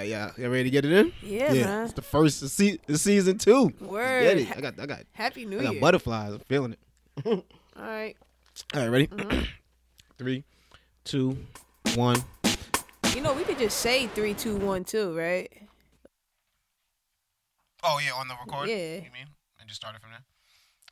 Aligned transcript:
right, 0.00 0.08
yeah. 0.08 0.30
You 0.36 0.48
ready 0.50 0.64
to 0.64 0.70
get 0.70 0.84
it 0.84 0.92
in? 0.92 1.12
Yeah, 1.22 1.52
Yeah. 1.52 1.64
man. 1.64 1.84
It's 1.84 1.94
the 1.94 2.02
first 2.02 2.42
of 2.42 2.50
se- 2.50 2.78
season 2.94 3.38
two. 3.38 3.72
Word. 3.80 4.22
Get 4.22 4.38
it. 4.38 4.56
I 4.56 4.60
got 4.60 4.78
I 4.80 4.86
got 4.86 5.00
Happy 5.12 5.44
New 5.44 5.52
Year. 5.56 5.60
I 5.60 5.64
got 5.64 5.72
Year. 5.74 5.80
butterflies. 5.80 6.32
I'm 6.34 6.40
feeling 6.40 6.72
it. 6.72 7.24
All 7.26 7.42
right. 7.76 8.16
All 8.74 8.80
right, 8.80 8.88
ready? 8.88 9.06
Mm-hmm. 9.06 9.40
Three, 10.18 10.44
two, 11.04 11.36
one. 11.94 12.16
You 13.14 13.22
know, 13.22 13.32
we 13.32 13.42
could 13.44 13.58
just 13.58 13.78
say 13.78 14.06
three, 14.08 14.34
two, 14.34 14.56
one, 14.56 14.84
two, 14.84 15.16
right? 15.16 15.50
Oh 17.82 17.98
yeah, 18.04 18.12
on 18.14 18.28
the 18.28 18.34
record. 18.34 18.68
Yeah. 18.68 18.96
You 18.96 19.10
mean? 19.12 19.26
And 19.58 19.68
just 19.68 19.80
started 19.80 20.00
from 20.00 20.10
there. 20.10 20.20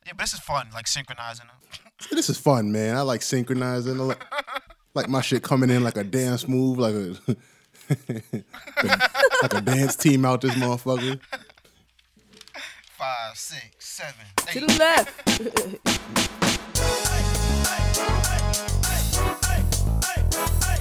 Yeah, 0.05 0.13
but 0.13 0.23
this 0.23 0.33
is 0.33 0.39
fun, 0.39 0.67
like 0.73 0.87
synchronizing. 0.87 1.45
This 2.11 2.29
is 2.29 2.37
fun, 2.39 2.71
man. 2.71 2.95
I 2.95 3.01
like 3.01 3.21
synchronizing. 3.21 3.99
I 3.99 4.03
like, 4.05 4.23
like 4.93 5.09
my 5.09 5.19
shit 5.19 5.43
coming 5.43 5.69
in 5.69 5.83
like 5.83 5.97
a 5.97 6.03
dance 6.05 6.47
move, 6.47 6.77
like 6.77 6.93
a 6.95 7.35
like 9.41 9.53
a 9.53 9.61
dance 9.61 9.95
team 9.95 10.25
out 10.25 10.41
this 10.41 10.53
motherfucker. 10.55 11.19
Five, 12.97 13.35
six, 13.35 13.63
seven, 13.79 14.25
To 14.47 14.59
the 14.59 14.77
left. 14.77 15.15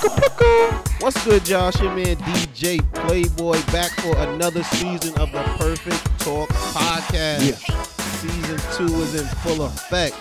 What's 0.00 1.22
good, 1.26 1.46
y'all? 1.46 1.68
It's 1.68 1.78
your 1.80 1.94
man 1.94 2.16
DJ 2.16 2.78
Playboy 3.06 3.60
back 3.70 3.90
for 4.00 4.16
another 4.16 4.62
season 4.62 5.12
of 5.18 5.30
the 5.30 5.42
Perfect 5.58 6.02
Talk 6.20 6.48
podcast. 6.48 7.46
Yeah. 7.46 7.82
Season 8.16 8.58
two 8.76 8.94
is 9.02 9.20
in 9.20 9.26
full 9.38 9.62
effect. 9.62 10.16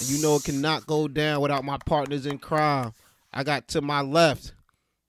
And 0.00 0.08
you 0.08 0.22
know 0.22 0.36
it 0.36 0.44
cannot 0.44 0.86
go 0.86 1.08
down 1.08 1.42
without 1.42 1.62
my 1.62 1.76
partners 1.84 2.24
in 2.24 2.38
crime. 2.38 2.92
I 3.30 3.44
got 3.44 3.68
to 3.68 3.82
my 3.82 4.00
left, 4.00 4.54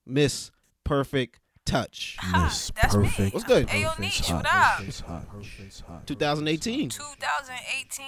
Miss 0.05 0.51
Perfect 0.83 1.39
Touch. 1.65 2.17
Miss 2.33 2.71
That's 2.75 2.97
me. 2.97 3.05
perfect. 3.05 3.33
What's 3.33 3.45
good? 3.45 3.69
Hey, 3.69 3.83
yo, 3.83 3.89
Perfect's 3.91 4.19
Niche, 4.19 4.29
hot. 4.31 4.35
what 4.35 4.45
up? 4.53 4.77
Perfect's 4.79 4.99
hot. 4.99 5.29
Perfect's 5.29 5.79
hot. 5.87 6.07
2018. 6.07 6.89
2018 6.89 8.05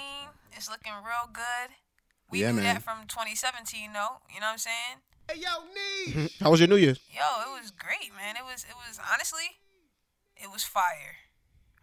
is 0.57 0.69
looking 0.69 0.91
real 0.93 1.29
good. 1.31 1.69
We 2.29 2.41
Yeah, 2.41 2.51
knew 2.51 2.57
man. 2.61 2.75
that 2.75 2.83
from 2.83 3.07
2017, 3.07 3.93
though. 3.93 4.17
You 4.33 4.41
know 4.41 4.47
what 4.47 4.51
I'm 4.53 4.57
saying? 4.57 4.97
How 6.39 6.51
was 6.51 6.59
your 6.59 6.67
New 6.67 6.75
Year's? 6.77 6.99
Yo, 7.13 7.21
it 7.21 7.61
was 7.61 7.71
great, 7.71 8.11
man. 8.17 8.35
It 8.35 8.43
was, 8.43 8.65
it 8.67 8.75
was 8.75 8.99
honestly, 9.11 9.61
it 10.35 10.51
was 10.51 10.63
fire. 10.63 11.21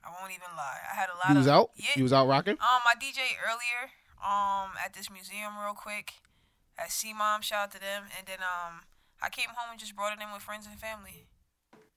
I 0.05 0.11
won't 0.21 0.33
even 0.33 0.49
lie. 0.57 0.79
I 0.91 0.95
had 0.95 1.09
a 1.09 1.17
lot 1.19 1.31
You 1.31 1.39
was 1.39 1.47
of 1.47 1.53
out? 1.53 1.71
Yeah. 1.77 1.97
You 1.97 2.03
was 2.03 2.13
out 2.13 2.29
rocking? 2.29 2.55
Um, 2.55 2.83
I 2.87 2.95
DJ 2.97 3.19
earlier. 3.45 3.91
Um, 4.19 4.73
at 4.85 4.95
this 4.95 5.11
museum, 5.11 5.53
real 5.63 5.75
quick. 5.75 6.15
At 6.79 6.91
C 6.93 7.13
Mom, 7.13 7.43
shout 7.43 7.65
out 7.65 7.71
to 7.73 7.81
them. 7.81 8.05
And 8.17 8.27
then 8.27 8.39
um, 8.41 8.83
I 9.23 9.29
came 9.29 9.49
home 9.49 9.71
and 9.73 9.81
just 9.81 9.95
brought 9.97 10.17
it 10.17 10.23
in 10.23 10.33
with 10.33 10.43
friends 10.43 10.67
and 10.67 10.79
family. 10.79 11.27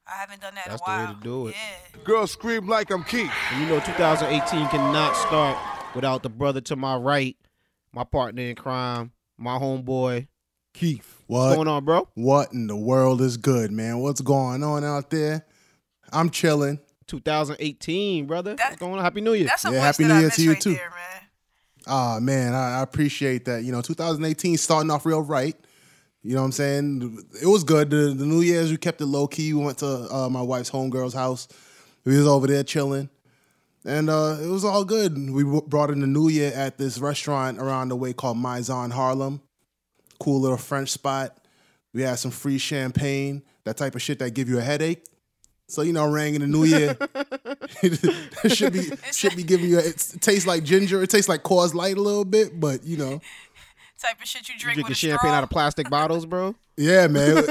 I 0.08 0.16
haven't 0.16 0.42
done 0.42 0.56
that 0.56 0.66
That's 0.68 0.82
in 0.82 0.94
the 0.94 1.04
a 1.04 1.08
way 1.08 1.14
to 1.14 1.20
do 1.22 1.48
it. 1.48 1.56
Yeah. 1.56 2.04
Girl, 2.04 2.28
scream 2.28 2.68
like 2.68 2.92
I'm 2.92 3.04
Keith. 3.04 3.32
And 3.52 3.62
you 3.62 3.68
know 3.68 3.80
2018 3.80 4.68
cannot 4.70 5.16
start 5.16 5.58
without 5.96 6.24
the 6.24 6.30
brother 6.30 6.62
to 6.62 6.76
my 6.76 6.96
right, 6.96 7.38
my 7.94 8.04
partner 8.04 8.42
in 8.44 8.56
crime, 8.56 9.12
my 9.38 9.58
homeboy. 9.58 10.28
Keith, 10.74 11.21
What's 11.32 11.56
going 11.56 11.68
on, 11.70 11.86
bro? 11.86 12.08
What 12.16 12.52
in 12.52 12.68
the 12.68 12.76
world 12.76 13.22
is 13.22 13.38
good, 13.38 13.72
man? 13.72 14.00
What's 14.00 14.20
going 14.22 14.64
on 14.64 14.84
out 14.84 15.10
there? 15.10 15.46
I'm 16.12 16.30
chilling. 16.30 16.80
2018, 17.08 18.26
brother. 18.26 18.56
That- 18.56 18.72
What's 18.72 18.80
going 18.80 18.94
on? 18.96 19.00
Happy 19.00 19.22
New 19.22 19.34
Year. 19.34 19.48
That's 19.48 19.64
a 19.66 19.70
Yeah, 19.72 19.78
voice 19.78 19.84
Happy 19.86 20.04
that 20.04 20.10
New 20.10 20.16
I 20.16 20.20
Year 20.20 20.28
miss 20.28 20.36
to 20.36 20.42
you, 20.44 20.50
right 20.52 20.62
too. 20.62 20.74
There, 20.74 20.90
man. 20.90 21.22
Ah 21.88 22.20
man, 22.22 22.54
I, 22.54 22.80
I 22.80 22.82
appreciate 22.84 23.46
that. 23.46 23.64
You 23.64 23.72
know, 23.72 23.82
2018 23.82 24.58
starting 24.58 24.92
off 24.92 25.06
real 25.06 25.22
right. 25.22 25.56
You 26.22 26.36
know 26.36 26.42
what 26.42 26.46
I'm 26.48 26.52
saying? 26.52 27.24
It 27.42 27.48
was 27.48 27.64
good. 27.64 27.90
The, 27.90 28.14
the 28.14 28.26
New 28.26 28.42
Year's 28.42 28.70
we 28.70 28.78
kept 28.78 29.02
it 29.02 29.06
low 29.08 29.26
key. 29.28 29.54
We 29.54 29.64
went 29.64 29.80
to 29.80 30.08
uh, 30.14 30.30
my 30.30 30.42
wife's 30.42 30.70
homegirl's 30.70 31.14
house. 31.16 31.48
We 32.06 32.16
was 32.18 32.28
over 32.28 32.46
there 32.46 32.64
chilling, 32.64 33.10
and 33.86 34.10
uh, 34.10 34.38
it 34.42 34.48
was 34.48 34.64
all 34.64 34.84
good. 34.86 35.18
We 35.32 35.44
w- 35.44 35.64
brought 35.66 35.90
in 35.90 36.02
the 36.02 36.08
New 36.08 36.28
Year 36.30 36.52
at 36.54 36.78
this 36.78 37.00
restaurant 37.00 37.58
around 37.58 37.90
the 37.90 37.96
way 37.96 38.14
called 38.14 38.38
Maison 38.38 38.92
Harlem. 38.92 39.42
Cool 40.22 40.40
little 40.40 40.58
French 40.58 40.90
spot. 40.90 41.38
We 41.94 42.04
had 42.04 42.20
some 42.20 42.30
free 42.32 42.58
champagne, 42.60 43.42
that 43.66 43.76
type 43.76 43.96
of 43.96 44.02
shit 44.02 44.20
that 44.20 44.32
give 44.36 44.48
you 44.48 44.60
a 44.60 44.62
headache. 44.62 45.04
So 45.68 45.82
you 45.82 45.94
know, 45.94 46.10
rang 46.12 46.36
in 46.36 46.42
the 46.42 46.48
New 46.48 46.64
Year. 46.66 46.96
it 47.84 48.52
should 48.56 48.74
be 48.74 48.90
should 49.12 49.36
be 49.36 49.44
giving 49.44 49.70
you. 49.70 49.80
A, 49.80 49.82
it 49.82 50.16
tastes 50.22 50.46
like 50.46 50.64
ginger. 50.64 51.02
It 51.02 51.10
tastes 51.10 51.28
like 51.30 51.44
Coors 51.44 51.74
Light 51.74 51.98
a 51.98 52.02
little 52.02 52.26
bit, 52.26 52.60
but 52.60 52.84
you 52.84 52.98
know, 52.98 53.20
Type 54.00 54.20
of 54.22 54.28
shit 54.28 54.48
you 54.50 54.54
You 54.56 54.60
drink 54.60 54.76
drinking 54.76 54.84
with 54.84 54.92
a 54.92 54.96
champagne 54.96 55.18
straw. 55.20 55.32
out 55.32 55.44
of 55.44 55.50
plastic 55.50 55.90
bottles, 55.90 56.26
bro? 56.26 56.56
yeah, 56.78 57.08
man, 57.08 57.44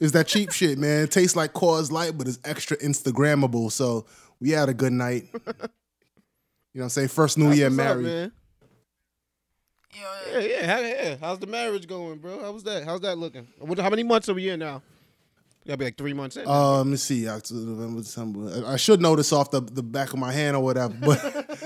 it's 0.00 0.12
that 0.12 0.26
cheap 0.26 0.50
shit, 0.52 0.78
man. 0.78 1.04
It 1.04 1.10
tastes 1.10 1.36
like 1.36 1.52
Coors 1.52 1.90
Light, 1.92 2.16
but 2.18 2.26
it's 2.28 2.38
extra 2.44 2.76
Instagrammable. 2.78 3.70
So 3.72 4.06
we 4.40 4.50
had 4.50 4.68
a 4.68 4.74
good 4.74 4.92
night. 4.92 5.28
You 5.32 5.40
know 5.42 5.52
what 6.72 6.82
I'm 6.84 6.88
saying? 6.90 7.08
First 7.08 7.36
New 7.38 7.46
That's 7.48 7.58
Year 7.58 7.70
married. 7.70 8.24
up, 8.26 8.32
married. 9.94 10.32
man. 10.32 10.42
Yeah, 10.42 10.48
yeah, 10.48 10.66
how, 10.66 10.80
yeah. 10.80 11.16
How's 11.20 11.38
the 11.38 11.46
marriage 11.46 11.86
going, 11.86 12.18
bro? 12.18 12.40
How 12.40 12.52
was 12.52 12.62
that? 12.64 12.84
How's 12.84 13.00
that 13.00 13.18
looking? 13.18 13.46
What, 13.58 13.78
how 13.78 13.90
many 13.90 14.02
months 14.02 14.28
are 14.28 14.34
we 14.34 14.48
in 14.48 14.60
now? 14.60 14.82
Gotta 15.66 15.76
be 15.76 15.84
like 15.84 15.98
three 15.98 16.14
months 16.14 16.36
in. 16.36 16.48
Um, 16.48 16.76
let 16.78 16.86
me 16.86 16.96
see. 16.96 17.28
October, 17.28 17.60
November, 17.60 18.00
December. 18.00 18.66
I 18.66 18.72
I 18.72 18.76
should 18.76 19.00
know 19.00 19.14
this 19.14 19.30
off 19.32 19.50
the, 19.50 19.60
the 19.60 19.82
back 19.82 20.12
of 20.12 20.18
my 20.18 20.32
hand 20.32 20.56
or 20.56 20.62
whatever, 20.62 20.94
but 21.00 21.22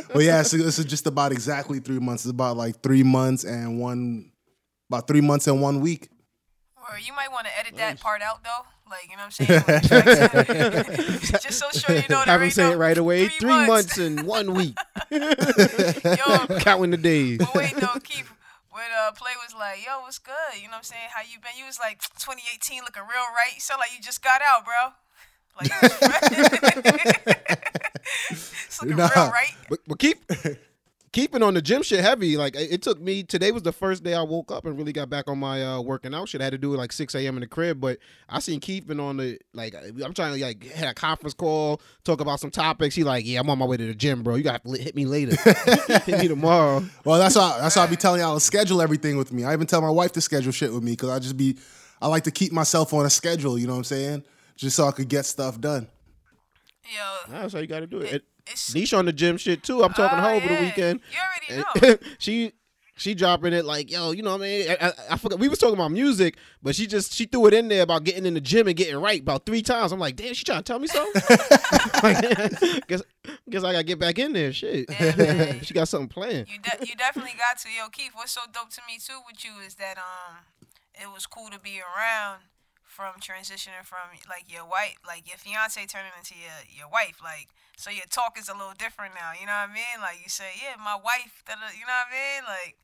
but 0.12 0.22
yeah, 0.22 0.42
so 0.42 0.56
this 0.56 0.78
is 0.78 0.84
just 0.84 1.06
about 1.06 1.30
exactly 1.30 1.78
three 1.78 2.00
months. 2.00 2.24
It's 2.24 2.30
about 2.30 2.56
like 2.56 2.82
three 2.82 3.04
months 3.04 3.44
and 3.44 3.78
one, 3.78 4.32
about 4.90 5.06
three 5.06 5.20
months 5.20 5.46
and 5.46 5.62
one 5.62 5.80
week. 5.80 6.08
Or 6.90 6.98
you 6.98 7.12
might 7.14 7.30
want 7.32 7.46
to 7.46 7.58
edit 7.58 7.76
that 7.76 8.00
part 8.00 8.22
out 8.22 8.42
though. 8.44 8.66
Like 8.90 9.08
you 9.10 9.16
know 9.16 9.24
what 9.24 9.40
I'm 9.40 9.46
saying? 10.82 11.22
Just 11.42 11.58
so 11.58 11.70
sure 11.70 11.96
you 11.96 12.02
know 12.10 12.18
Have 12.20 12.42
him 12.42 12.50
say 12.50 12.72
it 12.72 12.76
right 12.76 12.96
away. 12.98 13.28
Three 13.28 13.38
Three, 13.38 13.48
months. 13.50 13.68
months. 13.68 13.98
and 13.98 14.22
one 14.26 14.52
week. 14.54 14.76
Yo, 15.10 15.20
Counting 16.60 16.90
the 16.90 16.98
days. 17.00 17.38
but 17.38 17.54
wait, 17.54 17.74
no, 17.80 17.88
keep. 18.02 18.26
When 18.70 18.84
uh, 19.06 19.12
Play 19.12 19.30
was 19.46 19.54
like, 19.58 19.84
"Yo, 19.86 20.00
what's 20.00 20.18
good?" 20.18 20.34
You 20.56 20.64
know 20.64 20.70
what 20.72 20.78
I'm 20.78 20.82
saying? 20.82 21.08
How 21.14 21.22
you 21.22 21.38
been? 21.38 21.52
You 21.56 21.64
was 21.64 21.78
like, 21.78 22.00
"2018 22.18 22.82
looking 22.82 23.02
real 23.04 23.22
right." 23.34 23.52
You 23.54 23.60
sound 23.60 23.78
like 23.78 23.92
you 23.96 24.02
just 24.02 24.20
got 24.22 24.40
out, 24.42 24.64
bro. 24.64 24.92
Like, 25.60 25.70
it's 28.30 28.82
looking 28.82 28.96
Nah. 28.96 29.08
real 29.14 29.30
right. 29.30 29.54
But, 29.68 29.78
but 29.86 29.98
keep 30.00 30.24
keeping 31.14 31.44
on 31.44 31.54
the 31.54 31.62
gym 31.62 31.82
shit 31.82 32.00
heavy. 32.00 32.36
Like 32.36 32.56
it 32.56 32.72
it 32.72 32.82
took 32.82 33.00
me 33.00 33.22
today 33.22 33.52
was 33.52 33.62
the 33.62 33.72
first 33.72 34.02
day 34.02 34.12
I 34.14 34.22
woke 34.22 34.50
up 34.52 34.66
and 34.66 34.76
really 34.76 34.92
got 34.92 35.08
back 35.08 35.28
on 35.28 35.38
my 35.38 35.64
uh, 35.64 35.80
working 35.80 36.12
out 36.12 36.28
shit. 36.28 36.40
I 36.40 36.44
had 36.44 36.50
to 36.50 36.58
do 36.58 36.74
it 36.74 36.76
like 36.76 36.92
six 36.92 37.14
a.m. 37.14 37.36
in 37.36 37.40
the 37.40 37.46
crib, 37.46 37.80
but 37.80 37.98
I 38.28 38.40
seen 38.40 38.60
Keith 38.60 38.86
been 38.86 39.00
on 39.00 39.16
the 39.16 39.38
like 39.54 39.74
I'm 39.74 40.12
trying 40.12 40.34
to 40.34 40.44
like 40.44 40.66
had 40.72 40.88
a 40.88 40.94
conference 40.94 41.32
call, 41.32 41.80
talk 42.04 42.20
about 42.20 42.40
some 42.40 42.50
topics. 42.50 42.94
He 42.94 43.04
like, 43.04 43.24
yeah, 43.24 43.40
I'm 43.40 43.48
on 43.48 43.58
my 43.58 43.64
way 43.64 43.76
to 43.78 43.86
the 43.86 43.94
gym, 43.94 44.22
bro. 44.22 44.34
You 44.34 44.42
got 44.42 44.64
to 44.64 44.72
hit 44.72 44.94
me 44.94 45.06
later, 45.06 45.36
hit 46.04 46.18
me 46.18 46.28
tomorrow. 46.28 46.84
Well, 47.04 47.18
that's 47.18 47.36
why 47.36 47.58
that's 47.60 47.76
why 47.76 47.84
I 47.84 47.86
be 47.86 47.96
telling 47.96 48.20
y'all 48.20 48.34
to 48.34 48.40
schedule 48.40 48.82
everything 48.82 49.16
with 49.16 49.32
me. 49.32 49.44
I 49.44 49.52
even 49.52 49.66
tell 49.66 49.80
my 49.80 49.90
wife 49.90 50.12
to 50.12 50.20
schedule 50.20 50.52
shit 50.52 50.72
with 50.72 50.82
me 50.82 50.92
because 50.92 51.10
I 51.10 51.18
just 51.18 51.36
be 51.36 51.56
I 52.00 52.08
like 52.08 52.24
to 52.24 52.30
keep 52.30 52.50
myself 52.50 52.92
on 52.92 53.06
a 53.06 53.10
schedule. 53.10 53.58
You 53.58 53.66
know 53.66 53.74
what 53.74 53.78
I'm 53.78 53.84
saying? 53.84 54.24
Just 54.56 54.76
so 54.76 54.86
I 54.86 54.90
could 54.92 55.08
get 55.08 55.26
stuff 55.26 55.60
done. 55.60 55.88
Yo, 56.84 57.32
That's 57.32 57.52
how 57.52 57.60
you 57.60 57.66
got 57.66 57.80
to 57.80 57.86
do 57.86 57.98
it. 57.98 58.14
it, 58.14 58.24
Niche 58.74 58.94
on 58.94 59.06
the 59.06 59.12
gym 59.12 59.36
shit 59.36 59.62
too. 59.62 59.82
I'm 59.82 59.92
talking 59.92 60.18
to 60.18 60.22
her 60.22 60.30
Oh, 60.30 60.36
over 60.36 60.48
the 60.48 60.60
weekend. 60.60 61.00
You 61.10 61.56
already 61.56 61.92
know. 62.02 62.08
she 62.18 62.52
she 62.96 63.12
dropping 63.14 63.52
it 63.52 63.64
like 63.64 63.90
yo, 63.90 64.12
you 64.12 64.22
know 64.22 64.32
what 64.32 64.42
I 64.42 64.44
mean? 64.44 64.70
I, 64.70 64.86
I, 64.86 64.92
I 65.10 65.16
forgot 65.16 65.38
we 65.40 65.48
was 65.48 65.58
talking 65.58 65.74
about 65.74 65.90
music, 65.90 66.36
but 66.62 66.76
she 66.76 66.86
just 66.86 67.12
she 67.12 67.24
threw 67.24 67.46
it 67.46 67.54
in 67.54 67.68
there 67.68 67.82
about 67.82 68.04
getting 68.04 68.24
in 68.26 68.34
the 68.34 68.40
gym 68.40 68.68
and 68.68 68.76
getting 68.76 68.96
right 68.96 69.20
about 69.20 69.46
three 69.46 69.62
times. 69.62 69.90
I'm 69.92 69.98
like, 69.98 70.14
damn, 70.16 70.34
she 70.34 70.44
trying 70.44 70.58
to 70.58 70.64
tell 70.64 70.78
me 70.78 70.86
something. 70.86 71.22
like, 72.02 72.86
guess 72.88 73.02
guess 73.50 73.64
I 73.64 73.72
gotta 73.72 73.84
get 73.84 73.98
back 73.98 74.18
in 74.18 74.32
there. 74.32 74.52
Shit, 74.52 74.90
Yeah, 74.90 75.60
she 75.62 75.74
got 75.74 75.88
something 75.88 76.08
planned. 76.08 76.46
You 76.48 76.58
de- 76.60 76.86
you 76.86 76.94
definitely 76.94 77.34
got 77.36 77.58
to. 77.62 77.68
Yo, 77.68 77.88
Keith, 77.88 78.12
what's 78.14 78.32
so 78.32 78.42
dope 78.52 78.70
to 78.70 78.80
me 78.86 78.98
too 78.98 79.20
with 79.26 79.44
you 79.44 79.52
is 79.66 79.74
that 79.76 79.98
um, 79.98 80.36
it 80.94 81.12
was 81.12 81.26
cool 81.26 81.48
to 81.50 81.58
be 81.58 81.80
around 81.80 82.42
from 82.84 83.14
transitioning 83.20 83.82
from 83.82 83.98
like 84.28 84.44
your 84.46 84.64
wife, 84.64 84.98
like 85.04 85.26
your 85.26 85.36
fiance 85.36 85.84
turning 85.86 86.12
into 86.16 86.34
your 86.34 86.78
your 86.78 86.88
wife, 86.88 87.18
like 87.24 87.48
so 87.76 87.90
your 87.90 88.06
talk 88.10 88.38
is 88.38 88.48
a 88.48 88.52
little 88.52 88.74
different 88.78 89.14
now. 89.14 89.32
You 89.38 89.46
know 89.46 89.52
what 89.52 89.70
I 89.70 89.74
mean? 89.74 90.00
Like 90.00 90.18
you 90.22 90.28
say, 90.28 90.50
yeah, 90.62 90.76
my 90.82 90.96
wife. 90.96 91.42
You 91.48 91.54
know 91.54 91.60
what 91.60 92.06
I 92.08 92.12
mean? 92.12 92.44
Like 92.46 92.76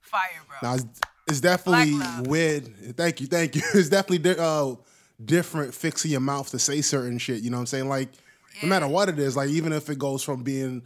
fire, 0.00 0.40
bro. 0.46 0.56
Now 0.62 0.74
it's, 0.76 0.86
it's 1.26 1.40
definitely 1.40 1.98
weird. 2.28 2.96
Thank 2.96 3.20
you, 3.20 3.26
thank 3.26 3.54
you. 3.56 3.62
It's 3.74 3.88
definitely 3.88 4.36
uh, 4.38 4.74
different 5.24 5.74
fixing 5.74 6.10
your 6.10 6.20
mouth 6.20 6.50
to 6.50 6.58
say 6.58 6.80
certain 6.80 7.18
shit. 7.18 7.42
You 7.42 7.50
know 7.50 7.56
what 7.56 7.62
I'm 7.62 7.66
saying? 7.66 7.88
Like 7.88 8.08
no 8.62 8.68
matter 8.68 8.88
what 8.88 9.08
it 9.08 9.18
is, 9.18 9.36
like 9.36 9.50
even 9.50 9.72
if 9.72 9.88
it 9.90 9.98
goes 9.98 10.22
from 10.22 10.42
being 10.42 10.82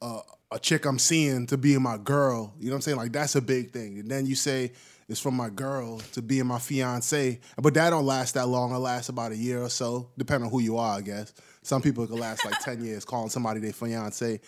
a 0.00 0.20
a 0.54 0.58
chick 0.58 0.84
I'm 0.84 0.98
seeing 0.98 1.46
to 1.48 1.58
being 1.58 1.82
my 1.82 1.98
girl. 1.98 2.54
You 2.58 2.66
know 2.66 2.72
what 2.72 2.76
I'm 2.76 2.82
saying? 2.82 2.96
Like 2.96 3.12
that's 3.12 3.34
a 3.34 3.42
big 3.42 3.72
thing. 3.72 3.98
And 3.98 4.10
then 4.10 4.24
you 4.24 4.36
say 4.36 4.72
it's 5.08 5.20
from 5.20 5.34
my 5.34 5.50
girl 5.50 5.98
to 6.12 6.22
being 6.22 6.46
my 6.46 6.58
fiance, 6.58 7.40
but 7.60 7.74
that 7.74 7.90
don't 7.90 8.06
last 8.06 8.34
that 8.34 8.46
long. 8.46 8.72
It 8.72 8.78
lasts 8.78 9.08
about 9.08 9.32
a 9.32 9.36
year 9.36 9.62
or 9.62 9.68
so, 9.68 10.10
depending 10.16 10.46
on 10.46 10.52
who 10.52 10.60
you 10.60 10.78
are, 10.78 10.96
I 10.98 11.00
guess. 11.00 11.32
Some 11.64 11.80
people 11.80 12.06
could 12.06 12.18
last 12.18 12.44
like 12.44 12.60
ten 12.60 12.84
years 12.84 13.06
calling 13.06 13.30
somebody 13.30 13.58
their 13.58 13.72
fiance, 13.72 14.38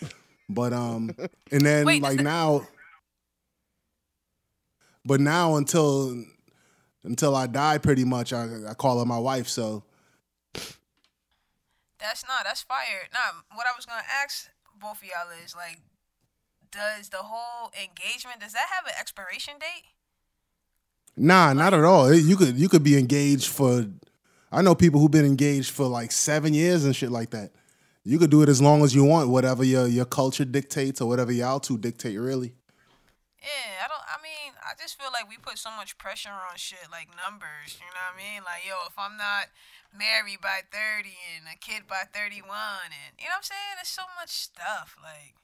but 0.51 0.75
um, 0.75 1.11
and 1.51 1.63
then 1.63 1.87
Wait, 1.87 2.03
like 2.03 2.21
now, 2.21 2.69
but 5.03 5.19
now 5.19 5.57
until 5.57 6.25
until 7.05 7.35
I 7.35 7.47
die, 7.47 7.79
pretty 7.79 8.05
much 8.05 8.35
I, 8.35 8.47
I 8.69 8.75
call 8.75 8.99
her 8.99 9.07
my 9.07 9.19
wife. 9.19 9.49
So 9.49 9.83
That's 11.99 12.23
not. 12.29 12.45
That's 12.45 12.63
fire. 12.63 13.09
Nah, 13.15 13.41
what 13.55 13.67
I 13.67 13.75
was 13.75 13.87
gonna 13.87 14.03
ask 14.23 14.51
both 14.79 14.99
of 14.99 15.05
y'all 15.05 15.43
is 15.43 15.57
like, 15.57 15.81
does 16.71 17.09
the 17.09 17.23
whole 17.23 17.71
engagement 17.83 18.41
does 18.41 18.53
that 18.53 18.67
have 18.71 18.85
an 18.85 18.93
expiration 19.01 19.55
date? 19.59 19.85
Nah, 21.17 21.55
not 21.55 21.73
at 21.73 21.83
all. 21.83 22.13
You 22.13 22.37
could 22.37 22.57
you 22.59 22.69
could 22.69 22.83
be 22.85 22.99
engaged 22.99 23.47
for. 23.47 23.87
I 24.53 24.63
know 24.63 24.75
people 24.75 25.01
who've 25.01 25.11
been 25.11 25.27
engaged 25.27 25.71
for 25.71 25.87
like 25.87 26.13
seven 26.13 26.55
years 26.55 26.85
and 26.85 26.95
shit 26.95 27.11
like 27.11 27.31
that. 27.31 27.51
You 28.05 28.19
could 28.19 28.31
do 28.31 28.43
it 28.43 28.49
as 28.49 28.63
long 28.63 28.85
as 28.85 28.95
you 28.95 29.05
want, 29.05 29.29
whatever 29.31 29.65
your 29.65 29.87
your 29.89 30.05
culture 30.05 30.45
dictates 30.45 31.01
or 31.01 31.09
whatever 31.09 31.33
y'all 31.33 31.59
two 31.59 31.77
dictate. 31.79 32.19
Really, 32.19 32.55
Yeah, 33.43 33.85
I 33.85 33.89
don't. 33.89 34.07
I 34.07 34.23
mean, 34.23 34.55
I 34.63 34.79
just 34.81 34.95
feel 35.01 35.11
like 35.13 35.29
we 35.29 35.39
put 35.39 35.59
so 35.59 35.71
much 35.75 35.99
pressure 35.99 36.31
on 36.31 36.57
shit 36.57 36.87
like 36.93 37.09
numbers. 37.19 37.75
You 37.83 37.91
know 37.91 38.07
what 38.07 38.15
I 38.15 38.23
mean? 38.23 38.43
Like, 38.45 38.63
yo, 38.63 38.79
if 38.87 38.95
I'm 38.97 39.17
not 39.19 39.51
married 39.91 40.39
by 40.41 40.63
thirty 40.71 41.19
and 41.35 41.51
a 41.51 41.59
kid 41.59 41.91
by 41.91 42.07
thirty-one, 42.15 42.95
and 42.95 43.13
you 43.19 43.27
know 43.27 43.35
what 43.35 43.43
I'm 43.43 43.51
saying? 43.51 43.75
There's 43.75 43.91
so 43.91 44.07
much 44.15 44.31
stuff. 44.31 44.95
Like, 45.03 45.35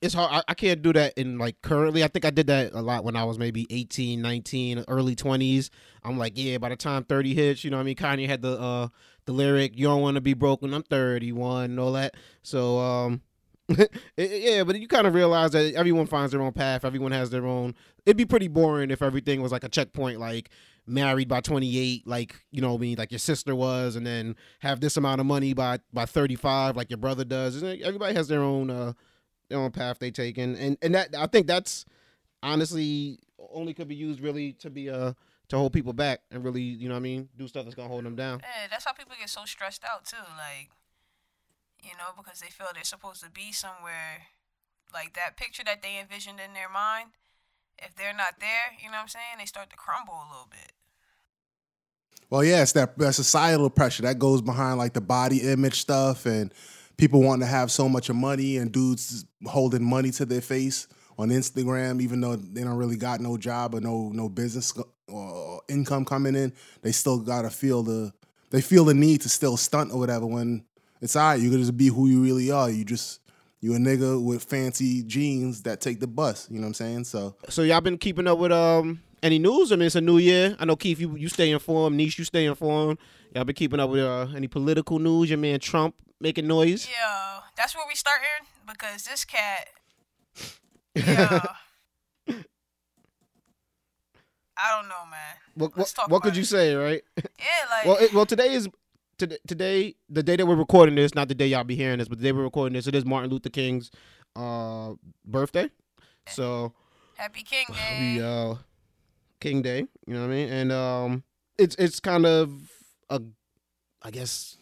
it's 0.00 0.14
hard. 0.14 0.30
I, 0.32 0.42
I 0.48 0.54
can't 0.54 0.82
do 0.82 0.92
that 0.92 1.14
in 1.16 1.38
like 1.38 1.60
currently. 1.62 2.04
I 2.04 2.08
think 2.08 2.24
I 2.24 2.30
did 2.30 2.46
that 2.46 2.72
a 2.72 2.80
lot 2.80 3.04
when 3.04 3.16
I 3.16 3.24
was 3.24 3.38
maybe 3.38 3.66
18, 3.70 4.22
19, 4.22 4.84
early 4.88 5.16
20s. 5.16 5.70
I'm 6.04 6.18
like, 6.18 6.34
yeah, 6.36 6.58
by 6.58 6.68
the 6.68 6.76
time 6.76 7.04
30 7.04 7.34
hits, 7.34 7.64
you 7.64 7.70
know 7.70 7.78
what 7.78 7.82
I 7.82 7.86
mean? 7.86 7.96
Kanye 7.96 8.28
had 8.28 8.42
the 8.42 8.58
uh 8.58 8.88
the 9.24 9.32
lyric, 9.32 9.76
you 9.76 9.86
don't 9.86 10.00
want 10.00 10.14
to 10.14 10.20
be 10.20 10.34
broken, 10.34 10.72
I'm 10.72 10.82
31 10.84 11.64
and 11.64 11.80
all 11.80 11.92
that. 11.92 12.14
So 12.42 12.78
um 12.78 13.22
yeah, 14.16 14.64
but 14.64 14.80
you 14.80 14.88
kind 14.88 15.06
of 15.06 15.14
realize 15.14 15.50
that 15.50 15.74
everyone 15.74 16.06
finds 16.06 16.32
their 16.32 16.40
own 16.40 16.52
path, 16.52 16.84
everyone 16.84 17.12
has 17.12 17.30
their 17.30 17.46
own. 17.46 17.74
It'd 18.06 18.16
be 18.16 18.24
pretty 18.24 18.48
boring 18.48 18.90
if 18.90 19.02
everything 19.02 19.42
was 19.42 19.52
like 19.52 19.64
a 19.64 19.68
checkpoint 19.68 20.20
like 20.20 20.48
married 20.86 21.28
by 21.28 21.38
28 21.42 22.06
like 22.06 22.34
you 22.50 22.62
know 22.62 22.74
I 22.74 22.78
mean 22.78 22.96
like 22.96 23.12
your 23.12 23.18
sister 23.18 23.54
was 23.54 23.94
and 23.94 24.06
then 24.06 24.34
have 24.60 24.80
this 24.80 24.96
amount 24.96 25.20
of 25.20 25.26
money 25.26 25.52
by 25.52 25.80
by 25.92 26.06
35 26.06 26.76
like 26.76 26.88
your 26.88 26.98
brother 26.98 27.24
does. 27.24 27.62
Everybody 27.62 28.14
has 28.14 28.28
their 28.28 28.42
own 28.42 28.70
uh 28.70 28.92
their 29.48 29.58
own 29.58 29.70
path 29.70 29.98
they 29.98 30.10
take 30.10 30.38
and 30.38 30.56
and 30.56 30.76
and 30.82 30.94
that 30.94 31.14
I 31.16 31.26
think 31.26 31.46
that's 31.46 31.84
honestly 32.42 33.18
only 33.52 33.74
could 33.74 33.88
be 33.88 33.94
used 33.94 34.20
really 34.20 34.52
to 34.54 34.70
be 34.70 34.90
uh 34.90 35.12
to 35.48 35.56
hold 35.56 35.72
people 35.72 35.92
back 35.92 36.20
and 36.30 36.44
really 36.44 36.62
you 36.62 36.88
know 36.88 36.94
what 36.94 37.00
I 37.00 37.02
mean 37.02 37.28
do 37.36 37.48
stuff 37.48 37.64
that's 37.64 37.74
gonna 37.74 37.88
hold 37.88 38.04
them 38.04 38.16
down. 38.16 38.40
yeah, 38.42 38.68
that's 38.70 38.84
how 38.84 38.92
people 38.92 39.14
get 39.18 39.30
so 39.30 39.44
stressed 39.46 39.82
out 39.84 40.04
too. 40.04 40.16
Like, 40.36 40.70
you 41.82 41.96
know, 41.96 42.12
because 42.16 42.40
they 42.40 42.48
feel 42.48 42.66
they're 42.74 42.84
supposed 42.84 43.22
to 43.22 43.30
be 43.30 43.52
somewhere, 43.52 44.26
like 44.92 45.14
that 45.14 45.36
picture 45.36 45.62
that 45.64 45.82
they 45.82 45.98
envisioned 45.98 46.40
in 46.40 46.52
their 46.52 46.68
mind. 46.68 47.10
If 47.78 47.94
they're 47.94 48.12
not 48.12 48.40
there, 48.40 48.76
you 48.78 48.86
know 48.90 48.96
what 48.96 49.02
I'm 49.02 49.08
saying? 49.08 49.38
They 49.38 49.46
start 49.46 49.70
to 49.70 49.76
crumble 49.76 50.14
a 50.14 50.28
little 50.30 50.48
bit. 50.50 50.72
well, 52.28 52.42
yeah, 52.44 52.62
it's 52.62 52.72
that, 52.72 52.98
that 52.98 53.14
societal 53.14 53.70
pressure 53.70 54.02
that 54.02 54.18
goes 54.18 54.42
behind 54.42 54.78
like 54.78 54.92
the 54.94 55.00
body 55.00 55.38
image 55.38 55.80
stuff 55.80 56.26
and 56.26 56.52
people 56.98 57.22
wanting 57.22 57.40
to 57.40 57.46
have 57.46 57.70
so 57.70 57.88
much 57.88 58.10
of 58.10 58.16
money 58.16 58.58
and 58.58 58.70
dudes 58.70 59.24
holding 59.46 59.82
money 59.82 60.10
to 60.10 60.26
their 60.26 60.40
face 60.42 60.88
on 61.16 61.30
Instagram, 61.30 62.02
even 62.02 62.20
though 62.20 62.36
they 62.36 62.62
don't 62.62 62.76
really 62.76 62.96
got 62.96 63.20
no 63.20 63.38
job 63.38 63.74
or 63.74 63.80
no 63.80 64.10
no 64.12 64.28
business 64.28 64.74
or 65.08 65.62
income 65.68 66.04
coming 66.04 66.34
in, 66.34 66.52
they 66.82 66.92
still 66.92 67.18
gotta 67.18 67.50
feel 67.50 67.82
the 67.82 68.12
they 68.50 68.60
feel 68.60 68.84
the 68.84 68.94
need 68.94 69.22
to 69.22 69.28
still 69.28 69.56
stunt 69.56 69.92
or 69.92 69.98
whatever. 69.98 70.26
When 70.26 70.64
it's 71.00 71.16
alright, 71.16 71.40
you 71.40 71.50
can 71.50 71.60
just 71.60 71.76
be 71.76 71.88
who 71.88 72.08
you 72.08 72.22
really 72.22 72.50
are. 72.50 72.68
You 72.68 72.84
just 72.84 73.20
you 73.60 73.74
a 73.74 73.78
nigga 73.78 74.22
with 74.22 74.44
fancy 74.44 75.02
jeans 75.02 75.62
that 75.62 75.80
take 75.80 76.00
the 76.00 76.06
bus. 76.06 76.48
You 76.50 76.56
know 76.56 76.62
what 76.62 76.68
I'm 76.68 76.74
saying? 76.74 77.04
So 77.04 77.36
So 77.48 77.62
y'all 77.62 77.80
been 77.80 77.98
keeping 77.98 78.26
up 78.26 78.38
with 78.38 78.52
um 78.52 79.00
any 79.22 79.38
news? 79.38 79.72
I 79.72 79.76
mean 79.76 79.86
it's 79.86 79.96
a 79.96 80.00
new 80.00 80.18
year. 80.18 80.56
I 80.58 80.64
know 80.64 80.76
Keith 80.76 81.00
you 81.00 81.16
you 81.16 81.28
stay 81.28 81.50
informed, 81.50 81.96
Niche 81.96 82.18
you 82.18 82.24
stay 82.24 82.44
informed. 82.46 82.98
Y'all 83.34 83.44
been 83.44 83.54
keeping 83.54 83.78
up 83.80 83.90
with 83.90 84.04
uh, 84.04 84.26
any 84.34 84.46
political 84.46 84.98
news? 84.98 85.28
Your 85.28 85.38
man 85.38 85.60
Trump 85.60 85.94
making 86.20 86.46
noise. 86.46 86.86
Yo, 86.86 87.40
that's 87.56 87.74
where 87.74 87.84
we 87.88 87.94
start 87.94 88.20
here 88.20 88.46
because 88.66 89.04
this 89.04 89.24
cat. 89.24 89.68
Yo. 90.94 91.40
I 94.60 94.76
don't 94.76 94.88
know, 94.88 95.04
man. 95.08 95.36
What 95.54 95.76
what, 95.76 95.94
what 96.08 96.22
could 96.22 96.36
you 96.36 96.44
say, 96.44 96.74
right? 96.74 97.02
Yeah, 97.16 97.70
like 97.70 97.86
well, 97.86 97.96
it, 97.96 98.12
well 98.12 98.26
today 98.26 98.52
is 98.52 98.68
today, 99.16 99.38
today 99.46 99.94
the 100.08 100.22
day 100.22 100.36
that 100.36 100.46
we're 100.46 100.56
recording 100.56 100.96
this, 100.96 101.14
not 101.14 101.28
the 101.28 101.34
day 101.34 101.46
y'all 101.46 101.64
be 101.64 101.76
hearing 101.76 101.98
this, 101.98 102.08
but 102.08 102.18
the 102.18 102.24
day 102.24 102.32
we're 102.32 102.42
recording 102.42 102.74
this, 102.74 102.86
it 102.86 102.94
is 102.94 103.04
Martin 103.04 103.30
Luther 103.30 103.50
King's 103.50 103.90
uh 104.34 104.94
birthday. 105.24 105.70
So 106.28 106.72
Happy 107.16 107.42
King 107.42 107.66
Day. 107.72 108.14
we 108.16 108.22
uh 108.22 108.54
King 109.40 109.62
Day, 109.62 109.86
you 110.06 110.14
know 110.14 110.22
what 110.22 110.26
I 110.26 110.34
mean? 110.34 110.48
And 110.48 110.72
um 110.72 111.22
it's 111.58 111.76
it's 111.76 112.00
kind 112.00 112.26
of 112.26 112.50
a 113.08 113.22
I 114.02 114.10
guess 114.10 114.56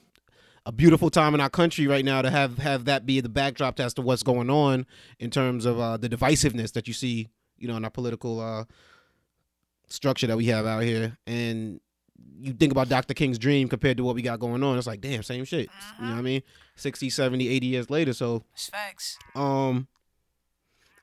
a 0.66 0.72
beautiful 0.72 1.08
time 1.10 1.32
in 1.32 1.40
our 1.40 1.48
country 1.48 1.86
right 1.86 2.04
now 2.04 2.20
to 2.20 2.28
have 2.30 2.58
have 2.58 2.84
that 2.86 3.06
be 3.06 3.20
the 3.20 3.28
backdrop 3.28 3.78
as 3.80 3.94
to 3.94 4.02
what's 4.02 4.22
going 4.22 4.50
on 4.50 4.84
in 5.20 5.30
terms 5.30 5.64
of 5.64 5.78
uh 5.80 5.96
the 5.96 6.08
divisiveness 6.08 6.72
that 6.72 6.86
you 6.88 6.92
see, 6.92 7.28
you 7.56 7.66
know, 7.68 7.76
in 7.76 7.84
our 7.84 7.90
political 7.90 8.40
uh 8.40 8.64
structure 9.88 10.26
that 10.26 10.36
we 10.36 10.46
have 10.46 10.66
out 10.66 10.82
here 10.82 11.16
and 11.26 11.80
you 12.38 12.52
think 12.52 12.72
about 12.72 12.88
Dr. 12.88 13.14
King's 13.14 13.38
dream 13.38 13.68
compared 13.68 13.96
to 13.98 14.04
what 14.04 14.14
we 14.14 14.20
got 14.22 14.40
going 14.40 14.62
on, 14.62 14.76
it's 14.76 14.86
like, 14.86 15.00
damn, 15.00 15.22
same 15.22 15.44
shit. 15.44 15.70
You 16.00 16.06
know 16.06 16.12
what 16.14 16.18
I 16.18 16.22
mean? 16.22 16.42
60, 16.74 17.08
70, 17.08 17.48
80 17.48 17.66
years 17.66 17.88
later. 17.90 18.12
So 18.12 18.42
It's 18.54 18.68
facts. 18.68 19.16
um, 19.34 19.86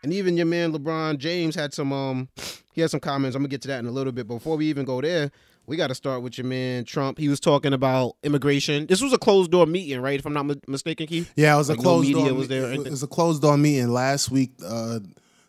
and 0.04 0.12
even 0.14 0.36
your 0.36 0.46
man 0.46 0.74
LeBron 0.74 1.18
James 1.18 1.56
had 1.56 1.74
some 1.74 1.94
um, 1.94 2.28
he 2.74 2.82
had 2.82 2.92
some 2.92 3.00
comments. 3.00 3.36
I'm 3.36 3.42
gonna 3.42 3.50
get 3.50 3.62
to 3.62 3.68
that 3.70 3.80
in 3.80 3.86
a 3.86 3.92
little 3.92 4.12
bit. 4.12 4.28
Before 4.28 4.58
we 4.58 4.66
even 4.68 4.84
go 4.86 5.00
there, 5.00 5.32
we 5.66 5.78
got 5.78 5.88
to 5.88 5.96
start 5.96 6.22
with 6.22 6.38
your 6.38 6.46
man 6.46 6.84
Trump. 6.86 7.18
He 7.18 7.30
was 7.30 7.40
talking 7.40 7.74
about 7.74 8.16
immigration. 8.24 8.86
This 8.86 9.02
was 9.02 9.14
a 9.14 9.18
closed 9.18 9.52
door 9.52 9.66
meeting, 9.66 10.02
right? 10.02 10.20
If 10.20 10.26
I'm 10.26 10.34
not 10.34 10.46
mi- 10.46 10.60
mistaken, 10.68 11.08
Keith. 11.08 11.32
Yeah, 11.36 11.56
it 11.56 11.58
was 11.58 11.70
Like, 11.70 11.80
a 11.80 11.82
no 11.82 11.84
closed 11.90 12.08
media 12.10 12.26
door. 12.30 12.34
was 12.38 12.48
there 12.50 12.72
It 12.74 12.90
was 12.90 13.04
a 13.04 13.08
closed 13.08 13.42
door 13.42 13.58
meeting 13.58 13.90
last 13.90 14.30
week. 14.32 14.52
Uh, 14.66 15.00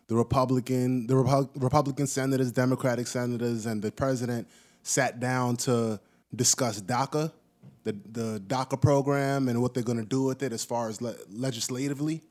the 0.07 0.15
Republican, 0.15 1.07
the 1.07 1.15
Repu- 1.15 1.49
Republican 1.61 2.07
senators, 2.07 2.51
Democratic 2.51 3.07
senators, 3.07 3.65
and 3.65 3.81
the 3.81 3.91
president 3.91 4.47
sat 4.83 5.19
down 5.19 5.57
to 5.57 5.99
discuss 6.35 6.79
DACA, 6.81 7.31
the 7.83 7.95
the 8.11 8.41
DACA 8.47 8.79
program, 8.79 9.49
and 9.49 9.61
what 9.61 9.73
they're 9.73 9.83
going 9.83 9.97
to 9.97 10.05
do 10.05 10.21
with 10.23 10.43
it 10.43 10.53
as 10.53 10.63
far 10.63 10.89
as 10.89 11.01
le- 11.01 11.15
legislatively. 11.31 12.21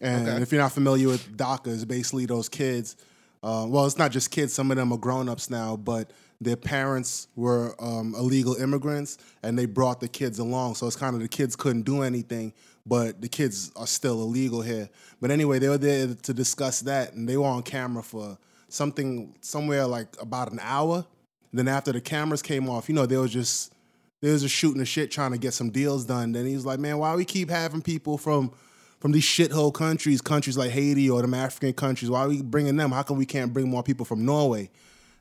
And 0.00 0.28
Okay. 0.28 0.42
if 0.42 0.52
you're 0.52 0.60
not 0.60 0.72
familiar 0.72 1.06
with 1.08 1.36
DACA, 1.36 1.68
it's 1.68 1.84
basically 1.84 2.26
those 2.26 2.48
kids. 2.48 2.96
Uh, 3.42 3.66
well, 3.68 3.84
it's 3.86 3.98
not 3.98 4.10
just 4.10 4.30
kids. 4.30 4.52
Some 4.54 4.70
of 4.70 4.76
them 4.76 4.90
are 4.92 4.98
grown 4.98 5.28
ups 5.28 5.50
now, 5.50 5.76
but 5.76 6.10
their 6.40 6.56
parents 6.56 7.28
were 7.36 7.74
um, 7.78 8.14
illegal 8.14 8.54
immigrants, 8.54 9.18
and 9.42 9.58
they 9.58 9.66
brought 9.66 10.00
the 10.00 10.08
kids 10.08 10.38
along. 10.38 10.74
So 10.74 10.86
it's 10.86 10.96
kind 10.96 11.14
of 11.14 11.22
the 11.22 11.28
kids 11.28 11.56
couldn't 11.56 11.82
do 11.82 12.02
anything, 12.02 12.52
but 12.86 13.20
the 13.20 13.28
kids 13.28 13.72
are 13.76 13.86
still 13.86 14.22
illegal 14.22 14.62
here. 14.62 14.90
But 15.20 15.30
anyway, 15.30 15.58
they 15.58 15.68
were 15.68 15.78
there 15.78 16.14
to 16.14 16.34
discuss 16.34 16.80
that, 16.80 17.14
and 17.14 17.28
they 17.28 17.36
were 17.36 17.46
on 17.46 17.62
camera 17.62 18.02
for 18.02 18.38
something 18.68 19.36
somewhere 19.40 19.86
like 19.86 20.08
about 20.20 20.52
an 20.52 20.58
hour. 20.60 21.06
Then 21.52 21.68
after 21.68 21.92
the 21.92 22.00
cameras 22.00 22.42
came 22.42 22.68
off, 22.68 22.88
you 22.88 22.94
know, 22.94 23.06
they 23.06 23.16
were 23.16 23.28
just 23.28 23.72
they 24.20 24.30
was 24.30 24.42
just 24.42 24.54
shooting 24.54 24.78
the 24.78 24.86
shit 24.86 25.10
trying 25.10 25.32
to 25.32 25.38
get 25.38 25.52
some 25.52 25.70
deals 25.70 26.04
done. 26.04 26.32
Then 26.32 26.46
he 26.46 26.54
was 26.54 26.66
like, 26.66 26.80
"Man, 26.80 26.98
why 26.98 27.14
we 27.14 27.24
keep 27.24 27.50
having 27.50 27.82
people 27.82 28.18
from 28.18 28.52
from 28.98 29.12
these 29.12 29.24
shithole 29.24 29.72
countries, 29.72 30.20
countries 30.20 30.56
like 30.56 30.70
Haiti 30.70 31.10
or 31.10 31.20
them 31.20 31.34
African 31.34 31.74
countries? 31.74 32.10
Why 32.10 32.24
are 32.24 32.28
we 32.28 32.42
bringing 32.42 32.76
them? 32.76 32.90
How 32.90 33.02
come 33.02 33.18
we 33.18 33.26
can't 33.26 33.52
bring 33.52 33.68
more 33.68 33.82
people 33.82 34.04
from 34.04 34.24
Norway?" 34.24 34.70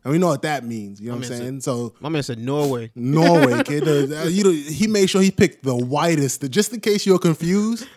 And 0.04 0.12
we 0.12 0.18
know 0.20 0.28
what 0.28 0.42
that 0.42 0.66
means. 0.66 1.00
You 1.00 1.08
know 1.10 1.16
what 1.18 1.24
I'm 1.26 1.30
man 1.30 1.30
said- 1.30 1.38
saying? 1.40 1.62
So 1.62 1.94
My 2.02 2.10
man 2.10 2.24
said 2.24 2.38
Norway. 2.40 2.92
Norway, 2.96 3.64
kid. 3.64 3.84
Uh, 4.14 4.24
you 4.28 4.44
know, 4.44 4.52
he 4.52 4.88
made 4.88 5.10
sure 5.10 5.22
he 5.22 5.32
picked 5.32 5.64
the 5.64 5.76
whitest, 5.76 6.50
just 6.52 6.74
in 6.74 6.80
case 6.82 7.06
you're 7.06 7.20
confused. 7.20 7.88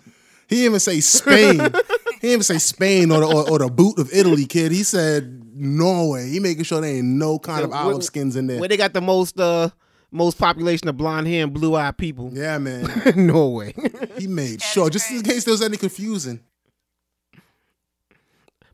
He 0.49 0.57
didn't 0.57 0.67
even 0.67 0.81
say 0.81 1.01
Spain. 1.01 1.59
he 1.59 1.59
didn't 1.59 2.23
even 2.23 2.43
say 2.45 2.59
Spain 2.59 3.11
or 3.11 3.21
the, 3.21 3.27
or, 3.27 3.51
or 3.51 3.59
the 3.59 3.69
boot 3.69 3.99
of 3.99 4.09
Italy, 4.13 4.47
kid. 4.47 4.71
He 4.71 4.85
said 4.85 5.43
Norway. 5.55 6.29
He 6.31 6.39
making 6.39 6.63
sure 6.65 6.81
there 6.81 6.91
ain't 6.95 7.05
no 7.07 7.39
kind 7.41 7.65
of 7.65 7.71
where- 7.71 7.79
olive 7.81 8.05
skins 8.05 8.37
in 8.37 8.47
there. 8.47 8.61
Where 8.61 8.69
they 8.69 8.77
got 8.77 8.93
the 8.93 9.01
most 9.01 9.41
uh 9.41 9.71
most 10.13 10.39
population 10.39 10.87
of 10.89 10.97
blonde 10.97 11.27
hair 11.27 11.43
and 11.43 11.53
blue 11.53 11.75
eyed 11.75 11.99
people. 11.99 12.31
yeah, 12.33 12.59
man. 12.59 12.89
Norway. 13.17 13.75
He 14.17 14.29
made 14.29 14.63
sure, 14.63 14.89
just 14.89 15.11
in 15.11 15.23
case 15.23 15.43
there 15.45 15.53
was 15.53 15.63
any 15.63 15.77
confusing. 15.77 16.39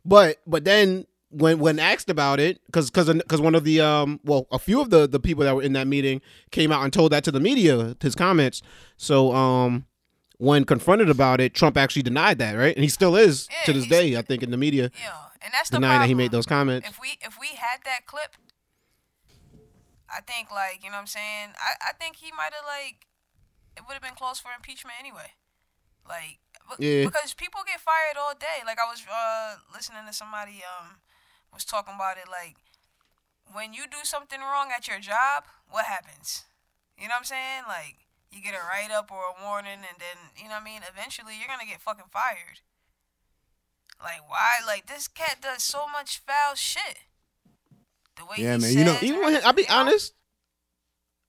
But 0.05 0.37
but 0.45 0.63
then 0.63 1.05
when 1.33 1.59
when 1.59 1.79
asked 1.79 2.09
about 2.09 2.39
it, 2.39 2.61
because 2.65 2.89
because 2.89 3.07
because 3.13 3.41
one 3.41 3.55
of 3.55 3.63
the 3.63 3.81
um 3.81 4.19
well 4.23 4.47
a 4.51 4.59
few 4.59 4.81
of 4.81 4.89
the 4.89 5.07
the 5.07 5.19
people 5.19 5.43
that 5.43 5.55
were 5.55 5.61
in 5.61 5.73
that 5.73 5.87
meeting 5.87 6.21
came 6.51 6.71
out 6.71 6.83
and 6.83 6.93
told 6.93 7.11
that 7.11 7.23
to 7.25 7.31
the 7.31 7.39
media 7.39 7.95
his 8.01 8.15
comments. 8.15 8.61
So 8.97 9.33
um 9.33 9.85
when 10.37 10.65
confronted 10.65 11.09
about 11.09 11.39
it, 11.39 11.53
Trump 11.53 11.77
actually 11.77 12.01
denied 12.01 12.37
that, 12.39 12.53
right? 12.53 12.75
And 12.75 12.83
he 12.83 12.89
still 12.89 13.15
is 13.15 13.47
Yeah, 13.49 13.65
to 13.65 13.73
this 13.79 13.87
day, 13.87 14.17
I 14.17 14.21
think, 14.21 14.43
in 14.43 14.51
the 14.51 14.57
media, 14.57 14.91
Yeah, 14.99 15.13
and 15.41 15.53
that's 15.53 15.69
the 15.69 15.77
denying 15.77 16.01
that 16.01 16.07
he 16.07 16.15
made 16.15 16.31
those 16.31 16.45
comments. 16.45 16.87
If 16.89 16.99
we 16.99 17.17
if 17.21 17.39
we 17.39 17.47
had 17.55 17.79
that 17.85 18.05
clip, 18.05 18.35
I 20.09 20.21
think 20.21 20.51
like 20.51 20.83
you 20.83 20.89
know 20.89 20.95
what 20.97 21.01
I'm 21.01 21.07
saying. 21.07 21.53
I 21.57 21.89
I 21.89 21.93
think 21.93 22.17
he 22.17 22.31
might 22.31 22.53
have 22.53 22.65
like 22.67 23.07
it 23.77 23.83
would 23.87 23.93
have 23.93 24.01
been 24.03 24.15
close 24.15 24.39
for 24.39 24.49
impeachment 24.55 24.95
anyway. 24.99 25.33
Like 26.07 26.39
Yeah. 26.79 27.05
because 27.05 27.33
people 27.33 27.61
get 27.65 27.79
fired 27.79 28.17
all 28.19 28.33
day. 28.35 28.61
Like 28.65 28.77
I 28.79 28.85
was 28.89 29.01
uh 29.09 29.55
listening 29.73 30.05
to 30.05 30.13
somebody 30.13 30.61
um 30.65 30.97
was 31.53 31.65
talking 31.65 31.93
about 31.95 32.17
it 32.17 32.27
like 32.29 32.55
when 33.53 33.73
you 33.73 33.83
do 33.89 34.01
something 34.03 34.39
wrong 34.39 34.69
at 34.75 34.87
your 34.87 34.99
job, 34.99 35.43
what 35.69 35.85
happens? 35.85 36.45
You 36.97 37.07
know 37.07 37.13
what 37.15 37.19
I'm 37.19 37.25
saying? 37.25 37.63
Like 37.67 37.95
you 38.31 38.41
get 38.41 38.53
a 38.55 38.63
write 38.65 38.91
up 38.91 39.11
or 39.11 39.21
a 39.31 39.45
warning 39.45 39.83
and 39.85 39.97
then 39.99 40.17
you 40.37 40.45
know 40.45 40.55
what 40.55 40.61
I 40.61 40.65
mean, 40.65 40.81
eventually 40.89 41.33
you're 41.37 41.47
gonna 41.47 41.69
get 41.69 41.81
fucking 41.81 42.09
fired. 42.11 42.61
Like 44.01 44.27
why? 44.29 44.59
Like 44.65 44.87
this 44.87 45.07
cat 45.07 45.37
does 45.41 45.63
so 45.63 45.85
much 45.91 46.21
foul 46.25 46.55
shit. 46.55 46.99
The 48.17 48.25
way 48.25 48.35
Yeah, 48.37 48.57
man, 48.57 48.73
you 48.73 48.85
know- 48.85 48.97
Even 49.01 49.21
when 49.21 49.39
I'll 49.45 49.53
be 49.53 49.67
honest, 49.69 50.13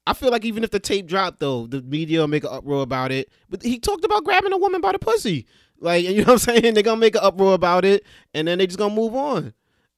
I 0.07 0.12
feel 0.12 0.31
like 0.31 0.45
even 0.45 0.64
if 0.64 0.71
the 0.71 0.81
tape 0.81 1.07
dropped 1.07 1.40
though, 1.40 1.66
the 1.66 1.81
media 1.83 2.21
will 2.21 2.28
make 2.28 2.45
an 2.45 2.50
uproar 2.52 2.83
about 2.83 3.11
it. 3.12 3.31
But 3.49 3.62
he 3.62 3.78
talked 3.78 4.04
about 4.04 4.25
grabbing 4.25 4.52
a 4.52 4.59
woman 4.59 4.81
by 4.81 4.93
the 4.93 4.99
pussy. 4.99 5.47
Like 5.81 6.04
you 6.09 6.19
know 6.25 6.35
what 6.35 6.49
I'm 6.49 6.61
saying? 6.61 6.75
They're 6.75 6.83
gonna 6.83 7.00
make 7.00 7.14
an 7.16 7.23
uproar 7.25 7.54
about 7.54 7.85
it 7.85 8.04
and 8.33 8.47
then 8.49 8.59
they 8.59 8.66
just 8.66 8.78
gonna 8.78 8.95
move 8.95 9.14
on. 9.14 9.52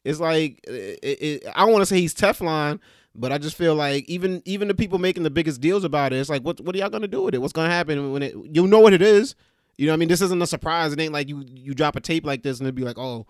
It's 0.06 0.20
like 0.20 0.60
it, 0.68 1.00
it, 1.02 1.44
I 1.52 1.64
don't 1.64 1.72
want 1.72 1.82
to 1.82 1.86
say 1.86 2.00
he's 2.00 2.14
Teflon, 2.14 2.78
but 3.12 3.32
I 3.32 3.38
just 3.38 3.56
feel 3.56 3.75
like 3.75 4.08
even 4.08 4.40
even 4.44 4.68
the 4.68 4.75
people 4.75 5.00
making 5.00 5.25
the 5.25 5.30
biggest 5.30 5.60
deals 5.60 5.82
about 5.82 6.12
it, 6.12 6.18
it's 6.18 6.30
like 6.30 6.42
what 6.42 6.60
what 6.60 6.76
are 6.76 6.78
y'all 6.78 6.90
gonna 6.90 7.08
do 7.08 7.22
with 7.22 7.34
it? 7.34 7.38
What's 7.38 7.52
gonna 7.52 7.70
happen 7.70 8.12
when 8.12 8.22
it? 8.22 8.34
You 8.52 8.68
know 8.68 8.78
what 8.78 8.92
it 8.92 9.02
is. 9.02 9.34
You 9.76 9.88
know 9.88 9.94
I 9.94 9.96
mean? 9.96 10.08
This 10.08 10.22
isn't 10.22 10.40
a 10.40 10.46
surprise. 10.46 10.92
It 10.92 11.00
ain't 11.00 11.12
like 11.12 11.28
you 11.28 11.44
you 11.48 11.75
drop 11.75 11.96
a 11.96 12.00
tape 12.00 12.25
like 12.25 12.44
this 12.44 12.60
and 12.60 12.68
it'd 12.68 12.76
be 12.76 12.84
like, 12.84 12.98
oh, 12.98 13.26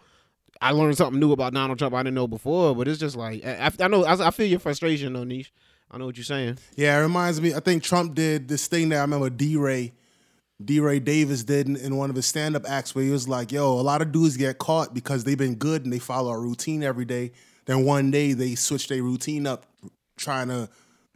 I 0.61 0.73
learned 0.73 0.99
something 0.99 1.19
new 1.19 1.33
about 1.33 1.55
Donald 1.55 1.79
Trump 1.79 1.95
I 1.95 2.03
didn't 2.03 2.15
know 2.15 2.29
before. 2.29 2.77
But 2.77 2.89
it's 2.89 3.01
just 3.01 3.17
like 3.17 3.43
I, 3.47 3.73
I 3.81 3.89
know 3.89 4.05
I, 4.05 4.27
I 4.27 4.31
feel 4.31 4.47
your 4.47 4.61
frustration 4.61 5.15
though, 5.15 5.25
Niche. 5.25 5.55
I 5.91 5.97
know 5.97 6.05
what 6.05 6.19
you're 6.19 6.25
saying. 6.25 6.59
Yeah, 6.77 6.99
it 6.99 7.03
reminds 7.03 7.41
me. 7.41 7.55
I 7.55 7.61
think 7.61 7.83
Trump 7.83 8.15
did 8.15 8.49
this 8.49 8.67
thing 8.67 8.91
that 8.91 8.99
I 8.99 9.01
remember 9.01 9.31
D. 9.31 9.57
Ray, 9.57 9.95
D. 10.65 10.81
Ray 10.81 11.01
Davis 11.01 11.45
did 11.45 11.69
in, 11.69 11.77
in 11.77 11.97
one 11.97 12.11
of 12.11 12.17
his 12.17 12.27
stand 12.27 12.57
up 12.57 12.69
acts 12.69 12.95
where 12.95 13.05
he 13.05 13.11
was 13.11 13.29
like, 13.29 13.53
"Yo, 13.53 13.79
a 13.79 13.83
lot 13.83 14.03
of 14.03 14.13
dudes 14.13 14.37
get 14.37 14.59
caught 14.59 14.95
because 14.95 15.25
they've 15.25 15.37
been 15.37 15.57
good 15.57 15.85
and 15.85 15.93
they 15.93 15.99
follow 15.99 16.33
a 16.33 16.39
routine 16.39 16.83
every 16.83 17.05
day. 17.05 17.33
Then 17.67 17.85
one 17.85 18.11
day 18.11 18.33
they 18.33 18.55
switch 18.55 18.89
their 18.89 19.03
routine 19.03 19.47
up, 19.47 19.67
trying 20.17 20.49
to 20.49 20.69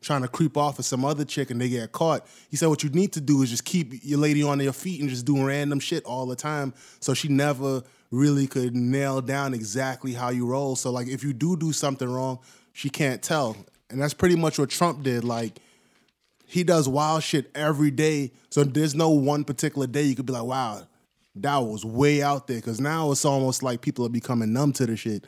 trying 0.02 0.22
to 0.22 0.28
creep 0.28 0.56
off 0.56 0.78
of 0.78 0.84
some 0.86 1.04
other 1.04 1.24
chick 1.24 1.50
and 1.50 1.60
they 1.60 1.68
get 1.68 1.92
caught." 1.92 2.26
He 2.50 2.56
said, 2.56 2.68
"What 2.68 2.82
you 2.82 2.90
need 2.90 3.12
to 3.14 3.20
do 3.20 3.42
is 3.42 3.50
just 3.50 3.64
keep 3.64 4.04
your 4.04 4.18
lady 4.18 4.42
on 4.42 4.60
your 4.60 4.72
feet 4.72 5.00
and 5.00 5.08
just 5.08 5.24
do 5.24 5.44
random 5.44 5.80
shit 5.80 6.04
all 6.04 6.26
the 6.26 6.36
time, 6.36 6.74
so 7.00 7.14
she 7.14 7.28
never." 7.28 7.82
really 8.12 8.48
could 8.48 8.74
nail 8.74 9.20
down 9.20 9.54
exactly 9.54 10.14
how 10.14 10.30
you 10.30 10.44
roll 10.44 10.74
so 10.74 10.90
like 10.90 11.06
if 11.06 11.22
you 11.22 11.32
do 11.32 11.56
do 11.56 11.72
something 11.72 12.08
wrong 12.08 12.40
she 12.72 12.90
can't 12.90 13.22
tell 13.22 13.56
and 13.90 14.00
that's 14.00 14.14
pretty 14.14 14.36
much 14.36 14.58
what 14.58 14.70
Trump 14.70 15.02
did. 15.02 15.24
Like 15.24 15.58
he 16.50 16.64
does 16.64 16.88
wild 16.88 17.22
shit 17.22 17.50
every 17.54 17.90
day. 17.90 18.32
So 18.50 18.64
there's 18.64 18.94
no 18.94 19.10
one 19.10 19.44
particular 19.44 19.86
day 19.86 20.02
you 20.02 20.14
could 20.16 20.26
be 20.26 20.32
like, 20.32 20.42
wow, 20.44 20.86
that 21.36 21.58
was 21.58 21.84
way 21.84 22.22
out 22.22 22.46
there. 22.46 22.60
Cause 22.60 22.80
now 22.80 23.10
it's 23.12 23.24
almost 23.24 23.62
like 23.62 23.80
people 23.80 24.04
are 24.04 24.10
becoming 24.10 24.52
numb 24.52 24.72
to 24.74 24.86
the 24.86 24.96
shit. 24.96 25.26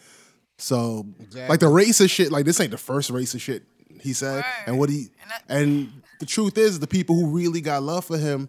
So 0.59 1.07
like 1.49 1.61
the 1.61 1.67
racist 1.67 2.11
shit, 2.11 2.31
like 2.31 2.45
this 2.45 2.61
ain't 2.61 2.71
the 2.71 2.79
first 2.79 3.11
racist 3.13 3.41
shit 3.41 3.65
he 4.01 4.13
said. 4.13 4.37
Word. 4.37 4.45
And 4.67 4.79
what 4.79 4.91
he 4.91 5.11
And 5.23 5.31
that- 5.31 5.45
and 5.49 5.93
the 6.21 6.27
truth 6.27 6.57
is 6.59 6.79
the 6.81 6.87
people 6.87 7.17
who 7.17 7.27
really 7.29 7.61
got 7.61 7.83
love 7.83 8.05
for 8.05 8.17
him, 8.19 8.49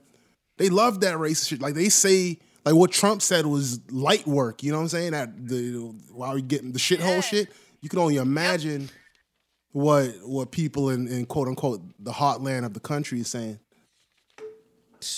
they 0.57 0.69
love 0.69 0.99
that 1.01 1.15
racist 1.17 1.49
shit. 1.49 1.61
Like 1.61 1.73
they 1.75 1.89
say 1.89 2.39
like 2.65 2.75
what 2.75 2.91
Trump 2.91 3.21
said 3.21 3.45
was 3.45 3.79
light 3.91 4.25
work, 4.25 4.63
you 4.63 4.71
know 4.71 4.77
what 4.77 4.83
I'm 4.83 4.89
saying? 4.89 5.11
That 5.11 5.47
the 5.47 5.93
while 6.11 6.33
we 6.35 6.41
getting 6.41 6.71
the 6.71 6.79
shithole 6.79 6.99
Yeah. 7.15 7.21
shit, 7.21 7.49
you 7.81 7.89
can 7.89 7.99
only 7.99 8.15
imagine 8.17 8.89
what 9.73 10.07
what 10.23 10.51
people 10.51 10.89
in, 10.89 11.07
in 11.07 11.25
quote 11.25 11.47
unquote 11.47 11.81
the 11.99 12.11
heartland 12.11 12.65
of 12.65 12.73
the 12.73 12.79
country 12.79 13.19
is 13.19 13.27
saying. 13.27 13.59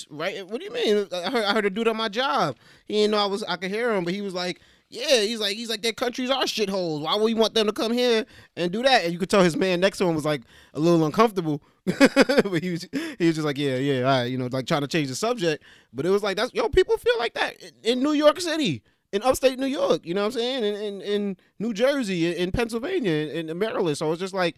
Right? 0.10 0.48
What 0.48 0.60
do 0.60 0.66
you 0.66 0.74
mean? 0.74 1.08
I 1.14 1.30
heard, 1.30 1.46
I 1.46 1.54
heard 1.54 1.66
a 1.66 1.70
dude 1.70 1.88
on 1.88 1.98
my 1.98 2.10
job. 2.10 2.56
He 2.88 2.96
didn't 2.96 3.12
know 3.12 3.18
I 3.18 3.28
was. 3.28 3.44
I 3.44 3.56
could 3.56 3.70
hear 3.70 3.94
him, 3.94 4.04
but 4.04 4.16
he 4.16 4.22
was 4.22 4.34
like, 4.34 4.60
"Yeah." 4.90 5.22
He's 5.22 5.40
like, 5.40 5.56
"He's 5.56 5.70
like, 5.70 5.84
their 5.84 5.94
countries 5.94 6.32
are 6.32 6.44
shitholes. 6.46 7.02
Why 7.02 7.16
would 7.16 7.24
we 7.24 7.36
want 7.36 7.54
them 7.54 7.68
to 7.68 7.74
come 7.74 7.94
here 7.94 8.26
and 8.56 8.72
do 8.72 8.82
that?" 8.82 9.04
And 9.04 9.14
you 9.14 9.20
could 9.20 9.30
tell 9.30 9.44
his 9.44 9.56
man 9.56 9.82
next 9.82 10.00
to 10.00 10.06
him 10.06 10.16
was 10.16 10.26
like 10.26 10.42
a 10.74 10.80
little 10.80 11.06
uncomfortable, 11.06 11.62
but 11.86 12.64
he 12.64 12.72
was 12.72 12.88
he 13.20 13.28
was 13.28 13.36
just 13.36 13.46
like, 13.46 13.60
"Yeah, 13.60 13.76
yeah, 13.76 13.98
all 14.00 14.04
right," 14.06 14.24
you 14.24 14.40
know, 14.40 14.48
like 14.52 14.66
trying 14.66 14.82
to 14.82 14.88
change 14.88 15.10
the 15.10 15.16
subject. 15.16 15.64
But 15.94 16.08
it 16.08 16.10
was 16.10 16.24
like 16.24 16.38
that's 16.38 16.54
yo, 16.54 16.68
people 16.70 16.98
feel 16.98 17.20
like 17.20 17.36
that 17.36 17.62
in, 17.62 17.72
in 17.84 18.00
New 18.00 18.14
York 18.14 18.42
City. 18.42 18.82
In 19.16 19.24
upstate 19.24 19.58
New 19.58 19.66
York, 19.66 20.06
you 20.06 20.14
know 20.14 20.22
what 20.22 20.36
I'm 20.36 20.40
saying? 20.40 20.64
In 20.64 20.76
in, 20.76 21.02
in 21.02 21.38
New 21.58 21.74
Jersey, 21.74 22.28
in, 22.28 22.34
in 22.34 22.52
Pennsylvania, 22.52 23.12
in, 23.12 23.50
in 23.50 23.58
Maryland. 23.58 23.98
So 23.98 24.12
it's 24.12 24.20
just 24.20 24.34
like 24.34 24.58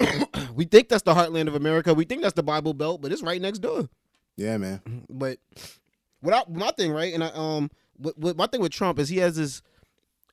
we 0.54 0.64
think 0.64 0.88
that's 0.88 1.02
the 1.02 1.14
heartland 1.14 1.48
of 1.48 1.54
America. 1.54 1.94
We 1.94 2.04
think 2.04 2.22
that's 2.22 2.34
the 2.34 2.42
Bible 2.42 2.74
Belt, 2.74 3.00
but 3.02 3.12
it's 3.12 3.22
right 3.22 3.40
next 3.40 3.58
door. 3.58 3.88
Yeah, 4.36 4.56
man. 4.56 5.04
But 5.08 5.38
without 6.22 6.50
my 6.52 6.70
thing, 6.70 6.92
right? 6.92 7.12
And 7.12 7.22
I, 7.22 7.30
um, 7.34 7.70
what, 7.96 8.18
what 8.18 8.36
my 8.36 8.46
thing 8.46 8.60
with 8.60 8.72
Trump 8.72 8.98
is 8.98 9.08
he 9.08 9.18
has 9.18 9.36
this, 9.36 9.62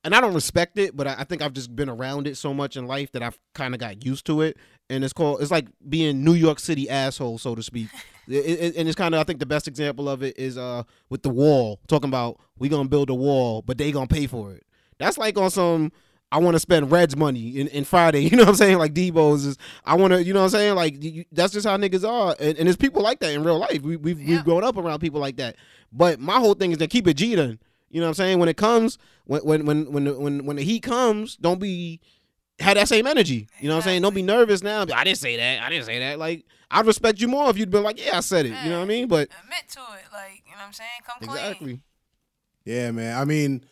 and 0.04 0.16
I 0.16 0.22
don't 0.22 0.34
respect 0.34 0.78
it, 0.78 0.96
but 0.96 1.08
I, 1.08 1.16
I 1.20 1.24
think 1.24 1.42
I've 1.42 1.54
just 1.54 1.76
been 1.76 1.90
around 1.90 2.28
it 2.28 2.38
so 2.38 2.54
much 2.54 2.78
in 2.78 2.88
life 2.88 3.12
that 3.14 3.22
I've 3.24 3.38
kind 3.54 3.74
of 3.74 3.80
got 3.80 4.06
used 4.06 4.26
to 4.28 4.42
it. 4.42 4.58
And 4.90 5.04
it's 5.04 5.14
called 5.14 5.42
it's 5.42 5.52
like 5.52 5.68
being 5.88 6.24
New 6.24 6.34
York 6.34 6.60
City 6.60 6.90
asshole, 6.90 7.38
so 7.38 7.56
to 7.56 7.64
speak. 7.64 7.88
It- 8.32 8.46
it- 8.46 8.76
and 8.76 8.88
it's 8.88 8.96
kind 8.96 9.16
of 9.16 9.22
I 9.22 9.24
think 9.24 9.40
the 9.40 9.48
best 9.48 9.68
example 9.68 10.08
of 10.08 10.22
it 10.22 10.38
is 10.38 10.56
uh 10.56 10.84
with 11.10 11.24
the 11.24 11.30
wall, 11.32 11.80
talking 11.88 12.10
about 12.10 12.40
we 12.60 12.70
gonna 12.70 12.88
build 12.88 13.10
a 13.10 13.16
wall, 13.16 13.64
but 13.64 13.80
they 13.80 13.92
gonna 13.92 14.06
pay 14.06 14.28
for 14.28 14.54
it. 14.54 14.64
That's 15.00 15.18
like 15.18 15.36
on 15.40 15.50
some. 15.50 15.92
I 16.32 16.38
want 16.38 16.54
to 16.54 16.60
spend 16.60 16.92
Reds 16.92 17.16
money 17.18 17.58
in, 17.58 17.68
in 17.70 17.86
Friday. 17.86 18.20
You 18.30 18.38
know 18.38 18.44
what 18.44 18.50
I'm 18.50 18.56
saying? 18.56 18.78
Like 18.78 18.94
Deebo's 18.94 19.46
is. 19.46 19.58
I 19.84 19.96
want 19.96 20.14
to. 20.14 20.24
You 20.24 20.34
know 20.36 20.42
what 20.42 20.46
I'm 20.46 20.50
saying? 20.52 20.76
Like 20.76 21.04
you, 21.04 21.26
that's 21.32 21.54
just 21.54 21.66
how 21.66 21.76
niggas 21.78 22.08
are, 22.08 22.36
and, 22.40 22.56
and 22.60 22.68
there's 22.68 22.78
people 22.78 23.02
like 23.02 23.20
that 23.22 23.34
in 23.34 23.44
real 23.44 23.58
life. 23.58 23.82
We, 23.82 23.96
we've 23.96 24.22
Yeah. 24.22 24.36
we've 24.36 24.46
grown 24.46 24.64
up 24.64 24.78
around 24.78 25.00
people 25.00 25.20
like 25.20 25.38
that. 25.38 25.56
But 25.92 26.20
my 26.20 26.38
whole 26.38 26.54
thing 26.54 26.70
is 26.72 26.78
to 26.78 26.88
keep 26.88 27.08
it 27.08 27.16
G 27.16 27.34
then. 27.34 27.58
You 27.90 28.00
know 28.00 28.08
what 28.08 28.10
I'm 28.10 28.16
saying? 28.16 28.40
When 28.40 28.50
it 28.50 28.58
comes, 28.58 28.98
when 29.26 29.44
when 29.44 29.66
when 29.66 29.92
when 29.92 30.04
the, 30.06 30.20
when, 30.20 30.46
when 30.46 30.56
the 30.58 30.64
heat 30.64 30.84
comes, 30.84 31.36
don't 31.38 31.60
be 31.60 32.00
have 32.60 32.76
that 32.76 32.88
same 32.88 33.08
energy. 33.08 33.48
You 33.60 33.68
know 33.68 33.76
what 33.76 33.84
I'm 33.84 33.90
saying? 33.90 34.02
Don't 34.02 34.14
be 34.14 34.22
nervous 34.22 34.62
now. 34.62 34.82
I 34.94 35.04
didn't 35.04 35.18
say 35.18 35.38
that. 35.38 35.62
I 35.62 35.70
didn't 35.70 35.86
say 35.86 36.00
that. 36.00 36.20
Like 36.20 36.46
I'd 36.72 36.86
respect 36.86 37.20
you 37.20 37.28
more 37.28 37.50
if 37.50 37.58
you'd 37.58 37.72
been 37.72 37.84
like, 37.84 38.04
yeah, 38.04 38.18
I 38.18 38.20
said 38.22 38.46
it. 38.46 38.54
You 38.64 38.70
know 38.70 38.78
what 38.78 38.86
I 38.86 38.88
mean? 38.88 39.08
But 39.08 39.30
Admit 39.44 39.70
to 39.70 39.80
it, 39.80 40.14
like 40.14 40.44
you 40.46 40.52
know 40.52 40.58
what 40.58 40.66
I'm 40.66 40.74
saying. 40.74 40.90
Come 41.06 41.18
clean. 41.20 41.32
exactly. 41.32 41.82
Yeah, 42.66 42.92
man. 42.92 43.18
I 43.18 43.26
mean, 43.26 43.64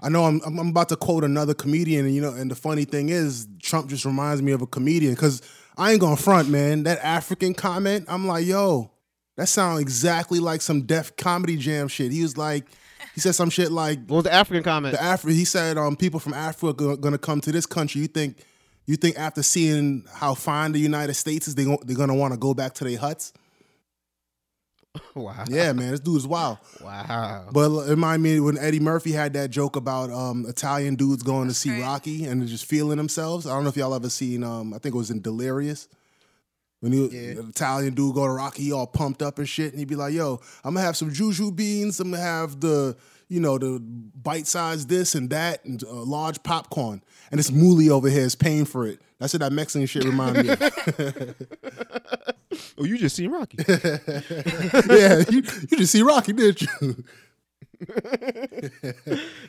I 0.00 0.08
know 0.08 0.24
I'm 0.24 0.40
I'm 0.44 0.68
about 0.68 0.88
to 0.90 0.96
quote 0.96 1.24
another 1.24 1.54
comedian, 1.54 2.06
and 2.06 2.14
you 2.14 2.22
know, 2.22 2.32
and 2.32 2.50
the 2.50 2.54
funny 2.54 2.84
thing 2.84 3.10
is, 3.10 3.46
Trump 3.60 3.90
just 3.90 4.04
reminds 4.04 4.40
me 4.42 4.52
of 4.52 4.62
a 4.62 4.66
comedian 4.66 5.14
because 5.14 5.42
I 5.76 5.92
ain't 5.92 6.00
gonna 6.00 6.16
front, 6.16 6.48
man. 6.48 6.84
That 6.84 6.98
African 7.04 7.52
comment, 7.52 8.06
I'm 8.08 8.26
like, 8.26 8.46
yo, 8.46 8.92
that 9.36 9.48
sounds 9.48 9.80
exactly 9.80 10.38
like 10.38 10.62
some 10.62 10.82
Def 10.82 11.16
Comedy 11.16 11.56
Jam 11.56 11.88
shit. 11.88 12.12
He 12.12 12.22
was 12.22 12.38
like, 12.38 12.66
he 13.14 13.20
said 13.20 13.34
some 13.34 13.50
shit 13.50 13.70
like 13.72 13.98
What 14.06 14.16
was 14.16 14.24
the 14.24 14.32
African 14.32 14.62
comment? 14.62 14.96
the 14.96 15.02
Afri. 15.02 15.32
He 15.32 15.44
said, 15.44 15.76
um, 15.78 15.96
people 15.96 16.20
from 16.20 16.34
Africa 16.34 16.90
are 16.90 16.96
gonna 16.96 17.18
come 17.18 17.40
to 17.42 17.52
this 17.52 17.66
country. 17.66 18.00
You 18.00 18.06
think, 18.08 18.38
you 18.86 18.96
think 18.96 19.18
after 19.18 19.42
seeing 19.42 20.04
how 20.12 20.34
fine 20.34 20.72
the 20.72 20.78
United 20.80 21.14
States 21.14 21.48
is, 21.48 21.54
they 21.54 21.64
gon- 21.64 21.78
they're 21.84 21.96
gonna 21.96 22.14
want 22.14 22.32
to 22.34 22.38
go 22.38 22.54
back 22.54 22.74
to 22.74 22.84
their 22.84 22.98
huts? 22.98 23.32
wow. 25.14 25.44
Yeah, 25.48 25.72
man, 25.72 25.92
this 25.92 26.00
dude 26.00 26.16
is 26.16 26.26
wild. 26.26 26.58
Wow. 26.82 27.46
But 27.52 27.70
it 27.86 27.90
remind 27.90 28.22
me 28.24 28.40
when 28.40 28.58
Eddie 28.58 28.80
Murphy 28.80 29.12
had 29.12 29.34
that 29.34 29.50
joke 29.50 29.76
about 29.76 30.10
um, 30.10 30.44
Italian 30.48 30.96
dudes 30.96 31.22
going 31.22 31.46
to 31.46 31.54
see 31.54 31.68
crazy. 31.68 31.82
Rocky 31.84 32.24
and 32.24 32.46
just 32.48 32.64
feeling 32.64 32.96
themselves. 32.96 33.46
I 33.46 33.50
don't 33.50 33.62
know 33.62 33.68
if 33.68 33.76
y'all 33.76 33.94
ever 33.94 34.10
seen. 34.10 34.42
Um, 34.42 34.74
I 34.74 34.78
think 34.78 34.94
it 34.96 34.98
was 34.98 35.10
in 35.12 35.20
Delirious. 35.20 35.86
When 36.80 36.92
he, 36.92 37.06
Yeah. 37.08 37.40
an 37.40 37.48
Italian 37.50 37.94
dude 37.94 38.14
go 38.14 38.24
to 38.26 38.32
Rocky, 38.32 38.72
all 38.72 38.86
pumped 38.86 39.20
up 39.22 39.38
and 39.38 39.48
shit, 39.48 39.70
and 39.72 39.78
he'd 39.78 39.88
be 39.88 39.96
like, 39.96 40.14
"Yo, 40.14 40.40
I'm 40.64 40.74
gonna 40.74 40.84
have 40.86 40.96
some 40.96 41.12
juju 41.12 41.50
beans. 41.52 42.00
I'm 42.00 42.10
gonna 42.10 42.22
have 42.22 42.58
the, 42.60 42.96
you 43.28 43.38
know, 43.38 43.58
the 43.58 43.78
bite 43.80 44.46
size 44.46 44.86
this 44.86 45.14
and 45.14 45.28
that, 45.30 45.62
and 45.66 45.82
uh, 45.84 45.92
large 45.92 46.42
popcorn." 46.42 47.02
And 47.30 47.38
this 47.38 47.50
mooly 47.50 47.90
over 47.90 48.08
here 48.08 48.22
is 48.22 48.34
paying 48.34 48.64
for 48.64 48.86
it. 48.86 48.98
That's 49.18 49.34
what 49.34 49.40
that 49.40 49.52
Mexican 49.52 49.86
shit 49.86 50.04
remind 50.04 50.38
me 50.38 50.48
of. 50.48 51.34
Oh, 52.76 52.84
you 52.84 52.98
just 52.98 53.14
seen 53.14 53.30
Rocky. 53.30 53.58
yeah, 53.68 55.22
you, 55.28 55.42
you 55.70 55.76
just 55.78 55.92
see 55.92 56.02
Rocky, 56.02 56.32
didn't 56.32 56.62
you? 56.62 57.04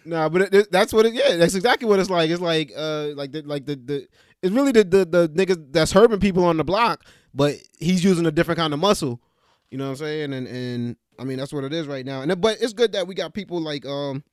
nah, 0.06 0.30
but 0.30 0.44
it, 0.44 0.54
it- 0.54 0.72
that's 0.72 0.94
what 0.94 1.06
it. 1.06 1.14
Yeah, 1.14 1.36
that's 1.38 1.56
exactly 1.56 1.88
what 1.88 2.00
it's 2.00 2.10
like. 2.10 2.30
It's 2.30 2.42
like, 2.42 2.72
uh, 2.76 3.08
like 3.16 3.32
the, 3.32 3.42
like 3.44 3.66
the, 3.66 3.76
the. 3.76 4.08
It's 4.42 4.54
really 4.54 4.72
the 4.72 4.84
the 4.84 5.06
the 5.06 5.30
niggas 5.30 5.72
that's 5.72 5.92
hurting 5.92 6.20
people 6.20 6.44
on 6.44 6.58
the 6.58 6.64
block, 6.64 7.06
but 7.34 7.56
he's 7.80 8.04
using 8.04 8.26
a 8.26 8.32
different 8.32 8.58
kind 8.58 8.74
of 8.74 8.80
muscle. 8.80 9.22
You 9.70 9.78
know 9.78 9.86
what 9.86 9.92
I'm 9.92 9.96
saying? 9.98 10.34
And 10.34 10.48
and 10.48 10.96
I 11.20 11.24
mean 11.24 11.38
that's 11.38 11.54
what 11.54 11.64
it 11.64 11.74
is 11.74 11.88
right 11.88 12.06
now. 12.06 12.22
And 12.22 12.42
but 12.42 12.58
it's 12.62 12.74
good 12.74 12.92
that 12.94 13.08
we 13.08 13.16
got 13.16 13.34
people 13.34 13.62
like 13.62 13.86
um 13.86 14.24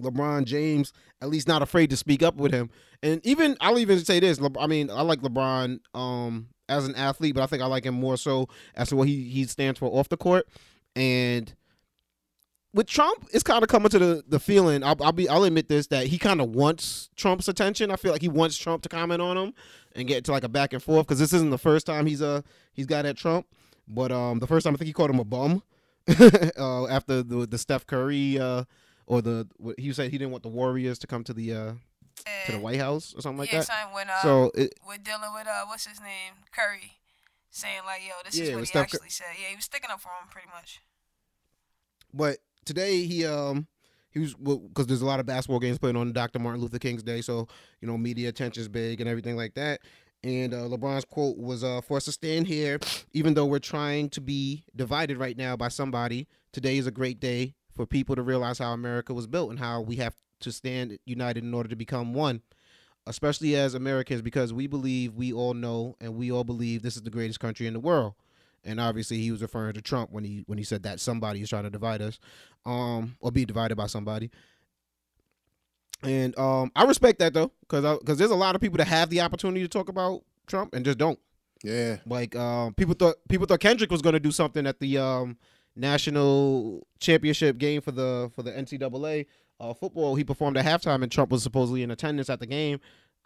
LeBron 0.00 0.44
James 0.44 0.92
at 1.20 1.28
least 1.28 1.48
not 1.48 1.62
afraid 1.62 1.90
to 1.90 1.96
speak 1.96 2.22
up 2.22 2.36
with 2.36 2.52
him. 2.52 2.70
And 3.02 3.24
even 3.26 3.56
I'll 3.60 3.78
even 3.78 4.04
say 4.04 4.20
this. 4.20 4.40
I 4.58 4.66
mean, 4.66 4.90
I 4.90 5.02
like 5.02 5.20
LeBron 5.20 5.80
um 5.94 6.48
as 6.68 6.86
an 6.86 6.94
athlete, 6.94 7.34
but 7.34 7.42
I 7.42 7.46
think 7.46 7.62
I 7.62 7.66
like 7.66 7.84
him 7.84 7.94
more 7.94 8.16
so 8.16 8.48
as 8.74 8.88
to 8.88 8.96
what 8.96 9.08
he 9.08 9.24
he 9.24 9.44
stands 9.44 9.78
for 9.78 9.86
off 9.86 10.08
the 10.08 10.16
court. 10.16 10.46
And 10.94 11.52
with 12.74 12.86
Trump, 12.86 13.28
it's 13.32 13.42
kind 13.42 13.62
of 13.62 13.68
coming 13.68 13.88
to 13.90 13.98
the 13.98 14.24
the 14.26 14.40
feeling. 14.40 14.82
I'll, 14.82 14.96
I'll 15.02 15.12
be 15.12 15.28
I'll 15.28 15.44
admit 15.44 15.68
this 15.68 15.88
that 15.88 16.06
he 16.06 16.18
kind 16.18 16.40
of 16.40 16.50
wants 16.50 17.10
Trump's 17.16 17.48
attention. 17.48 17.90
I 17.90 17.96
feel 17.96 18.12
like 18.12 18.22
he 18.22 18.28
wants 18.28 18.56
Trump 18.56 18.82
to 18.84 18.88
comment 18.88 19.20
on 19.22 19.36
him 19.36 19.54
and 19.94 20.08
get 20.08 20.24
to 20.24 20.32
like 20.32 20.44
a 20.44 20.48
back 20.48 20.72
and 20.72 20.82
forth 20.82 21.06
because 21.06 21.18
this 21.18 21.32
isn't 21.32 21.50
the 21.50 21.58
first 21.58 21.86
time 21.86 22.06
he's 22.06 22.22
uh 22.22 22.42
he's 22.72 22.86
got 22.86 23.04
at 23.06 23.16
Trump. 23.16 23.46
But 23.88 24.10
um, 24.12 24.38
the 24.38 24.46
first 24.46 24.64
time 24.64 24.74
I 24.74 24.76
think 24.78 24.86
he 24.86 24.92
called 24.92 25.10
him 25.10 25.18
a 25.18 25.24
bum 25.24 25.62
uh, 26.08 26.86
after 26.88 27.22
the 27.22 27.46
the 27.46 27.58
Steph 27.58 27.86
Curry 27.86 28.38
uh 28.38 28.64
or 29.06 29.20
the 29.22 29.46
what- 29.58 29.78
he 29.78 29.92
said 29.92 30.10
he 30.10 30.18
didn't 30.18 30.30
want 30.30 30.42
the 30.42 30.48
Warriors 30.48 30.98
to 31.00 31.06
come 31.06 31.24
to 31.24 31.32
the 31.34 31.52
uh 31.52 31.72
to 32.46 32.52
the 32.52 32.58
White 32.58 32.78
House 32.78 33.14
or 33.16 33.20
something 33.20 33.38
like 33.38 33.52
yeah, 33.52 33.58
that. 33.58 33.66
son, 33.66 33.92
when 33.92 34.08
uh, 34.08 34.22
So 34.22 34.50
it, 34.54 34.74
we're 34.86 34.96
dealing 34.96 35.32
with 35.34 35.46
uh, 35.46 35.64
what's 35.66 35.86
his 35.86 36.00
name, 36.00 36.34
Curry, 36.54 36.92
saying 37.50 37.80
like, 37.84 38.02
yo, 38.06 38.12
this 38.24 38.36
Yeah, 38.36 38.44
is 38.44 38.50
what 38.52 38.60
he 38.60 38.66
Steph 38.66 38.90
Cur- 38.92 38.96
actually 38.96 39.10
said. 39.10 39.26
Yeah, 39.40 39.48
he 39.48 39.56
was 39.56 39.64
sticking 39.64 39.90
up 39.90 40.00
for 40.00 40.08
him 40.10 40.28
pretty 40.30 40.48
much. 40.54 40.80
but 42.14 42.38
today 42.64 43.04
he 43.04 43.26
um 43.26 43.66
he 44.10 44.20
was 44.20 44.34
because 44.34 44.86
there's 44.86 45.02
a 45.02 45.06
lot 45.06 45.20
of 45.20 45.26
basketball 45.26 45.58
games 45.58 45.78
playing 45.78 45.96
on 45.96 46.12
Dr. 46.12 46.38
Martin 46.38 46.60
Luther 46.60 46.78
King's 46.78 47.02
Day, 47.02 47.20
so 47.22 47.48
you 47.80 47.88
know 47.88 47.96
media 47.96 48.28
attention's 48.28 48.68
big 48.68 49.00
and 49.00 49.08
everything 49.08 49.36
like 49.36 49.54
that. 49.54 49.80
And 50.24 50.54
uh, 50.54 50.68
LeBron's 50.68 51.04
quote 51.04 51.36
was, 51.36 51.64
uh, 51.64 51.80
"For 51.80 51.96
us 51.96 52.04
to 52.04 52.12
stand 52.12 52.46
here, 52.46 52.78
even 53.12 53.34
though 53.34 53.46
we're 53.46 53.58
trying 53.58 54.10
to 54.10 54.20
be 54.20 54.64
divided 54.76 55.16
right 55.16 55.36
now 55.36 55.56
by 55.56 55.68
somebody, 55.68 56.28
today 56.52 56.78
is 56.78 56.86
a 56.86 56.92
great 56.92 57.20
day 57.20 57.54
for 57.74 57.86
people 57.86 58.14
to 58.14 58.22
realize 58.22 58.58
how 58.58 58.72
America 58.72 59.14
was 59.14 59.26
built 59.26 59.50
and 59.50 59.58
how 59.58 59.80
we 59.80 59.96
have 59.96 60.14
to 60.40 60.52
stand 60.52 60.98
united 61.06 61.42
in 61.42 61.54
order 61.54 61.68
to 61.68 61.76
become 61.76 62.14
one." 62.14 62.42
Especially 63.04 63.56
as 63.56 63.74
Americans, 63.74 64.22
because 64.22 64.52
we 64.52 64.68
believe, 64.68 65.14
we 65.14 65.32
all 65.32 65.54
know, 65.54 65.96
and 66.00 66.14
we 66.14 66.30
all 66.30 66.44
believe 66.44 66.82
this 66.82 66.94
is 66.94 67.02
the 67.02 67.10
greatest 67.10 67.40
country 67.40 67.66
in 67.66 67.72
the 67.72 67.80
world. 67.80 68.14
And 68.64 68.78
obviously, 68.80 69.18
he 69.18 69.30
was 69.30 69.42
referring 69.42 69.74
to 69.74 69.82
Trump 69.82 70.12
when 70.12 70.24
he 70.24 70.44
when 70.46 70.58
he 70.58 70.64
said 70.64 70.84
that 70.84 71.00
somebody 71.00 71.42
is 71.42 71.48
trying 71.48 71.64
to 71.64 71.70
divide 71.70 72.00
us, 72.00 72.18
um, 72.64 73.16
or 73.20 73.32
be 73.32 73.44
divided 73.44 73.76
by 73.76 73.86
somebody. 73.86 74.30
And 76.02 76.36
um, 76.38 76.70
I 76.74 76.84
respect 76.84 77.18
that 77.20 77.34
though, 77.34 77.52
because 77.60 77.98
because 77.98 78.18
there's 78.18 78.30
a 78.30 78.36
lot 78.36 78.54
of 78.54 78.60
people 78.60 78.78
that 78.78 78.88
have 78.88 79.10
the 79.10 79.20
opportunity 79.20 79.62
to 79.62 79.68
talk 79.68 79.88
about 79.88 80.22
Trump 80.46 80.74
and 80.74 80.84
just 80.84 80.98
don't. 80.98 81.18
Yeah. 81.62 81.98
Like 82.06 82.34
um, 82.34 82.74
people 82.74 82.94
thought 82.94 83.16
people 83.28 83.46
thought 83.46 83.60
Kendrick 83.60 83.90
was 83.90 84.02
going 84.02 84.14
to 84.14 84.20
do 84.20 84.32
something 84.32 84.66
at 84.66 84.80
the 84.80 84.98
um, 84.98 85.36
national 85.76 86.86
championship 86.98 87.58
game 87.58 87.80
for 87.80 87.92
the 87.92 88.30
for 88.34 88.42
the 88.42 88.52
NCAA 88.52 89.26
uh, 89.60 89.74
football. 89.74 90.16
He 90.16 90.24
performed 90.24 90.56
at 90.56 90.64
halftime, 90.64 91.02
and 91.02 91.10
Trump 91.12 91.30
was 91.30 91.42
supposedly 91.42 91.82
in 91.82 91.90
attendance 91.90 92.28
at 92.28 92.40
the 92.40 92.46
game. 92.46 92.80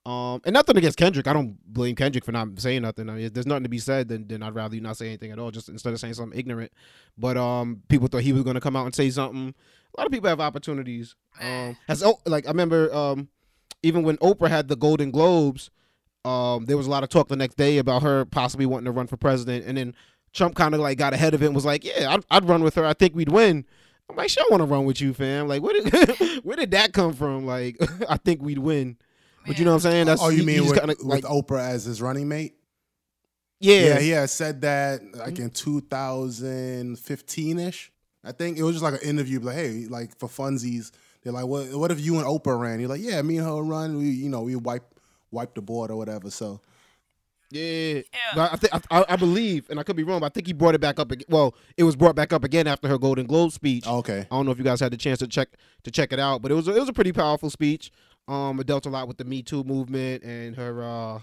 Um, 0.06 0.40
and 0.44 0.54
nothing 0.54 0.76
against 0.76 0.98
Kendrick. 0.98 1.26
I 1.26 1.32
don't 1.32 1.58
blame 1.66 1.96
Kendrick 1.96 2.24
for 2.24 2.30
not 2.30 2.60
saying 2.60 2.82
nothing. 2.82 3.10
I 3.10 3.14
mean, 3.14 3.24
if 3.24 3.34
there's 3.34 3.44
nothing 3.44 3.64
to 3.64 3.68
be 3.68 3.80
said, 3.80 4.06
then, 4.06 4.24
then 4.28 4.40
I'd 4.40 4.54
rather 4.54 4.76
you 4.76 4.80
not 4.80 4.96
say 4.96 5.08
anything 5.08 5.32
at 5.32 5.40
all, 5.40 5.50
just 5.50 5.68
instead 5.68 5.92
of 5.92 5.98
saying 5.98 6.14
something 6.14 6.38
ignorant. 6.38 6.70
But 7.18 7.36
um, 7.36 7.82
people 7.88 8.06
thought 8.06 8.22
he 8.22 8.32
was 8.32 8.44
going 8.44 8.54
to 8.54 8.60
come 8.60 8.76
out 8.76 8.86
and 8.86 8.94
say 8.94 9.10
something. 9.10 9.52
A 9.96 10.00
lot 10.00 10.06
of 10.06 10.12
people 10.12 10.28
have 10.28 10.38
opportunities. 10.38 11.16
Um, 11.40 11.76
as 11.88 12.04
oh, 12.04 12.20
like 12.24 12.46
I 12.46 12.50
remember, 12.50 12.94
um, 12.94 13.28
even 13.82 14.04
when 14.04 14.16
Oprah 14.18 14.48
had 14.48 14.68
the 14.68 14.76
Golden 14.76 15.10
Globes, 15.10 15.70
um, 16.24 16.66
there 16.66 16.76
was 16.76 16.86
a 16.86 16.90
lot 16.90 17.02
of 17.02 17.08
talk 17.08 17.26
the 17.26 17.34
next 17.34 17.56
day 17.56 17.78
about 17.78 18.02
her 18.04 18.26
possibly 18.26 18.64
wanting 18.64 18.84
to 18.84 18.92
run 18.92 19.08
for 19.08 19.16
president, 19.16 19.64
and 19.66 19.76
then 19.76 19.92
Trump 20.32 20.54
kind 20.54 20.72
of 20.72 20.80
like 20.80 20.98
got 20.98 21.14
ahead 21.14 21.34
of 21.34 21.42
it 21.42 21.46
and 21.46 21.54
was 21.54 21.64
like, 21.64 21.82
"Yeah, 21.82 22.14
I'd, 22.14 22.24
I'd 22.30 22.48
run 22.48 22.62
with 22.62 22.76
her. 22.76 22.84
I 22.84 22.92
think 22.92 23.16
we'd 23.16 23.32
win." 23.32 23.66
I'm 24.08 24.14
like, 24.14 24.30
"Sure, 24.30 24.44
I 24.44 24.48
want 24.52 24.60
to 24.60 24.66
run 24.66 24.84
with 24.84 25.00
you, 25.00 25.12
fam. 25.14 25.48
Like, 25.48 25.62
where 25.62 25.80
did 25.80 26.18
where 26.44 26.56
did 26.56 26.70
that 26.70 26.92
come 26.92 27.12
from? 27.12 27.44
Like, 27.44 27.76
I 28.08 28.18
think 28.18 28.40
we'd 28.40 28.58
win." 28.58 28.98
But 29.46 29.58
you 29.58 29.64
know 29.64 29.72
what 29.72 29.84
I'm 29.84 29.90
saying? 29.92 30.06
That's 30.06 30.22
oh, 30.22 30.28
you 30.28 30.40
he- 30.40 30.46
mean 30.46 30.62
he's 30.62 30.70
with, 30.70 30.78
kinda, 30.80 30.96
with 30.98 31.06
like, 31.06 31.24
Oprah 31.24 31.68
as 31.68 31.84
his 31.84 32.02
running 32.02 32.28
mate? 32.28 32.54
yeah, 33.60 33.80
Yeah, 33.80 33.98
he 34.00 34.10
had 34.10 34.28
said 34.30 34.60
that 34.62 35.02
like 35.14 35.34
mm-hmm. 35.34 35.44
in 35.44 35.50
2015 35.50 37.58
ish. 37.58 37.92
I 38.24 38.32
think 38.32 38.58
it 38.58 38.64
was 38.64 38.74
just 38.74 38.82
like 38.82 39.00
an 39.00 39.08
interview, 39.08 39.38
like, 39.40 39.54
hey, 39.54 39.86
like 39.88 40.18
for 40.18 40.28
funsies, 40.28 40.90
they're 41.22 41.32
like, 41.32 41.46
what, 41.46 41.66
what 41.72 41.90
if 41.92 42.00
you 42.00 42.16
and 42.16 42.24
Oprah 42.26 42.58
ran? 42.58 42.80
You're 42.80 42.88
like, 42.88 43.00
yeah, 43.00 43.22
me 43.22 43.38
and 43.38 43.46
her 43.46 43.62
run. 43.62 43.98
We, 43.98 44.10
you 44.10 44.28
know, 44.28 44.42
we 44.42 44.56
wipe 44.56 44.82
wipe 45.30 45.54
the 45.54 45.62
board 45.62 45.90
or 45.90 45.96
whatever. 45.96 46.30
So 46.30 46.60
Yeah, 47.50 47.94
Yeah. 47.94 48.02
but 48.34 48.52
I 48.52 48.56
think 48.56 48.72
I, 48.90 49.04
I 49.10 49.16
believe, 49.16 49.70
and 49.70 49.78
I 49.78 49.84
could 49.84 49.96
be 49.96 50.02
wrong, 50.02 50.20
but 50.20 50.26
I 50.26 50.30
think 50.30 50.48
he 50.48 50.52
brought 50.52 50.74
it 50.74 50.80
back 50.80 50.98
up. 50.98 51.10
Again. 51.12 51.26
Well, 51.28 51.54
it 51.76 51.84
was 51.84 51.94
brought 51.94 52.16
back 52.16 52.32
up 52.32 52.42
again 52.42 52.66
after 52.66 52.88
her 52.88 52.98
Golden 52.98 53.26
Globe 53.26 53.52
speech. 53.52 53.86
okay, 53.86 54.26
I 54.30 54.36
don't 54.36 54.46
know 54.46 54.52
if 54.52 54.58
you 54.58 54.64
guys 54.64 54.80
had 54.80 54.92
the 54.92 54.96
chance 54.96 55.20
to 55.20 55.28
check 55.28 55.48
to 55.84 55.90
check 55.90 56.12
it 56.12 56.18
out, 56.18 56.42
but 56.42 56.50
it 56.50 56.54
was 56.54 56.66
it 56.68 56.74
was 56.74 56.88
a 56.88 56.92
pretty 56.92 57.12
powerful 57.12 57.50
speech. 57.50 57.90
Um, 58.28 58.56
dealt 58.66 58.86
a 58.86 58.88
lot 58.88 59.06
with 59.06 59.18
the 59.18 59.24
Me 59.24 59.42
Too 59.42 59.62
movement 59.62 60.24
and 60.24 60.56
her 60.56 60.82
uh, 60.82 61.20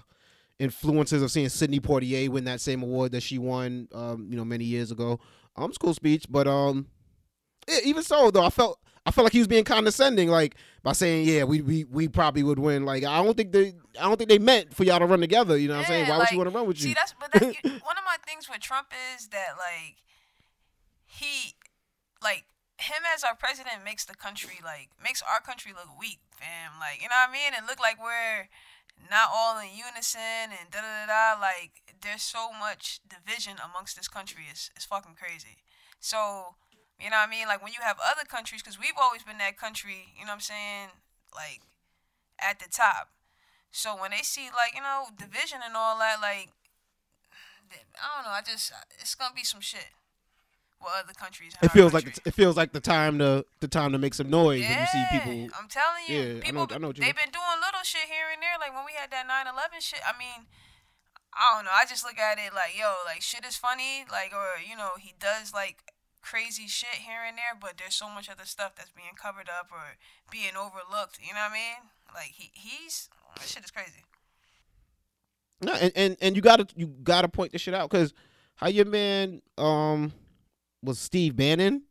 influences 0.58 1.22
of 1.22 1.30
seeing 1.30 1.48
Sidney 1.48 1.80
Poitier 1.80 2.28
win 2.28 2.44
that 2.44 2.60
same 2.60 2.82
award 2.82 3.12
that 3.12 3.22
she 3.22 3.38
won, 3.38 3.88
um, 3.92 4.26
you 4.30 4.36
know, 4.36 4.44
many 4.44 4.64
years 4.64 4.90
ago. 4.90 5.20
Um, 5.56 5.72
a 5.86 5.94
speech, 5.94 6.26
but 6.28 6.48
um, 6.48 6.86
yeah, 7.68 7.78
even 7.84 8.02
so 8.02 8.30
though, 8.30 8.44
I 8.44 8.50
felt 8.50 8.80
I 9.06 9.10
felt 9.10 9.24
like 9.24 9.32
he 9.32 9.38
was 9.38 9.48
being 9.48 9.64
condescending, 9.64 10.30
like 10.30 10.56
by 10.82 10.92
saying, 10.92 11.28
"Yeah, 11.28 11.44
we 11.44 11.60
we 11.60 11.84
we 11.84 12.08
probably 12.08 12.42
would 12.42 12.58
win." 12.58 12.84
Like 12.84 13.04
I 13.04 13.22
don't 13.22 13.36
think 13.36 13.52
they 13.52 13.74
I 14.00 14.04
don't 14.04 14.16
think 14.16 14.30
they 14.30 14.38
meant 14.38 14.74
for 14.74 14.84
y'all 14.84 14.98
to 14.98 15.06
run 15.06 15.20
together. 15.20 15.56
You 15.56 15.68
know 15.68 15.74
what 15.74 15.80
I'm 15.80 15.86
saying? 15.86 16.08
Why 16.08 16.18
would 16.18 16.28
she 16.28 16.36
like, 16.36 16.44
want 16.44 16.50
to 16.50 16.56
run 16.56 16.66
with 16.66 16.78
you? 16.78 16.88
See, 16.88 16.94
that's 16.94 17.14
but 17.20 17.32
that, 17.32 17.42
you, 17.64 17.70
one 17.70 17.98
of 17.98 18.04
my 18.04 18.16
things 18.26 18.48
with 18.48 18.60
Trump 18.60 18.88
is 19.16 19.28
that 19.28 19.54
like 19.58 19.96
he, 21.04 21.54
like 22.22 22.44
him 22.84 23.02
as 23.14 23.24
our 23.24 23.34
president 23.34 23.84
makes 23.84 24.04
the 24.04 24.14
country 24.14 24.60
like 24.62 24.90
makes 25.02 25.22
our 25.22 25.40
country 25.40 25.72
look 25.72 25.88
weak, 25.98 26.20
fam. 26.36 26.76
Like 26.78 27.00
you 27.00 27.08
know 27.08 27.18
what 27.20 27.30
I 27.30 27.32
mean? 27.32 27.52
It 27.56 27.64
look 27.66 27.80
like 27.80 27.96
we're 27.96 28.48
not 29.10 29.28
all 29.32 29.58
in 29.58 29.72
unison 29.72 30.52
and 30.52 30.70
da 30.70 30.80
da 30.80 31.08
da. 31.08 31.40
Like 31.40 31.82
there's 32.02 32.22
so 32.22 32.52
much 32.52 33.00
division 33.08 33.56
amongst 33.58 33.96
this 33.96 34.08
country. 34.08 34.44
It's 34.50 34.70
it's 34.76 34.84
fucking 34.84 35.16
crazy. 35.16 35.64
So 36.00 36.56
you 37.00 37.10
know 37.10 37.18
what 37.18 37.28
I 37.28 37.30
mean? 37.30 37.48
Like 37.48 37.62
when 37.62 37.72
you 37.72 37.82
have 37.82 37.96
other 37.98 38.24
countries, 38.28 38.62
because 38.62 38.78
we've 38.78 38.98
always 39.00 39.22
been 39.22 39.38
that 39.38 39.56
country. 39.56 40.12
You 40.14 40.28
know 40.28 40.36
what 40.36 40.44
I'm 40.44 40.52
saying? 40.52 40.88
Like 41.34 41.62
at 42.38 42.60
the 42.60 42.68
top. 42.70 43.10
So 43.72 43.96
when 43.98 44.12
they 44.12 44.22
see 44.22 44.52
like 44.54 44.76
you 44.76 44.84
know 44.84 45.10
division 45.16 45.58
and 45.64 45.74
all 45.74 45.98
that, 45.98 46.20
like 46.20 46.52
I 47.72 48.06
don't 48.14 48.24
know, 48.28 48.36
I 48.36 48.42
just 48.44 48.72
it's 49.00 49.14
gonna 49.14 49.34
be 49.34 49.42
some 49.42 49.60
shit 49.60 49.90
with 50.84 50.92
other 51.02 51.12
countries. 51.14 51.54
it 51.62 51.70
feels 51.70 51.92
like 51.92 52.06
it 52.24 52.34
feels 52.34 52.56
like 52.56 52.72
the 52.72 52.80
time 52.80 53.18
to 53.18 53.44
the 53.60 53.68
time 53.68 53.92
to 53.92 53.98
make 53.98 54.14
some 54.14 54.30
noise 54.30 54.62
when 54.62 54.78
you 54.80 54.86
see 54.86 55.04
people. 55.10 55.32
I'm 55.58 55.68
telling 55.68 56.04
you, 56.08 56.16
Yeah, 56.16 56.36
I 56.38 56.40
people 56.40 56.66
know- 56.68 56.74
I 56.74 56.78
know 56.78 56.88
what 56.88 56.98
you 56.98 57.04
they've 57.04 57.16
mean. 57.16 57.24
been 57.26 57.32
doing 57.32 57.58
little 57.64 57.82
shit 57.82 58.06
here 58.06 58.28
and 58.32 58.40
there. 58.42 58.56
Like 58.60 58.74
when 58.74 58.84
we 58.84 58.92
had 58.98 59.10
that 59.10 59.26
9/11 59.26 59.80
shit. 59.80 60.00
I 60.06 60.16
mean, 60.18 60.46
I 61.32 61.54
don't 61.56 61.64
know. 61.64 61.72
I 61.74 61.84
just 61.88 62.04
look 62.04 62.18
at 62.18 62.38
it 62.38 62.54
like, 62.54 62.78
yo, 62.78 62.94
like 63.04 63.22
shit 63.22 63.44
is 63.44 63.56
funny, 63.56 64.04
like 64.10 64.32
or 64.32 64.60
you 64.62 64.76
know 64.76 64.90
he 65.00 65.14
does 65.18 65.52
like 65.52 65.82
crazy 66.22 66.66
shit 66.68 67.04
here 67.04 67.20
and 67.26 67.36
there, 67.36 67.52
but 67.60 67.74
there's 67.76 67.94
so 67.94 68.08
much 68.08 68.30
other 68.30 68.46
stuff 68.46 68.76
that's 68.76 68.90
being 68.90 69.12
covered 69.20 69.48
up 69.48 69.68
or 69.72 69.96
being 70.30 70.56
overlooked. 70.56 71.18
You 71.20 71.34
know 71.34 71.40
what 71.40 71.50
I 71.50 71.54
mean? 71.54 71.80
Like 72.14 72.32
he 72.36 72.50
he's 72.54 73.08
that 73.36 73.48
shit 73.48 73.64
is 73.64 73.70
crazy. 73.70 74.04
No, 75.60 75.72
and, 75.72 75.92
and 75.96 76.16
and 76.20 76.36
you 76.36 76.42
gotta 76.42 76.66
you 76.76 76.86
gotta 76.86 77.28
point 77.28 77.52
this 77.52 77.60
shit 77.62 77.74
out 77.74 77.90
because 77.90 78.12
how 78.56 78.68
your 78.68 78.84
man 78.84 79.40
um 79.58 80.12
was 80.84 80.98
Steve 80.98 81.36
Bannon 81.36 81.82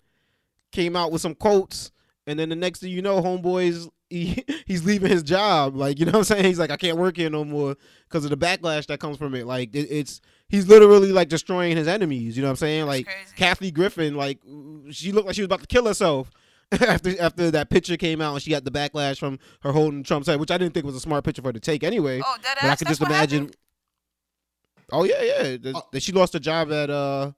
came 0.71 0.95
out 0.95 1.11
with 1.11 1.21
some 1.21 1.35
quotes, 1.35 1.91
and 2.27 2.37
then 2.39 2.49
the 2.49 2.55
next 2.55 2.79
thing 2.79 2.91
you 2.91 3.01
know, 3.01 3.21
homeboys 3.21 3.89
he, 4.09 4.43
he's 4.65 4.85
leaving 4.85 5.09
his 5.11 5.23
job. 5.23 5.75
Like 5.75 5.99
you 5.99 6.05
know 6.05 6.11
what 6.13 6.17
I'm 6.19 6.23
saying? 6.25 6.45
He's 6.45 6.59
like, 6.59 6.71
I 6.71 6.77
can't 6.77 6.97
work 6.97 7.17
here 7.17 7.29
no 7.29 7.43
more 7.43 7.75
because 8.07 8.23
of 8.25 8.29
the 8.29 8.37
backlash 8.37 8.85
that 8.87 8.99
comes 8.99 9.17
from 9.17 9.33
it. 9.35 9.45
Like 9.47 9.75
it, 9.75 9.87
it's 9.89 10.21
he's 10.49 10.67
literally 10.67 11.11
like 11.11 11.29
destroying 11.29 11.75
his 11.77 11.87
enemies. 11.87 12.35
You 12.37 12.43
know 12.43 12.47
what 12.49 12.51
I'm 12.53 12.57
saying? 12.57 12.85
Like. 12.85 13.07
Kathy 13.35 13.71
Griffin, 13.71 14.15
like 14.15 14.39
she 14.91 15.11
looked 15.11 15.25
like 15.27 15.35
she 15.35 15.41
was 15.41 15.47
about 15.47 15.61
to 15.61 15.67
kill 15.67 15.87
herself. 15.87 16.29
after 16.81 17.21
after 17.21 17.51
that 17.51 17.69
picture 17.69 17.97
came 17.97 18.19
out 18.21 18.33
and 18.33 18.41
she 18.41 18.49
got 18.49 18.63
the 18.63 18.71
backlash 18.71 19.19
from 19.19 19.37
her 19.61 19.71
holding 19.71 20.01
Trump's 20.03 20.27
head, 20.27 20.39
which 20.39 20.49
I 20.49 20.57
didn't 20.57 20.73
think 20.73 20.85
was 20.87 20.95
a 20.95 20.99
smart 20.99 21.23
picture 21.23 21.41
for 21.41 21.49
her 21.49 21.53
to 21.53 21.59
take 21.59 21.83
anyway. 21.83 22.19
Oh, 22.25 22.35
that 22.41 22.57
But 22.61 22.69
I 22.69 22.75
could 22.75 22.87
just 22.87 23.01
imagine. 23.01 23.39
happened? 23.41 23.57
Oh 24.91 25.03
yeah, 25.03 25.21
yeah. 25.21 25.57
The- 25.57 25.73
Oh. 25.75 25.87
that 25.91 26.01
she 26.03 26.11
lost 26.11 26.33
her 26.33 26.39
job 26.39 26.71
at 26.71 26.89
uh, 26.89 27.31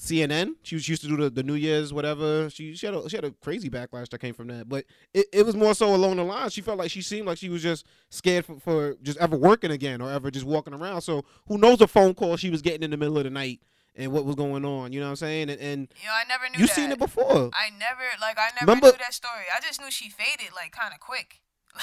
CNN. 0.00 0.54
She, 0.62 0.76
was, 0.76 0.84
she 0.84 0.92
used 0.92 1.02
to 1.02 1.08
do 1.08 1.16
the, 1.18 1.28
the 1.28 1.42
New 1.42 1.54
Year's 1.54 1.92
whatever. 1.92 2.48
She 2.48 2.74
she 2.74 2.86
had 2.86 2.94
a, 2.94 3.08
she 3.10 3.16
had 3.16 3.24
a 3.26 3.32
crazy 3.32 3.68
backlash 3.68 4.08
that 4.08 4.18
came 4.18 4.32
from 4.32 4.46
that. 4.48 4.66
But 4.68 4.86
it, 5.12 5.26
it 5.30 5.44
was 5.44 5.54
more 5.54 5.74
so 5.74 5.94
along 5.94 6.16
the 6.16 6.24
lines. 6.24 6.54
She 6.54 6.62
felt 6.62 6.78
like 6.78 6.90
she 6.90 7.02
seemed 7.02 7.26
like 7.26 7.36
she 7.36 7.50
was 7.50 7.62
just 7.62 7.84
scared 8.08 8.46
for, 8.46 8.58
for 8.58 8.96
just 9.02 9.18
ever 9.18 9.36
working 9.36 9.70
again 9.70 10.00
or 10.00 10.10
ever 10.10 10.30
just 10.30 10.46
walking 10.46 10.72
around. 10.72 11.02
So 11.02 11.24
who 11.48 11.58
knows 11.58 11.78
the 11.78 11.86
phone 11.86 12.14
call 12.14 12.36
she 12.38 12.48
was 12.48 12.62
getting 12.62 12.82
in 12.82 12.90
the 12.90 12.96
middle 12.96 13.18
of 13.18 13.24
the 13.24 13.30
night 13.30 13.60
and 13.94 14.10
what 14.10 14.24
was 14.24 14.36
going 14.36 14.64
on. 14.64 14.90
You 14.92 15.00
know 15.00 15.06
what 15.06 15.10
I'm 15.10 15.16
saying? 15.16 15.50
And, 15.50 15.60
and 15.60 15.88
You 16.00 16.06
know, 16.08 16.14
I 16.14 16.24
never 16.26 16.44
knew 16.48 16.60
you 16.60 16.66
that. 16.66 16.74
seen 16.74 16.92
it 16.92 16.98
before. 16.98 17.50
I 17.52 17.68
never 17.78 18.02
like 18.22 18.38
I 18.38 18.48
never 18.54 18.60
Remember- 18.72 18.86
knew 18.86 18.98
that 19.04 19.12
story. 19.12 19.44
I 19.54 19.60
just 19.60 19.80
knew 19.82 19.90
she 19.90 20.08
faded 20.08 20.54
like 20.54 20.72
kind 20.72 20.94
of 20.94 21.00
quick. 21.00 21.40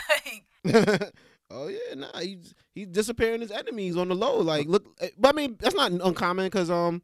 Like 0.65 1.11
oh 1.51 1.67
yeah, 1.67 1.93
nah, 1.95 2.19
he's 2.19 2.53
he's 2.73 2.87
disappearing 2.87 3.41
his 3.41 3.51
enemies 3.51 3.95
on 3.95 4.09
the 4.09 4.15
low. 4.15 4.39
Like, 4.39 4.67
look, 4.67 4.85
eh, 4.99 5.09
but 5.17 5.29
I 5.29 5.31
mean 5.37 5.55
that's 5.59 5.75
not 5.75 5.91
uncommon 5.91 6.47
because 6.47 6.69
um, 6.69 7.01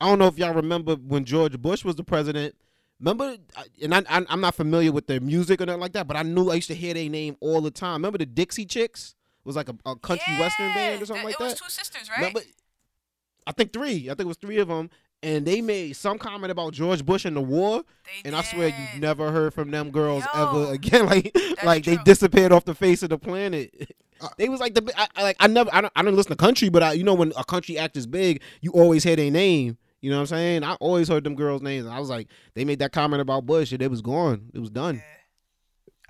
I 0.00 0.08
don't 0.08 0.18
know 0.18 0.26
if 0.26 0.38
y'all 0.38 0.54
remember 0.54 0.94
when 0.94 1.24
George 1.24 1.58
Bush 1.60 1.84
was 1.84 1.96
the 1.96 2.04
president. 2.04 2.54
Remember, 3.00 3.36
I- 3.56 3.64
and 3.82 3.94
I, 3.94 3.98
I 4.08 4.24
I'm 4.28 4.40
not 4.40 4.54
familiar 4.54 4.92
with 4.92 5.06
their 5.06 5.20
music 5.20 5.60
or 5.60 5.66
nothing 5.66 5.80
like 5.80 5.92
that, 5.92 6.06
but 6.08 6.16
I 6.16 6.22
knew 6.22 6.50
I 6.50 6.54
used 6.54 6.68
to 6.68 6.74
hear 6.74 6.94
their 6.94 7.08
name 7.08 7.36
all 7.40 7.60
the 7.60 7.70
time. 7.70 7.94
Remember 7.94 8.18
the 8.18 8.26
Dixie 8.26 8.64
Chicks? 8.64 9.14
It 9.40 9.46
was 9.46 9.56
like 9.56 9.68
a, 9.68 9.76
a 9.86 9.96
country 9.96 10.32
western 10.38 10.72
band 10.74 11.02
or 11.02 11.06
something 11.06 11.26
th- 11.26 11.38
like 11.38 11.38
that. 11.38 11.44
it 11.44 11.46
was 11.46 11.54
that. 11.54 11.64
two 11.64 11.70
sisters, 11.70 12.08
right? 12.10 12.18
Remember? 12.18 12.40
I 13.46 13.52
think 13.52 13.72
three. 13.72 14.06
I 14.06 14.14
think 14.14 14.20
it 14.20 14.26
was 14.26 14.36
three 14.36 14.58
of 14.58 14.68
them. 14.68 14.90
and 15.22 15.46
they 15.46 15.60
made 15.60 15.94
some 15.96 16.18
comment 16.18 16.50
about 16.52 16.72
George 16.74 17.04
Bush 17.04 17.24
and 17.24 17.34
the 17.36 17.40
war, 17.40 17.82
They 18.04 18.28
and 18.28 18.36
I 18.36 18.42
swear 18.42 18.68
you've 18.68 19.00
never 19.00 19.32
heard 19.32 19.54
from 19.54 19.70
them 19.70 19.90
girls 19.90 20.24
Yo, 20.34 20.42
ever 20.64 20.72
again. 20.74 21.06
Like, 21.06 21.36
like 21.64 21.84
they 21.84 21.96
disappeared 21.98 22.52
off 22.52 22.64
the 22.64 22.74
face 22.74 23.02
of 23.02 23.10
the 23.10 23.18
planet. 23.18 23.72
Uh, 24.20 24.28
They 24.36 24.48
was 24.48 24.58
like 24.60 24.74
the 24.74 24.92
I, 24.96 25.06
I- 25.16 25.22
like 25.22 25.36
I 25.40 25.46
never 25.46 25.70
I 25.72 25.80
don't 25.80 25.92
I 25.96 26.02
don't 26.02 26.14
listen 26.16 26.30
to 26.30 26.36
country, 26.36 26.68
but 26.68 26.82
I 26.82 26.92
you 26.92 27.04
know 27.04 27.14
when 27.14 27.32
a 27.36 27.44
country 27.44 27.78
act 27.78 27.96
is 27.96 28.06
big, 28.06 28.42
you 28.60 28.72
always 28.72 29.02
hear 29.04 29.16
their 29.16 29.30
name. 29.30 29.78
You 30.00 30.10
know 30.10 30.16
what 30.16 30.22
I'm 30.22 30.26
saying? 30.26 30.64
I 30.64 30.74
always 30.74 31.08
heard 31.08 31.24
them 31.24 31.34
girls' 31.34 31.62
names. 31.62 31.84
And 31.84 31.94
I 31.94 31.98
was 31.98 32.08
like, 32.08 32.28
they 32.54 32.64
made 32.64 32.78
that 32.78 32.92
comment 32.92 33.20
about 33.20 33.46
Bush, 33.46 33.72
and 33.72 33.82
it 33.82 33.90
was 33.90 34.00
gone. 34.00 34.50
It 34.54 34.60
was 34.60 34.70
done. 34.70 35.02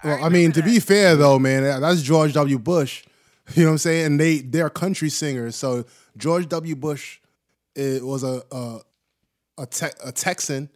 Well, 0.04 0.22
I 0.22 0.28
mean, 0.28 0.52
to 0.52 0.62
be 0.62 0.78
fair 0.78 1.16
though, 1.16 1.38
man, 1.38 1.80
that's 1.80 2.02
George 2.02 2.32
W. 2.34 2.58
Bush. 2.58 3.04
You 3.54 3.62
know 3.62 3.70
what 3.70 3.72
I'm 3.72 3.78
saying? 3.78 4.04
And 4.04 4.20
they 4.20 4.40
they're 4.40 4.68
country 4.68 5.08
singers. 5.08 5.56
So 5.56 5.86
George 6.18 6.50
W. 6.50 6.76
Bush 6.76 7.18
it 7.74 8.04
was 8.04 8.22
a 8.22 8.42
a 8.52 8.80
a, 9.56 9.66
te- 9.66 9.86
a 10.04 10.12
Texan. 10.12 10.68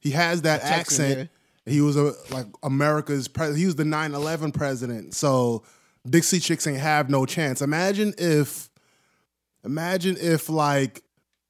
He 0.00 0.10
has 0.10 0.42
that 0.42 0.62
Texan, 0.62 1.04
accent. 1.04 1.30
He 1.66 1.80
was 1.80 1.96
a 1.96 2.14
like 2.30 2.46
America's 2.62 3.28
president. 3.28 3.60
He 3.60 3.66
was 3.66 3.76
the 3.76 3.84
9/11 3.84 4.52
president. 4.52 5.14
So 5.14 5.62
Dixie 6.08 6.40
Chicks 6.40 6.66
ain't 6.66 6.78
have 6.78 7.10
no 7.10 7.26
chance. 7.26 7.62
Imagine 7.62 8.14
if 8.18 8.70
imagine 9.64 10.16
if 10.18 10.48
like 10.48 11.04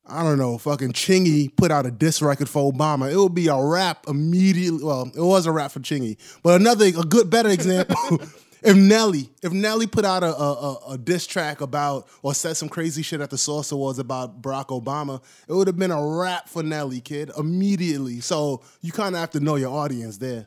I 0.09 0.23
don't 0.23 0.39
know, 0.39 0.57
fucking 0.59 0.93
Chingy 0.93 1.55
put 1.55 1.71
out 1.71 1.85
a 1.85 1.91
diss 1.91 2.23
record 2.23 2.49
for 2.49 2.73
Obama. 2.73 3.13
It 3.13 3.17
would 3.17 3.35
be 3.35 3.49
a 3.49 3.57
rap 3.57 4.07
immediately. 4.09 4.83
Well, 4.83 5.11
it 5.15 5.21
was 5.21 5.47
a 5.47 5.53
rap 5.53 5.71
for 5.71 5.81
Chingy. 5.81 6.17
But 6.43 6.61
another, 6.61 6.87
a 6.87 6.93
good, 6.93 7.29
better 7.29 7.51
example, 7.51 7.97
if 8.63 8.77
Nelly, 8.77 9.31
if 9.43 9.53
Nelly 9.53 9.87
put 9.87 10.05
out 10.05 10.23
a, 10.23 10.35
a, 10.35 10.79
a, 10.93 10.99
diss 10.99 11.27
track 11.27 11.61
about 11.61 12.09
or 12.23 12.35
said 12.35 12.57
some 12.57 12.69
crazy 12.69 13.03
shit 13.03 13.21
at 13.21 13.31
the 13.31 13.39
Source 13.39 13.71
Awards 13.71 13.99
about 13.99 14.41
Barack 14.41 14.69
Obama, 14.69 15.23
it 15.47 15.53
would 15.53 15.67
have 15.67 15.79
been 15.79 15.91
a 15.91 16.07
rap 16.07 16.49
for 16.49 16.63
Nelly, 16.63 17.01
kid, 17.01 17.31
immediately. 17.37 18.21
So 18.21 18.63
you 18.81 18.93
kind 18.93 19.15
of 19.15 19.21
have 19.21 19.31
to 19.31 19.41
know 19.41 19.57
your 19.57 19.77
audience 19.77 20.19
there. 20.19 20.47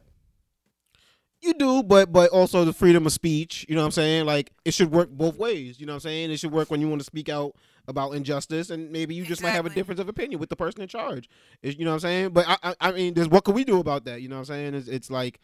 You 1.42 1.56
do, 1.56 1.82
but 1.82 2.12
but 2.12 2.30
also 2.30 2.66
the 2.66 2.74
freedom 2.74 3.08
of 3.08 3.12
speech. 3.12 3.66
You 3.68 3.74
know 3.74 3.82
what 3.82 3.86
I'm 3.86 3.92
saying? 3.92 4.26
Like 4.28 4.52
it 4.64 4.76
should 4.76 4.92
work 4.92 5.10
both 5.10 5.38
ways. 5.38 5.80
You 5.80 5.88
know 5.88 5.94
what 5.94 5.98
I'm 5.98 6.02
saying? 6.02 6.32
It 6.32 6.40
should 6.40 6.52
work 6.52 6.70
when 6.70 6.82
you 6.82 6.88
want 6.88 7.02
to 7.02 7.06
speak 7.06 7.30
out 7.30 7.56
about 7.92 8.14
injustice, 8.14 8.72
and 8.72 8.92
maybe 8.92 9.14
you 9.14 9.24
just 9.24 9.44
might 9.44 9.52
have 9.52 9.68
a 9.68 9.70
difference 9.70 10.02
of 10.02 10.10
opinion 10.10 10.40
with 10.40 10.50
the 10.50 10.56
person 10.56 10.82
in 10.82 10.88
charge. 10.88 11.30
Is 11.62 11.78
you 11.78 11.86
know 11.86 11.92
what 11.92 11.96
I'm 11.96 12.00
saying? 12.00 12.30
But 12.30 12.48
I 12.48 12.58
I, 12.64 12.76
I 12.82 12.92
mean, 12.92 13.14
there's 13.14 13.30
what 13.30 13.44
can 13.44 13.54
we 13.54 13.64
do 13.64 13.80
about 13.80 14.06
that? 14.06 14.22
You 14.22 14.30
know 14.30 14.38
what 14.38 14.50
I'm 14.50 14.56
saying? 14.56 14.74
It's, 14.74 14.88
it's 14.88 15.12
like 15.12 15.40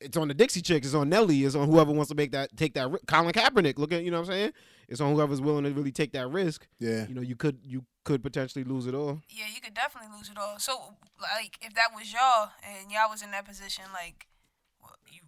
it's 0.00 0.16
on 0.16 0.28
the 0.28 0.34
Dixie 0.34 0.60
Chicks, 0.60 0.86
it's 0.86 0.94
on 0.94 1.08
Nelly, 1.08 1.44
it's 1.44 1.54
on 1.54 1.68
whoever 1.68 1.92
wants 1.92 2.08
to 2.10 2.14
make 2.14 2.32
that 2.32 2.56
take 2.56 2.74
that. 2.74 2.90
Colin 3.06 3.32
Kaepernick, 3.32 3.78
look 3.78 3.92
at 3.92 4.02
you 4.02 4.10
know 4.10 4.20
what 4.20 4.28
I'm 4.28 4.34
saying? 4.34 4.52
It's 4.88 5.00
on 5.00 5.14
whoever's 5.14 5.40
willing 5.40 5.64
to 5.64 5.70
really 5.70 5.92
take 5.92 6.12
that 6.12 6.28
risk. 6.28 6.66
Yeah. 6.78 7.06
You 7.06 7.14
know, 7.14 7.22
you 7.22 7.36
could 7.36 7.58
you 7.62 7.84
could 8.04 8.22
potentially 8.22 8.64
lose 8.64 8.86
it 8.86 8.94
all. 8.94 9.22
Yeah, 9.30 9.46
you 9.54 9.60
could 9.60 9.74
definitely 9.74 10.10
lose 10.16 10.28
it 10.28 10.36
all. 10.36 10.58
So, 10.58 10.94
like, 11.20 11.58
if 11.62 11.74
that 11.74 11.88
was 11.94 12.12
y'all 12.12 12.50
and 12.62 12.90
y'all 12.90 13.10
was 13.10 13.22
in 13.22 13.30
that 13.30 13.46
position, 13.46 13.84
like, 13.92 14.26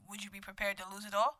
would 0.08 0.22
you 0.22 0.30
be 0.30 0.40
prepared 0.40 0.76
to 0.78 0.84
lose 0.92 1.04
it 1.04 1.14
all? 1.14 1.38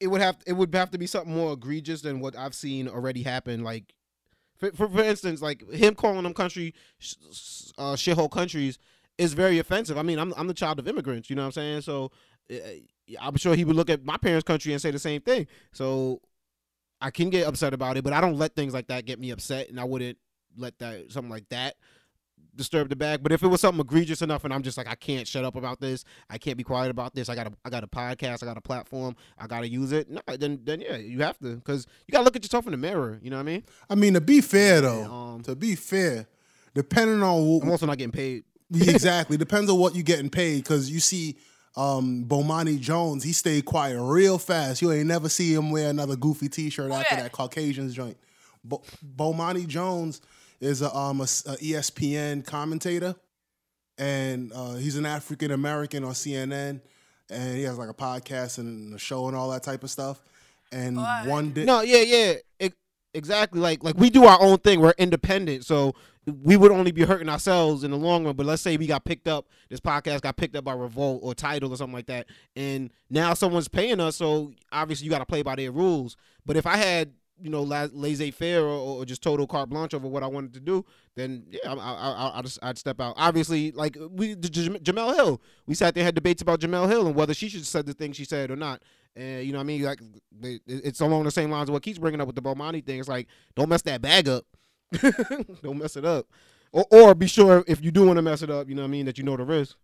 It 0.00 0.08
would 0.08 0.20
have 0.20 0.38
it 0.46 0.54
would 0.54 0.74
have 0.74 0.90
to 0.90 0.98
be 0.98 1.06
something 1.06 1.32
more 1.32 1.52
egregious 1.52 2.00
than 2.00 2.20
what 2.20 2.36
I've 2.36 2.54
seen 2.54 2.88
already 2.88 3.22
happen. 3.22 3.62
Like, 3.62 3.94
for 4.56 4.72
for, 4.72 4.88
for 4.88 5.02
instance, 5.02 5.42
like 5.42 5.68
him 5.70 5.94
calling 5.94 6.22
them 6.22 6.34
country 6.34 6.74
uh, 7.78 7.94
shithole 7.94 8.30
countries 8.30 8.78
is 9.18 9.34
very 9.34 9.58
offensive. 9.58 9.98
I 9.98 10.02
mean, 10.02 10.18
I'm 10.18 10.32
I'm 10.36 10.46
the 10.46 10.54
child 10.54 10.78
of 10.78 10.88
immigrants. 10.88 11.28
You 11.28 11.36
know 11.36 11.42
what 11.42 11.46
I'm 11.48 11.52
saying? 11.52 11.80
So 11.82 12.10
uh, 12.50 12.56
I'm 13.20 13.36
sure 13.36 13.54
he 13.54 13.64
would 13.64 13.76
look 13.76 13.90
at 13.90 14.04
my 14.04 14.16
parents' 14.16 14.44
country 14.44 14.72
and 14.72 14.80
say 14.80 14.90
the 14.90 14.98
same 14.98 15.20
thing. 15.20 15.46
So 15.72 16.20
I 17.00 17.10
can 17.10 17.30
get 17.30 17.46
upset 17.46 17.74
about 17.74 17.96
it, 17.96 18.04
but 18.04 18.12
I 18.12 18.20
don't 18.20 18.36
let 18.36 18.54
things 18.54 18.74
like 18.74 18.88
that 18.88 19.04
get 19.04 19.20
me 19.20 19.30
upset, 19.30 19.68
and 19.68 19.78
I 19.78 19.84
wouldn't 19.84 20.18
let 20.56 20.78
that 20.78 21.12
something 21.12 21.30
like 21.30 21.48
that 21.50 21.76
disturb 22.54 22.88
the 22.88 22.96
bag. 22.96 23.22
But 23.22 23.32
if 23.32 23.42
it 23.42 23.48
was 23.48 23.60
something 23.60 23.80
egregious 23.80 24.22
enough, 24.22 24.44
and 24.44 24.52
I'm 24.52 24.62
just 24.62 24.76
like, 24.76 24.88
I 24.88 24.94
can't 24.94 25.26
shut 25.26 25.44
up 25.44 25.56
about 25.56 25.80
this, 25.80 26.04
I 26.28 26.38
can't 26.38 26.56
be 26.56 26.64
quiet 26.64 26.90
about 26.90 27.14
this. 27.14 27.28
I 27.28 27.34
got 27.34 27.46
a, 27.46 27.52
I 27.64 27.70
got 27.70 27.84
a 27.84 27.86
podcast, 27.86 28.42
I 28.42 28.46
got 28.46 28.56
a 28.56 28.60
platform, 28.62 29.16
I 29.38 29.46
got 29.46 29.60
to 29.60 29.68
use 29.68 29.92
it. 29.92 30.10
No, 30.10 30.20
then, 30.26 30.60
then 30.64 30.80
yeah, 30.80 30.96
you 30.96 31.22
have 31.22 31.38
to, 31.38 31.56
because 31.56 31.86
you 32.06 32.12
got 32.12 32.18
to 32.18 32.24
look 32.24 32.36
at 32.36 32.42
yourself 32.42 32.66
in 32.66 32.72
the 32.72 32.78
mirror. 32.78 33.18
You 33.22 33.30
know 33.30 33.36
what 33.36 33.42
I 33.42 33.44
mean? 33.44 33.64
I 33.88 33.94
mean, 33.94 34.14
to 34.14 34.20
be 34.20 34.40
fair 34.40 34.80
though, 34.80 35.04
um, 35.04 35.42
to 35.42 35.54
be 35.56 35.74
fair, 35.74 36.26
depending 36.74 37.22
on 37.22 37.62
I'm 37.62 37.70
also 37.70 37.86
not 37.86 37.98
getting 37.98 38.12
paid. 38.12 38.44
exactly. 38.74 39.36
Depends 39.36 39.70
on 39.70 39.78
what 39.78 39.94
you're 39.94 40.04
getting 40.04 40.30
paid. 40.30 40.62
Because 40.62 40.90
you 40.90 41.00
see, 41.00 41.36
um, 41.76 42.24
Bomani 42.26 42.78
Jones, 42.78 43.24
he 43.24 43.32
stayed 43.32 43.64
quiet 43.64 44.00
real 44.00 44.38
fast. 44.38 44.80
You 44.80 44.92
ain't 44.92 45.06
never 45.06 45.28
see 45.28 45.52
him 45.52 45.70
wear 45.70 45.90
another 45.90 46.16
goofy 46.16 46.48
T-shirt 46.48 46.90
after 46.90 47.16
that? 47.16 47.22
that 47.24 47.32
Caucasians 47.32 47.94
joint. 47.94 48.16
Bo- 48.62 48.82
Bomani 49.16 49.66
Jones 49.66 50.20
is 50.60 50.82
a, 50.82 50.94
um, 50.94 51.20
a, 51.20 51.24
s- 51.24 51.44
a 51.46 51.56
ESPN 51.56 52.44
commentator, 52.44 53.14
and 53.98 54.52
uh, 54.54 54.74
he's 54.74 54.96
an 54.96 55.06
African 55.06 55.50
American 55.50 56.04
on 56.04 56.12
CNN, 56.12 56.80
and 57.30 57.56
he 57.56 57.62
has 57.64 57.78
like 57.78 57.88
a 57.90 57.94
podcast 57.94 58.58
and 58.58 58.94
a 58.94 58.98
show 58.98 59.28
and 59.28 59.36
all 59.36 59.50
that 59.50 59.62
type 59.62 59.82
of 59.84 59.90
stuff. 59.90 60.20
And 60.72 60.96
What? 60.96 61.26
one 61.26 61.50
day, 61.50 61.64
No, 61.64 61.80
yeah, 61.82 62.02
yeah, 62.02 62.34
e- 62.60 62.70
exactly. 63.14 63.60
Like, 63.60 63.82
like 63.82 63.96
we 63.98 64.08
do 64.10 64.24
our 64.24 64.40
own 64.40 64.58
thing. 64.58 64.80
We're 64.80 64.94
independent, 64.98 65.64
so 65.64 65.94
we 66.44 66.56
would 66.56 66.70
only 66.70 66.92
be 66.92 67.02
hurting 67.02 67.28
ourselves 67.28 67.82
in 67.82 67.90
the 67.90 67.96
long 67.96 68.24
run. 68.24 68.36
But 68.36 68.46
let's 68.46 68.62
say 68.62 68.76
we 68.76 68.86
got 68.86 69.04
picked 69.04 69.26
up, 69.26 69.46
this 69.68 69.80
podcast 69.80 70.20
got 70.20 70.36
picked 70.36 70.54
up 70.54 70.64
by 70.64 70.74
Revolt 70.74 71.20
or 71.24 71.34
Tidal 71.34 71.72
or 71.72 71.76
something 71.76 71.94
like 71.94 72.06
that, 72.06 72.26
and 72.54 72.90
now 73.08 73.34
someone's 73.34 73.68
paying 73.68 73.98
us. 74.00 74.16
So 74.16 74.52
obviously 74.70 75.06
you 75.06 75.10
got 75.10 75.18
to 75.18 75.26
play 75.26 75.42
by 75.42 75.56
their 75.56 75.72
rules. 75.72 76.16
But 76.46 76.56
if 76.56 76.66
I 76.66 76.76
had 76.76 77.12
you 77.42 77.50
know 77.50 77.62
laissez 77.62 78.30
faire 78.30 78.62
or, 78.62 79.00
or 79.00 79.04
just 79.04 79.22
total 79.22 79.46
carte 79.46 79.68
blanche 79.68 79.94
over 79.94 80.06
what 80.06 80.22
I 80.22 80.26
wanted 80.26 80.54
to 80.54 80.60
do, 80.60 80.84
then 81.16 81.44
yeah, 81.50 81.72
I, 81.72 81.74
I, 81.74 82.10
I, 82.10 82.38
I'd, 82.38 82.46
I'd 82.62 82.78
step 82.78 83.00
out. 83.00 83.14
Obviously, 83.16 83.72
like 83.72 83.96
we 84.10 84.34
J- 84.36 84.68
Jemele 84.68 85.14
Hill, 85.14 85.40
we 85.66 85.74
sat 85.74 85.94
there 85.94 86.04
had 86.04 86.14
debates 86.14 86.42
about 86.42 86.60
Jemele 86.60 86.88
Hill 86.88 87.06
and 87.06 87.14
whether 87.14 87.34
she 87.34 87.48
should 87.48 87.60
have 87.60 87.66
said 87.66 87.86
the 87.86 87.94
thing 87.94 88.12
she 88.12 88.24
said 88.24 88.50
or 88.50 88.56
not. 88.56 88.82
And 89.16 89.44
you 89.44 89.52
know 89.52 89.58
what 89.58 89.64
I 89.64 89.66
mean? 89.66 89.82
Like 89.82 90.00
it's 90.66 91.00
along 91.00 91.24
the 91.24 91.30
same 91.30 91.50
lines 91.50 91.68
of 91.68 91.72
what 91.72 91.82
Keith's 91.82 91.98
bringing 91.98 92.20
up 92.20 92.26
with 92.26 92.36
the 92.36 92.42
Bomani 92.42 92.84
thing. 92.84 93.00
It's 93.00 93.08
like 93.08 93.28
don't 93.54 93.68
mess 93.68 93.82
that 93.82 94.02
bag 94.02 94.28
up. 94.28 94.44
don't 95.62 95.78
mess 95.78 95.96
it 95.96 96.04
up. 96.04 96.26
Or, 96.72 96.84
or 96.90 97.14
be 97.14 97.26
sure 97.26 97.64
if 97.66 97.82
you 97.82 97.90
do 97.90 98.06
want 98.06 98.16
to 98.18 98.22
mess 98.22 98.42
it 98.42 98.50
up, 98.50 98.68
you 98.68 98.74
know 98.74 98.82
what 98.82 98.88
I 98.88 98.90
mean, 98.90 99.06
that 99.06 99.18
you 99.18 99.24
know 99.24 99.36
the 99.36 99.44
risk. 99.44 99.76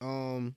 Um, 0.00 0.56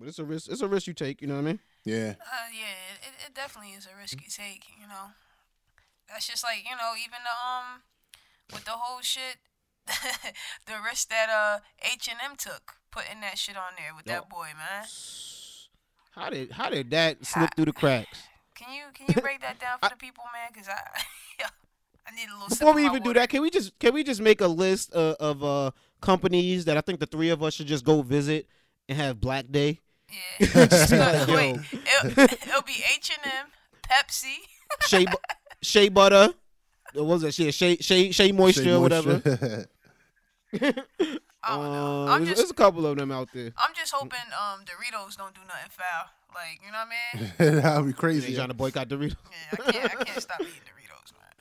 but 0.00 0.08
it's 0.08 0.18
a 0.18 0.24
risk. 0.24 0.50
It's 0.50 0.62
a 0.62 0.66
risk 0.66 0.86
you 0.86 0.94
take. 0.94 1.20
You 1.20 1.28
know 1.28 1.34
what 1.34 1.42
I 1.46 1.52
mean? 1.52 1.60
yeah, 1.84 2.14
Uh, 2.18 2.48
yeah, 2.50 2.96
it, 3.04 3.28
it 3.28 3.34
definitely 3.34 3.72
is 3.72 3.86
a 3.86 3.94
risky 3.96 4.26
take. 4.28 4.64
You 4.80 4.88
know, 4.88 5.12
that's 6.08 6.26
just 6.26 6.42
like 6.42 6.64
you 6.64 6.74
know, 6.74 6.94
even 6.96 7.20
the 7.22 7.36
um, 7.36 7.82
with 8.52 8.64
the 8.64 8.72
whole 8.72 9.02
shit, 9.02 9.36
the 10.66 10.80
risk 10.82 11.10
that 11.10 11.28
uh 11.28 11.60
H 11.84 12.08
and 12.08 12.18
M 12.24 12.36
took 12.36 12.76
putting 12.90 13.20
that 13.20 13.38
shit 13.38 13.56
on 13.56 13.76
there 13.76 13.94
with 13.94 14.06
Yo. 14.06 14.14
that 14.14 14.28
boy, 14.30 14.48
man. 14.56 14.86
How 16.12 16.30
did 16.30 16.50
how 16.52 16.70
did 16.70 16.90
that 16.90 17.24
slip 17.24 17.54
through 17.54 17.66
the 17.66 17.72
cracks? 17.72 18.22
Can 18.56 18.74
you 18.74 18.82
can 18.92 19.06
you 19.08 19.22
break 19.22 19.40
that 19.40 19.58
down 19.58 19.78
for 19.78 19.88
the 19.92 19.96
people, 19.96 20.24
man? 20.34 20.52
Cause 20.52 20.68
I 20.68 20.76
I 22.06 22.14
need 22.14 22.28
a 22.28 22.34
little. 22.34 22.48
Before 22.48 22.74
we 22.74 22.82
my 22.82 22.88
even 22.88 23.02
do 23.02 23.14
that, 23.14 23.30
can 23.30 23.40
we 23.40 23.48
just 23.48 23.78
can 23.78 23.94
we 23.94 24.04
just 24.04 24.20
make 24.20 24.40
a 24.42 24.46
list 24.46 24.92
of, 24.92 25.14
of 25.16 25.44
uh 25.44 25.70
companies 26.02 26.66
that 26.66 26.76
I 26.76 26.82
think 26.82 27.00
the 27.00 27.06
three 27.06 27.30
of 27.30 27.42
us 27.42 27.54
should 27.54 27.68
just 27.68 27.84
go 27.86 28.02
visit 28.02 28.48
and 28.88 28.98
have 28.98 29.18
Black 29.20 29.50
Day? 29.50 29.80
Yeah. 30.40 30.66
Just 30.66 30.90
be 30.90 30.96
Look, 30.98 31.12
like, 31.28 31.28
wait, 31.28 31.56
it'll, 31.72 32.20
it'll 32.48 32.62
be 32.62 32.82
H 32.94 33.10
and 33.16 33.32
M, 33.32 33.46
Pepsi. 33.88 34.36
Shea 34.86 35.04
bu- 35.04 35.12
Shea 35.62 35.88
Butter. 35.88 36.32
What 36.94 37.06
was 37.06 37.24
it? 37.24 37.34
Shea 37.34 37.50
Shea 37.50 37.76
Shea, 37.76 38.10
Shea 38.10 38.32
Moisture, 38.32 38.64
Say 38.64 38.76
whatever. 38.76 39.22
moisture. 39.24 39.66
I 41.42 41.56
don't 41.56 41.72
know. 41.72 41.82
Uh, 42.06 42.06
I'm 42.06 42.24
there's, 42.24 42.28
just 42.30 42.36
there's 42.38 42.50
a 42.50 42.54
couple 42.54 42.86
of 42.86 42.98
them 42.98 43.10
out 43.10 43.28
there. 43.32 43.52
I'm 43.56 43.72
just 43.74 43.92
hoping 43.94 44.18
um 44.38 44.60
Doritos 44.64 45.16
don't 45.16 45.34
do 45.34 45.40
nothing 45.46 45.70
foul. 45.70 46.06
Like 46.34 46.60
you 46.64 46.72
know 46.72 46.78
what 46.78 47.38
I 47.38 47.50
mean? 47.50 47.62
That'd 47.62 47.84
be 47.86 47.92
They 47.92 47.96
crazy. 47.96 48.34
trying 48.34 48.48
to 48.48 48.54
boycott 48.54 48.88
Doritos. 48.88 49.16
Yeah, 49.30 49.58
I 49.66 49.72
can't 49.72 50.00
I 50.00 50.04
can't 50.04 50.22
stop 50.22 50.40
eating 50.40 50.52
Doritos, 50.52 51.12
man. 51.14 51.34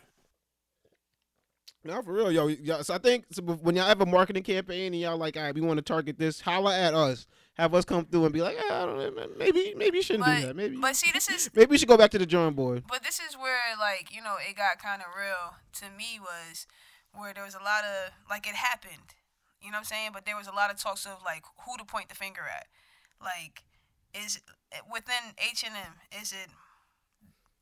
No, 1.95 2.01
for 2.01 2.13
real, 2.13 2.32
yo. 2.32 2.47
yo 2.47 2.82
so 2.82 2.93
I 2.93 2.97
think 2.97 3.25
so 3.32 3.41
when 3.41 3.75
y'all 3.75 3.88
have 3.88 4.01
a 4.01 4.05
marketing 4.05 4.43
campaign 4.43 4.93
and 4.93 5.01
y'all 5.01 5.17
like, 5.17 5.38
all 5.38 5.43
right, 5.43 5.55
we 5.55 5.62
want 5.62 5.77
to 5.77 5.82
target 5.84 6.17
this, 6.17 6.41
holla 6.41 6.77
at 6.77 6.93
us. 6.93 7.27
Have 7.60 7.76
us 7.76 7.84
come 7.84 8.06
through 8.06 8.24
and 8.24 8.34
be 8.34 8.41
like, 8.41 8.56
yeah, 8.56 8.82
I 8.82 8.86
don't 8.86 8.98
know, 8.98 9.28
maybe, 9.38 9.74
maybe 9.76 9.98
you 9.98 10.02
shouldn't 10.02 10.26
do 10.26 10.48
that. 10.48 10.56
Maybe, 10.56 10.78
but 10.78 10.95
see, 10.95 11.12
this 11.12 11.30
is 11.30 11.50
maybe 11.54 11.72
we 11.72 11.78
should 11.78 11.89
go 11.89 11.98
back 11.98 12.12
to 12.12 12.17
the 12.17 12.26
drawing 12.26 12.54
board. 12.54 12.84
but 12.88 13.04
this 13.04 13.19
is 13.19 13.36
where 13.36 13.76
like 13.78 14.15
you 14.15 14.22
know 14.24 14.36
it 14.39 14.56
got 14.56 14.80
kind 14.82 15.02
of 15.02 15.08
real 15.13 15.60
to 15.80 15.86
me 15.95 16.19
was 16.19 16.65
where 17.12 17.34
there 17.34 17.43
was 17.43 17.56
a 17.56 17.63
lot 17.63 17.84
of 17.84 18.13
like 18.30 18.48
it 18.48 18.56
happened. 18.56 19.13
You 19.62 19.72
know 19.72 19.76
what 19.76 19.91
I'm 19.91 19.91
saying? 19.91 20.12
But 20.13 20.26
there 20.26 20.38
was 20.38 20.48
a 20.48 20.56
lot 20.56 20.72
of 20.72 20.80
talks 20.80 21.06
of 21.06 21.19
like 21.26 21.43
who 21.65 21.76
to 21.78 21.84
point 21.84 22.08
the 22.08 22.15
finger 22.15 22.48
at. 22.48 22.67
Like 23.22 23.63
is 24.15 24.39
within 24.91 25.36
H 25.38 25.63
and 25.67 25.76
M 25.76 26.00
is 26.15 26.32
it 26.32 26.48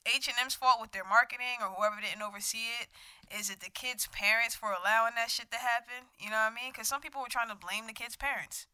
H 0.05 0.27
and 0.27 0.37
M's 0.39 0.55
fault 0.55 0.77
with 0.79 0.91
their 0.91 1.03
marketing 1.03 1.59
or 1.59 1.73
whoever 1.73 1.99
didn't 1.99 2.21
oversee 2.21 2.69
it? 2.79 2.87
Is 3.33 3.49
it 3.49 3.59
the 3.59 3.69
kids' 3.69 4.07
parents 4.13 4.55
for 4.55 4.69
allowing 4.71 5.15
that 5.15 5.31
shit 5.31 5.51
to 5.51 5.57
happen? 5.57 6.07
You 6.19 6.29
know 6.29 6.37
what 6.37 6.53
I 6.53 6.55
mean? 6.55 6.71
Because 6.71 6.87
some 6.87 7.01
people 7.01 7.19
were 7.21 7.27
trying 7.33 7.49
to 7.49 7.55
blame 7.55 7.87
the 7.87 7.93
kids' 7.97 8.15
parents. 8.15 8.67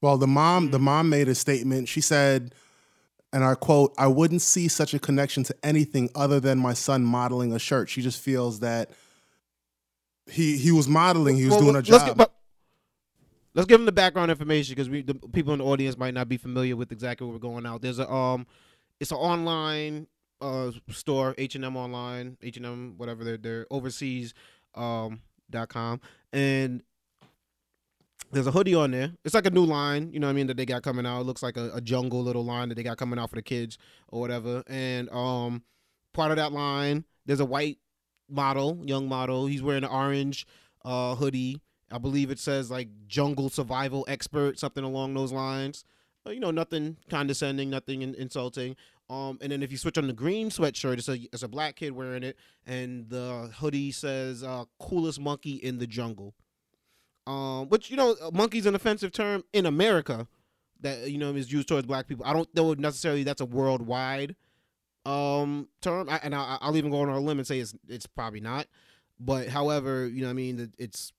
Well, 0.00 0.18
the 0.18 0.26
mom, 0.26 0.70
the 0.70 0.78
mom 0.78 1.08
made 1.08 1.28
a 1.28 1.34
statement. 1.34 1.88
She 1.88 2.00
said, 2.00 2.54
and 3.32 3.42
I 3.44 3.54
quote, 3.54 3.94
I 3.98 4.06
wouldn't 4.06 4.42
see 4.42 4.68
such 4.68 4.94
a 4.94 4.98
connection 4.98 5.42
to 5.44 5.54
anything 5.62 6.10
other 6.14 6.38
than 6.40 6.58
my 6.58 6.74
son 6.74 7.04
modeling 7.04 7.52
a 7.52 7.58
shirt. 7.58 7.88
She 7.88 8.02
just 8.02 8.20
feels 8.20 8.60
that 8.60 8.90
he 10.30 10.56
he 10.58 10.72
was 10.72 10.88
modeling, 10.88 11.36
he 11.36 11.44
was 11.44 11.52
Well, 11.52 11.60
doing 11.60 11.70
a 11.76 11.78
let's 11.78 11.88
job. 11.88 12.06
get- 12.08 12.16
but 12.16 12.32
let's 13.54 13.66
give 13.66 13.78
them 13.78 13.86
the 13.86 13.92
background 13.92 14.30
information 14.30 14.74
because 14.74 14.88
we 14.88 15.02
the 15.02 15.14
people 15.14 15.52
in 15.52 15.58
the 15.60 15.64
audience 15.64 15.96
might 15.96 16.14
not 16.14 16.28
be 16.28 16.36
familiar 16.36 16.76
with 16.76 16.92
exactly 16.92 17.26
what 17.26 17.32
we're 17.34 17.38
going 17.38 17.64
out. 17.66 17.80
There's 17.82 17.98
a 17.98 18.10
um, 18.10 18.46
it's 19.00 19.10
an 19.12 19.18
online 19.18 20.06
uh 20.40 20.70
store, 20.90 21.34
H 21.38 21.54
and 21.54 21.64
M 21.64 21.76
online, 21.76 22.36
H 22.42 22.56
and 22.58 22.66
M 22.66 22.94
whatever 22.96 23.24
they're 23.24 23.36
they're 23.38 23.66
overseas 23.70 24.34
um 24.74 25.20
dot 25.50 25.68
com 25.68 26.00
and 26.32 26.82
there's 28.32 28.46
a 28.46 28.50
hoodie 28.50 28.74
on 28.74 28.90
there. 28.90 29.12
It's 29.24 29.34
like 29.34 29.46
a 29.46 29.50
new 29.50 29.64
line, 29.64 30.12
you 30.12 30.20
know 30.20 30.26
what 30.26 30.32
I 30.32 30.34
mean, 30.34 30.46
that 30.48 30.56
they 30.56 30.66
got 30.66 30.82
coming 30.82 31.06
out. 31.06 31.20
It 31.20 31.24
looks 31.24 31.42
like 31.42 31.56
a, 31.56 31.70
a 31.74 31.80
jungle 31.80 32.22
little 32.22 32.44
line 32.44 32.68
that 32.68 32.74
they 32.74 32.82
got 32.82 32.98
coming 32.98 33.18
out 33.18 33.30
for 33.30 33.36
the 33.36 33.42
kids 33.42 33.78
or 34.08 34.20
whatever. 34.20 34.62
And 34.66 35.08
um 35.10 35.62
part 36.12 36.30
of 36.30 36.36
that 36.36 36.52
line, 36.52 37.04
there's 37.24 37.40
a 37.40 37.44
white 37.44 37.78
model, 38.28 38.80
young 38.84 39.08
model. 39.08 39.46
He's 39.46 39.62
wearing 39.62 39.84
an 39.84 39.90
orange 39.90 40.46
uh 40.84 41.14
hoodie. 41.14 41.60
I 41.90 41.98
believe 41.98 42.30
it 42.30 42.38
says 42.38 42.70
like 42.70 42.88
jungle 43.06 43.48
survival 43.48 44.04
expert, 44.08 44.58
something 44.58 44.84
along 44.84 45.14
those 45.14 45.32
lines. 45.32 45.84
Uh, 46.26 46.30
you 46.30 46.40
know, 46.40 46.50
nothing 46.50 46.96
condescending, 47.08 47.70
nothing 47.70 48.02
in- 48.02 48.16
insulting. 48.16 48.74
Um, 49.08 49.38
and 49.40 49.52
then 49.52 49.62
if 49.62 49.70
you 49.70 49.78
switch 49.78 49.98
on 49.98 50.08
the 50.08 50.12
green 50.12 50.50
sweatshirt, 50.50 50.98
it's 50.98 51.08
a 51.08 51.18
it's 51.32 51.44
a 51.44 51.48
black 51.48 51.76
kid 51.76 51.92
wearing 51.92 52.24
it, 52.24 52.36
and 52.66 53.08
the 53.08 53.52
hoodie 53.56 53.92
says 53.92 54.42
uh, 54.42 54.64
"coolest 54.80 55.20
monkey 55.20 55.54
in 55.54 55.78
the 55.78 55.86
jungle." 55.86 56.34
Um, 57.26 57.68
which 57.68 57.90
you 57.90 57.96
know, 57.96 58.14
monkey's 58.32 58.66
an 58.66 58.74
offensive 58.74 59.12
term 59.12 59.42
in 59.52 59.66
America 59.66 60.28
that 60.80 61.10
you 61.10 61.18
know 61.18 61.34
is 61.34 61.52
used 61.52 61.68
towards 61.68 61.86
black 61.86 62.06
people. 62.06 62.24
I 62.24 62.32
don't 62.32 62.52
know 62.54 62.74
necessarily 62.74 63.24
that's 63.24 63.40
a 63.40 63.46
worldwide 63.46 64.36
um 65.06 65.68
term, 65.80 66.08
I, 66.08 66.18
and 66.22 66.34
I, 66.34 66.58
I'll 66.60 66.76
even 66.76 66.90
go 66.90 67.00
on 67.00 67.08
a 67.08 67.18
limb 67.20 67.38
and 67.38 67.46
say 67.46 67.60
it's 67.60 67.74
it's 67.88 68.06
probably 68.06 68.40
not. 68.40 68.66
But 69.18 69.48
however, 69.48 70.06
you 70.06 70.22
know, 70.22 70.30
I 70.30 70.34
mean, 70.34 70.72
it's 70.78 71.12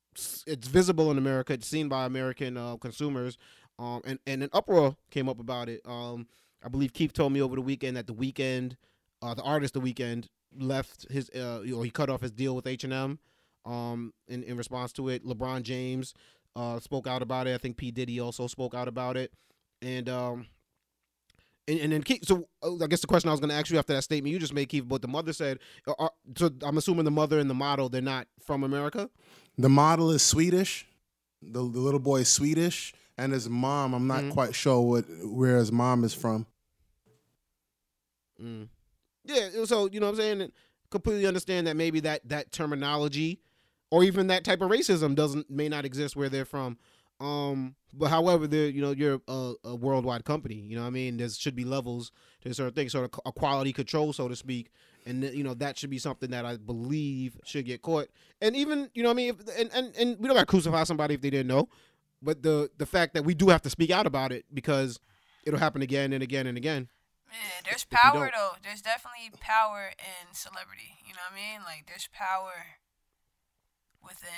it's 0.45 0.67
visible 0.67 1.11
in 1.11 1.17
America. 1.17 1.53
It's 1.53 1.67
seen 1.67 1.89
by 1.89 2.05
American 2.05 2.57
uh, 2.57 2.77
consumers. 2.77 3.37
Um, 3.79 4.01
and 4.05 4.19
and 4.25 4.43
an 4.43 4.49
uproar 4.53 4.95
came 5.09 5.29
up 5.29 5.39
about 5.39 5.69
it. 5.69 5.81
Um, 5.85 6.27
I 6.63 6.69
believe 6.69 6.93
Keith 6.93 7.13
told 7.13 7.31
me 7.33 7.41
over 7.41 7.55
the 7.55 7.61
weekend 7.61 7.97
that 7.97 8.07
the 8.07 8.13
Weeknd, 8.13 8.75
uh, 9.21 9.33
the 9.33 9.43
artist 9.43 9.73
the 9.73 9.81
Weeknd 9.81 10.27
left 10.57 11.09
his, 11.11 11.29
uh, 11.29 11.61
you 11.63 11.75
know, 11.75 11.81
he 11.83 11.91
cut 11.91 12.09
off 12.09 12.21
his 12.21 12.31
deal 12.31 12.55
with 12.55 12.65
H 12.65 12.83
and 12.83 12.93
M. 12.93 13.19
Um, 13.67 14.13
in 14.29 14.43
in 14.43 14.55
response 14.57 14.93
to 14.93 15.09
it, 15.09 15.25
LeBron 15.25 15.61
James, 15.63 16.13
uh, 16.55 16.79
spoke 16.79 17.05
out 17.05 17.21
about 17.21 17.47
it. 17.47 17.53
I 17.53 17.57
think 17.57 17.75
P 17.77 17.91
Diddy 17.91 18.19
also 18.19 18.47
spoke 18.47 18.73
out 18.73 18.87
about 18.87 19.17
it, 19.17 19.33
and 19.81 20.07
um, 20.07 20.47
and, 21.67 21.79
and 21.79 21.91
then 21.91 22.01
Keith. 22.03 22.25
So 22.25 22.47
uh, 22.63 22.81
I 22.81 22.87
guess 22.87 23.01
the 23.01 23.07
question 23.07 23.27
I 23.29 23.33
was 23.33 23.41
going 23.41 23.49
to 23.49 23.55
ask 23.55 23.69
you 23.69 23.77
after 23.77 23.93
that 23.93 24.03
statement 24.03 24.31
you 24.31 24.39
just 24.39 24.53
made, 24.53 24.69
Keith, 24.69 24.87
but 24.87 25.01
the 25.01 25.07
mother 25.09 25.33
said, 25.33 25.59
uh, 25.85 25.93
uh, 25.99 26.09
so 26.37 26.49
I'm 26.63 26.77
assuming 26.77 27.03
the 27.05 27.11
mother 27.11 27.39
and 27.39 27.49
the 27.49 27.53
model 27.53 27.89
they're 27.89 28.01
not 28.01 28.27
from 28.41 28.63
America. 28.63 29.09
the 29.57 29.69
model 29.69 30.11
is 30.11 30.23
Swedish. 30.23 30.85
The, 31.41 31.59
the 31.59 31.79
little 31.79 31.99
boy 31.99 32.21
is 32.21 32.29
Swedish, 32.31 32.93
and 33.17 33.33
his 33.33 33.47
mom, 33.49 33.93
I'm 33.93 34.07
not 34.07 34.23
Mhm. 34.23 34.31
quite 34.31 34.55
sure 34.55 34.81
what 34.81 35.05
where 35.25 35.57
his 35.57 35.71
mom 35.71 36.03
is 36.05 36.13
from. 36.13 36.47
Mm. 38.41 38.69
Yeah, 39.25 39.49
so 39.65 39.87
you 39.91 39.99
know 39.99 40.07
what 40.07 40.11
I'm 40.13 40.39
saying. 40.39 40.51
Completely 40.89 41.25
understand 41.27 41.67
that 41.67 41.75
maybe 41.75 41.99
that 42.01 42.21
that 42.29 42.51
terminology, 42.51 43.39
or 43.91 44.03
even 44.03 44.27
that 44.27 44.43
type 44.43 44.61
of 44.61 44.69
racism 44.69 45.15
doesn't 45.15 45.49
may 45.49 45.69
not 45.69 45.85
exist 45.85 46.15
where 46.15 46.29
they're 46.29 46.45
from. 46.45 46.77
Um, 47.19 47.75
but 47.93 48.09
however, 48.09 48.45
they're 48.45 48.69
you 48.69 48.81
know 48.81 48.91
you're 48.91 49.21
a, 49.27 49.53
a 49.63 49.75
worldwide 49.75 50.23
company. 50.23 50.55
You 50.55 50.75
know 50.75 50.83
what 50.83 50.89
I 50.89 50.91
mean. 50.91 51.17
There 51.17 51.29
should 51.29 51.55
be 51.55 51.65
levels 51.65 52.11
to 52.41 52.53
certain 52.53 52.73
things, 52.73 52.91
sort 52.91 53.11
of 53.11 53.19
a 53.25 53.31
quality 53.31 53.73
control, 53.73 54.13
so 54.13 54.27
to 54.27 54.35
speak. 54.35 54.69
And 55.05 55.23
you 55.23 55.43
know 55.43 55.53
that 55.55 55.77
should 55.77 55.89
be 55.89 55.97
something 55.97 56.29
that 56.31 56.45
I 56.45 56.57
believe 56.57 57.37
should 57.43 57.65
get 57.65 57.81
caught. 57.81 58.09
And 58.41 58.55
even 58.55 58.89
you 58.93 59.03
know 59.03 59.09
I 59.09 59.13
mean. 59.13 59.29
If, 59.29 59.57
and, 59.57 59.71
and 59.73 59.95
and 59.95 60.19
we 60.19 60.27
don't 60.27 60.35
got 60.35 60.41
to 60.41 60.45
crucify 60.45 60.83
somebody 60.83 61.15
if 61.15 61.21
they 61.21 61.29
didn't 61.29 61.47
know. 61.47 61.69
But 62.21 62.43
the 62.43 62.69
the 62.77 62.85
fact 62.85 63.13
that 63.15 63.23
we 63.23 63.33
do 63.33 63.49
have 63.49 63.61
to 63.63 63.69
speak 63.69 63.89
out 63.89 64.05
about 64.05 64.31
it 64.31 64.45
because 64.53 64.99
it'll 65.45 65.59
happen 65.59 65.81
again 65.81 66.13
and 66.13 66.21
again 66.21 66.45
and 66.45 66.57
again. 66.57 66.89
Man, 67.29 67.63
there's 67.65 67.85
power 67.85 68.31
though. 68.33 68.57
There's 68.63 68.81
definitely 68.81 69.31
power 69.39 69.91
in 69.97 70.33
celebrity. 70.33 70.97
You 71.05 71.13
know 71.13 71.21
what 71.29 71.33
I 71.33 71.35
mean? 71.35 71.61
Like 71.65 71.85
there's 71.87 72.09
power 72.13 72.77
within 74.07 74.29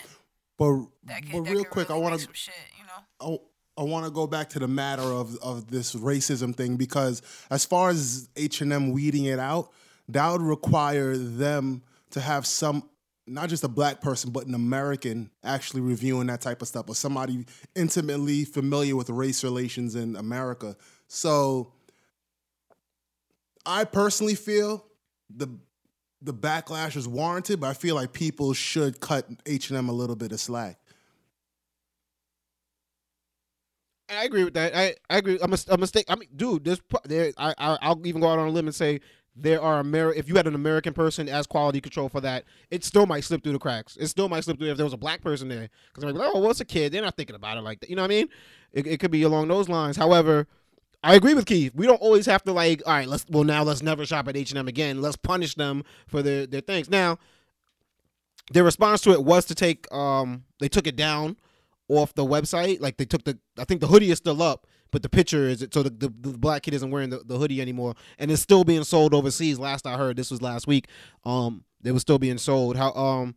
But 0.58 0.86
that 1.06 1.24
can. 1.24 1.32
but 1.32 1.46
that 1.46 1.52
real 1.54 1.64
quick, 1.64 1.90
really 1.90 2.02
I 2.02 2.04
want 2.04 2.20
to 2.20 2.28
shit. 2.34 2.54
You 2.78 2.86
know. 2.86 3.42
I, 3.78 3.82
I 3.82 3.86
want 3.86 4.06
to 4.06 4.12
go 4.12 4.28
back 4.28 4.50
to 4.50 4.60
the 4.60 4.68
matter 4.68 5.04
of 5.04 5.38
of 5.38 5.70
this 5.70 5.96
racism 5.96 6.56
thing 6.56 6.76
because 6.76 7.22
as 7.50 7.66
far 7.66 7.90
as 7.90 8.30
H 8.36 8.62
and 8.62 8.74
M 8.74 8.92
weeding 8.92 9.26
it 9.26 9.40
out, 9.40 9.72
that 10.10 10.32
would 10.32 10.42
require 10.42 11.16
them 11.16 11.84
to 12.12 12.20
have 12.20 12.46
some 12.46 12.90
not 13.28 13.48
just 13.48 13.64
a 13.64 13.68
black 13.68 14.02
person 14.02 14.32
but 14.32 14.48
an 14.48 14.56
American 14.56 15.30
actually 15.44 15.82
reviewing 15.82 16.28
that 16.28 16.42
type 16.42 16.64
of 16.64 16.68
stuff 16.68 16.90
or 16.90 16.96
somebody 16.96 17.46
intimately 17.76 18.44
familiar 18.44 18.96
with 18.96 19.10
race 19.10 19.44
relations 19.44 19.96
in 19.96 20.16
America. 20.16 20.76
So 21.08 21.74
I 23.66 23.84
personally 23.84 24.36
feel 24.36 24.84
the 25.30 25.48
the 26.22 26.34
backlash 26.34 26.96
is 26.96 27.08
warranted, 27.08 27.60
but 27.60 27.68
I 27.68 27.74
feel 27.74 27.96
like 27.96 28.14
people 28.14 28.54
should 28.54 29.00
cut 29.00 29.28
H 29.46 29.70
and 29.70 29.78
M 29.78 29.90
a 29.90 29.94
little 29.94 30.16
bit 30.16 30.32
of 30.32 30.40
slack. 30.40 30.78
I 34.10 34.24
agree 34.24 34.44
with 34.44 34.56
that. 34.56 34.76
I, 34.76 34.96
I 35.10 35.18
agree. 35.18 35.38
I'm 35.42 35.54
a, 35.70 35.78
mistake. 35.78 36.06
I 36.10 36.16
mean, 36.16 36.30
dude, 36.36 36.64
there's 36.64 36.82
there. 37.06 37.32
I, 37.38 37.54
I 37.58 37.78
I'll 37.82 38.06
even 38.06 38.22
go 38.22 38.28
out 38.28 38.40
on 38.40 38.48
a 38.48 38.52
limb 38.52 38.66
and 38.66 38.76
say 38.76 39.02
there 39.36 39.62
are 39.62 39.80
Amer. 39.80 40.14
If 40.14 40.28
you 40.28 40.36
had 40.36 40.48
an 40.48 40.56
American 40.56 40.94
person 40.94 41.30
as 41.30 41.46
quality 41.48 41.80
control 41.80 42.10
for 42.10 42.20
that, 42.22 42.46
it 42.72 42.84
still 42.84 43.06
might 43.06 43.24
slip 43.24 43.44
through 43.44 43.54
the 43.54 43.60
cracks. 43.60 43.98
It 43.98 44.08
still 44.08 44.28
might 44.28 44.44
slip 44.44 44.58
through 44.58 44.72
if 44.72 44.78
there 44.78 44.86
was 44.86 44.94
a 44.94 44.98
black 44.98 45.22
person 45.22 45.48
there. 45.48 45.70
Because 45.88 46.04
I'm 46.04 46.16
like, 46.16 46.32
oh, 46.34 46.40
well, 46.40 46.52
it's 46.52 46.60
a 46.60 46.66
kid. 46.66 46.92
They're 46.92 47.04
not 47.04 47.16
thinking 47.16 47.36
about 47.36 47.58
it 47.58 47.62
like 47.62 47.80
that. 47.82 47.90
You 47.90 47.96
know 47.96 48.02
what 48.02 48.12
I 48.12 48.16
mean? 48.16 48.30
It, 48.74 48.88
it 48.88 49.00
could 49.00 49.12
be 49.12 49.24
along 49.24 49.48
those 49.48 49.70
lines. 49.70 49.96
However, 49.96 50.48
I 51.04 51.16
agree 51.16 51.34
with 51.34 51.46
Keith. 51.46 51.74
We 51.74 51.88
don't 51.88 52.02
always 52.02 52.26
have 52.26 52.44
to 52.44 52.52
like, 52.52 52.82
all 52.86 52.94
right, 52.94 53.08
let's 53.08 53.26
well 53.30 53.44
now 53.44 53.64
let's 53.64 53.82
never 53.82 54.06
shop 54.06 54.28
at 54.28 54.36
H 54.36 54.52
and 54.52 54.60
M 54.60 54.68
again. 54.68 55.02
Let's 55.02 55.16
punish 55.16 55.56
them 55.56 55.84
for 56.08 56.22
their 56.22 56.46
their 56.46 56.62
things. 56.62 56.90
Now, 56.90 57.18
their 58.52 58.64
response 58.64 59.02
to 59.02 59.12
it 59.12 59.24
was 59.24 59.46
to 59.46 59.56
take 59.56 59.92
um 59.94 60.44
they 60.60 60.68
took 60.68 60.88
it 60.88 60.96
down 60.96 61.38
off 61.88 62.14
the 62.16 62.26
website. 62.26 62.82
Like 62.82 62.98
they 62.98 63.06
took 63.06 63.24
the 63.24 63.38
I 63.58 63.64
think 63.64 63.82
the 63.82 63.88
hoodie 63.88 64.12
is 64.12 64.18
still 64.18 64.44
up, 64.44 64.68
but 64.92 65.02
the 65.02 65.10
picture 65.10 65.48
is 65.48 65.62
it 65.62 65.74
so 65.74 65.84
the, 65.84 65.90
the, 65.90 66.14
the 66.32 66.38
black 66.38 66.64
kid 66.64 66.74
isn't 66.74 66.92
wearing 66.92 67.12
the, 67.12 67.20
the 67.20 67.38
hoodie 67.38 67.62
anymore, 67.62 67.96
and 68.18 68.30
it's 68.30 68.42
still 68.42 68.66
being 68.66 68.84
sold 68.84 69.14
overseas. 69.14 69.58
Last 69.58 69.88
I 69.88 69.98
heard, 69.98 70.18
this 70.18 70.32
was 70.32 70.42
last 70.42 70.68
week. 70.68 70.88
Um, 71.24 71.64
they 71.82 71.92
was 71.92 72.02
still 72.02 72.20
being 72.20 72.38
sold. 72.38 72.76
How 72.76 72.92
um. 72.92 73.36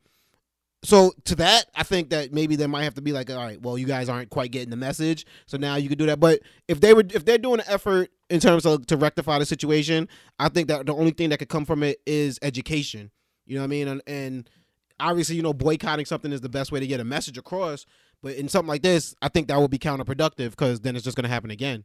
So 0.85 1.13
to 1.25 1.37
that, 1.37 1.67
I 1.77 1.85
think 1.85 2.11
that 2.11 2.33
maybe 2.33 2.57
there 2.57 2.67
might 2.67 2.83
have 2.83 2.95
to 2.95 3.03
be 3.03 3.13
like, 3.13 3.31
all 3.31 3.37
right, 3.37 3.61
well, 3.63 3.79
you 3.79 3.87
guys 3.87 4.09
aren't 4.09 4.31
quite 4.31 4.51
getting 4.51 4.71
the 4.71 4.77
message, 4.77 5.25
so 5.47 5.57
now 5.57 5.77
you 5.77 5.89
could 5.89 5.99
do 5.99 6.07
that. 6.07 6.19
But 6.19 6.41
if 6.67 6.81
they 6.81 6.93
were, 6.93 7.05
if 7.09 7.25
they're 7.25 7.39
doing 7.39 7.61
an 7.61 7.67
effort 7.69 8.11
in 8.31 8.41
terms 8.41 8.67
of 8.67 8.87
to 8.87 8.97
rectify 8.97 9.39
the 9.39 9.47
situation, 9.47 10.09
I 10.41 10.49
think 10.49 10.67
that 10.69 10.87
the 10.87 10.95
only 10.95 11.13
thing 11.13 11.31
that 11.31 11.39
could 11.39 11.49
come 11.49 11.65
from 11.65 11.85
it 11.85 12.01
is 12.05 12.39
education. 12.43 13.13
You 13.47 13.57
know 13.57 13.61
what 13.61 13.67
I 13.67 13.69
mean? 13.69 13.89
And, 13.89 14.03
and 14.09 14.51
obviously, 14.99 15.37
you 15.37 15.43
know, 15.43 15.53
boycotting 15.53 16.07
something 16.07 16.33
is 16.33 16.41
the 16.41 16.49
best 16.49 16.73
way 16.73 16.81
to 16.81 16.87
get 16.87 16.99
a 16.99 17.05
message 17.05 17.39
across. 17.39 17.87
But 18.21 18.35
in 18.37 18.49
something 18.49 18.69
like 18.69 18.83
this, 18.83 19.15
I 19.23 19.29
think 19.29 19.49
that 19.49 19.61
would 19.61 19.71
be 19.71 19.79
counterproductive 19.79 20.51
because 20.51 20.81
then 20.81 20.97
it's 20.97 21.05
just 21.05 21.17
going 21.17 21.25
to 21.25 21.31
happen 21.31 21.51
again. 21.51 21.85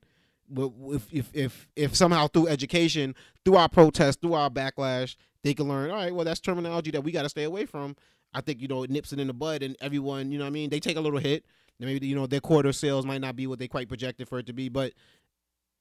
But 0.50 0.72
if, 0.90 1.14
if 1.14 1.30
if 1.34 1.68
if 1.76 1.96
somehow 1.96 2.28
through 2.28 2.48
education, 2.48 3.16
through 3.44 3.58
our 3.58 3.68
protests, 3.68 4.18
through 4.18 4.34
our 4.34 4.50
backlash, 4.50 5.18
they 5.44 5.54
can 5.54 5.68
learn. 5.68 5.90
All 5.90 5.98
right, 5.98 6.14
well, 6.14 6.26
that's 6.26 6.40
terminology 6.40 6.92
that 6.92 7.04
we 7.04 7.12
got 7.12 7.24
to 7.24 7.30
stay 7.30 7.44
away 7.44 7.66
from. 7.66 7.96
I 8.38 8.41
think 8.41 8.62
you 8.62 8.67
know 8.67 8.84
it 8.84 8.91
nips 8.91 9.12
it 9.13 9.19
in 9.19 9.26
the 9.26 9.34
bud, 9.34 9.63
and 9.63 9.76
everyone, 9.82 10.32
you 10.32 10.38
know, 10.38 10.45
what 10.45 10.50
I 10.50 10.52
mean, 10.52 10.69
they 10.69 10.80
take 10.80 10.95
a 10.95 11.02
little 11.02 11.19
hit. 11.19 11.43
Maybe 11.80 12.06
you 12.06 12.15
know 12.15 12.28
their 12.28 12.39
quarter 12.39 12.71
sales 12.71 13.04
might 13.04 13.19
not 13.21 13.36
be 13.36 13.47
what 13.47 13.58
they 13.58 13.67
quite 13.67 13.88
projected 13.88 14.30
for 14.30 14.38
it 14.38 14.45
to 14.45 14.54
be, 14.54 14.69
but 14.69 14.93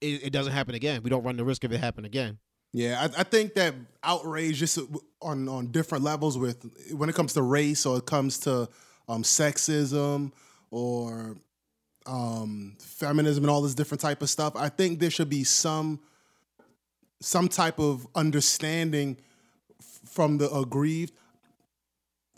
it, 0.00 0.24
it 0.24 0.32
doesn't 0.32 0.54
happen 0.54 0.74
again. 0.74 1.02
We 1.02 1.10
don't 1.10 1.22
run 1.22 1.36
the 1.36 1.44
risk 1.44 1.64
of 1.64 1.72
it 1.72 1.78
happening 1.78 2.06
again. 2.06 2.38
Yeah, 2.72 2.98
I, 3.00 3.20
I 3.20 3.22
think 3.24 3.54
that 3.54 3.74
outrage 4.02 4.56
just 4.56 4.78
on 5.20 5.48
on 5.48 5.66
different 5.70 6.02
levels 6.02 6.38
with 6.38 6.64
when 6.92 7.10
it 7.10 7.14
comes 7.14 7.34
to 7.34 7.42
race 7.42 7.84
or 7.84 7.98
it 7.98 8.06
comes 8.06 8.38
to 8.40 8.68
um, 9.06 9.22
sexism 9.22 10.32
or 10.70 11.36
um, 12.06 12.76
feminism 12.80 13.44
and 13.44 13.50
all 13.50 13.60
this 13.60 13.74
different 13.74 14.00
type 14.00 14.22
of 14.22 14.30
stuff. 14.30 14.54
I 14.56 14.70
think 14.70 14.98
there 14.98 15.10
should 15.10 15.28
be 15.28 15.44
some 15.44 16.00
some 17.20 17.48
type 17.48 17.78
of 17.78 18.06
understanding 18.14 19.18
from 20.06 20.38
the 20.38 20.50
aggrieved. 20.50 21.12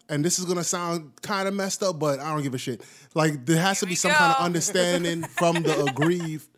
And 0.09 0.25
this 0.25 0.38
is 0.38 0.44
gonna 0.44 0.64
sound 0.64 1.12
kind 1.23 1.47
of 1.47 1.55
messed 1.55 1.83
up, 1.83 1.99
but 1.99 2.21
I 2.21 2.33
don't 2.33 2.42
give 2.42 2.55
a 2.55 2.59
shit. 2.59 2.83
Like 3.14 3.44
there 3.44 3.61
has 3.61 3.81
to 3.81 3.87
be 3.87 3.94
some 3.94 4.12
kind 4.12 4.33
of 4.33 4.42
understanding 4.42 5.23
from 5.23 5.62
the 5.62 5.85
aggrieved 5.88 6.49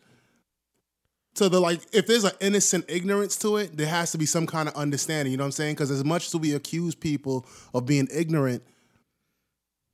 to 1.35 1.49
the 1.49 1.59
like 1.59 1.81
if 1.93 2.07
there's 2.07 2.23
an 2.23 2.31
innocent 2.41 2.85
ignorance 2.89 3.37
to 3.37 3.55
it 3.55 3.77
there 3.77 3.87
has 3.87 4.11
to 4.11 4.17
be 4.17 4.25
some 4.25 4.45
kind 4.45 4.67
of 4.67 4.75
understanding 4.75 5.31
you 5.31 5.37
know 5.37 5.43
what 5.43 5.47
i'm 5.47 5.51
saying? 5.53 5.75
Because 5.75 5.89
as 5.89 6.03
much 6.03 6.27
as 6.27 6.35
we 6.35 6.53
accuse 6.53 6.93
people 6.93 7.45
of 7.73 7.85
being 7.85 8.07
ignorant 8.13 8.63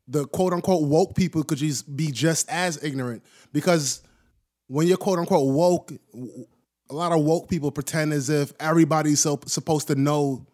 the 0.08 0.26
quote 0.26 0.54
unquote 0.54 0.88
woke 0.88 1.15
people 1.15 1.43
could 1.43 1.58
just 1.58 1.96
be 1.96 2.12
just 2.12 2.50
as 2.50 2.82
ignorant. 2.84 3.24
Because 3.52 4.02
when 4.67 4.88
you're 4.88 4.98
quote 4.98 5.20
unquote 5.20 5.54
woke 5.54 5.91
a 6.89 6.93
lot 6.93 7.12
of 7.12 7.24
woke 7.24 7.50
people 7.50 7.72
pretend 7.72 8.13
as 8.13 8.30
if 8.30 8.54
everybody's 8.60 9.20
so 9.20 9.39
supposed 9.46 9.88
to 9.88 9.96
know 9.96 10.46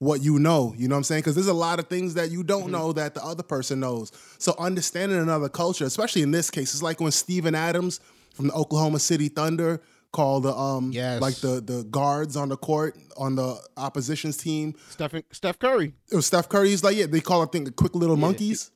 what 0.00 0.22
you 0.22 0.38
know. 0.38 0.74
You 0.76 0.88
know 0.88 0.94
what 0.96 1.00
I'm 1.00 1.04
saying? 1.04 1.20
Because 1.20 1.34
there's 1.36 1.46
a 1.46 1.52
lot 1.54 1.78
of 1.78 1.86
things 1.86 2.14
that 2.14 2.30
you 2.30 2.42
don't 2.42 2.70
know 2.72 2.92
that 2.94 3.14
the 3.14 3.22
other 3.24 3.42
person 3.42 3.80
knows. 3.80 4.10
So 4.38 4.54
understanding 4.58 5.18
another 5.18 5.48
culture, 5.50 5.84
especially 5.84 6.22
in 6.22 6.30
this 6.32 6.50
case, 6.50 6.72
it's 6.74 6.82
like 6.82 7.00
when 7.00 7.12
Steven 7.12 7.54
Adams 7.54 8.00
from 8.34 8.48
the 8.48 8.54
Oklahoma 8.54 8.98
City 8.98 9.28
Thunder 9.28 9.80
called 10.12 10.42
the 10.42 10.52
um 10.56 10.90
Yes. 10.90 11.20
like 11.20 11.36
the 11.36 11.60
the 11.60 11.84
guards 11.84 12.34
on 12.36 12.48
the 12.48 12.56
court 12.56 12.96
on 13.16 13.36
the 13.36 13.56
opposition's 13.76 14.36
team. 14.38 14.74
Steph 14.88 15.14
Steph 15.32 15.58
Curry. 15.58 15.92
It 16.10 16.16
was 16.16 16.26
Steph 16.26 16.48
Curry. 16.48 16.70
He's 16.70 16.82
like, 16.82 16.96
yeah, 16.96 17.06
they 17.06 17.20
call 17.20 17.42
it 17.42 17.52
thing 17.52 17.64
the 17.64 17.70
quick 17.70 17.94
little 17.94 18.16
monkeys. 18.16 18.70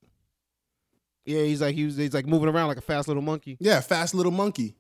Yeah, 1.24 1.42
he's 1.42 1.62
like 1.62 1.74
he 1.74 1.87
was 1.87 1.96
he's 1.96 2.12
like 2.12 2.26
moving 2.26 2.50
around 2.50 2.68
like 2.68 2.76
a 2.76 2.82
fast 2.82 3.08
little 3.08 3.22
monkey. 3.22 3.56
Yeah, 3.58 3.80
fast 3.80 4.14
little 4.14 4.30
monkey. 4.30 4.76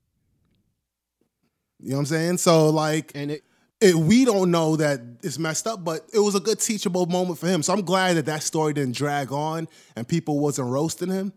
You 1.80 1.90
know 1.90 1.96
what 1.96 2.00
I'm 2.00 2.06
saying? 2.06 2.36
So 2.38 2.68
like 2.68 3.12
And 3.14 3.30
it 3.30 3.44
it, 3.84 3.94
we 3.94 4.24
don't 4.24 4.50
know 4.50 4.76
that 4.76 5.00
it's 5.22 5.38
messed 5.38 5.66
up, 5.66 5.84
but 5.84 6.06
it 6.12 6.18
was 6.18 6.34
a 6.34 6.40
good 6.40 6.58
teachable 6.58 7.06
moment 7.06 7.38
for 7.38 7.46
him. 7.46 7.62
So 7.62 7.72
I'm 7.72 7.82
glad 7.82 8.16
that 8.16 8.26
that 8.26 8.42
story 8.42 8.72
didn't 8.72 8.96
drag 8.96 9.30
on 9.32 9.68
and 9.96 10.08
people 10.08 10.38
wasn't 10.40 10.68
roasting 10.68 11.10
him. 11.10 11.32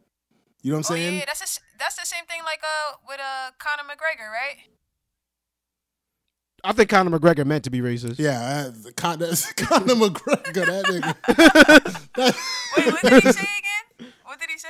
You 0.61 0.71
know 0.71 0.77
what 0.79 0.89
I'm 0.89 0.93
Oh 0.93 0.97
saying? 0.97 1.13
yeah, 1.19 1.25
that's 1.25 1.39
the 1.39 1.61
that's 1.79 1.95
the 1.95 2.05
same 2.05 2.25
thing 2.25 2.41
like 2.43 2.59
uh 2.63 2.95
with 3.07 3.19
uh 3.19 3.51
Conor 3.59 3.83
McGregor, 3.83 4.29
right? 4.31 4.57
I 6.63 6.73
think 6.73 6.89
Conor 6.89 7.17
McGregor 7.19 7.45
meant 7.45 7.63
to 7.65 7.69
be 7.69 7.81
racist. 7.81 8.17
Yeah, 8.17 8.71
uh, 8.71 8.91
Con- 8.95 9.19
Conor 9.55 9.95
McGregor, 9.95 10.65
that 10.65 10.85
nigga. 10.85 12.05
That- 12.15 12.35
Wait, 12.77 12.87
what 12.91 13.01
did 13.03 13.23
he 13.23 13.31
say 13.31 13.41
again? 13.99 14.13
What 14.23 14.39
did 14.39 14.49
he 14.49 14.57
say? 14.57 14.67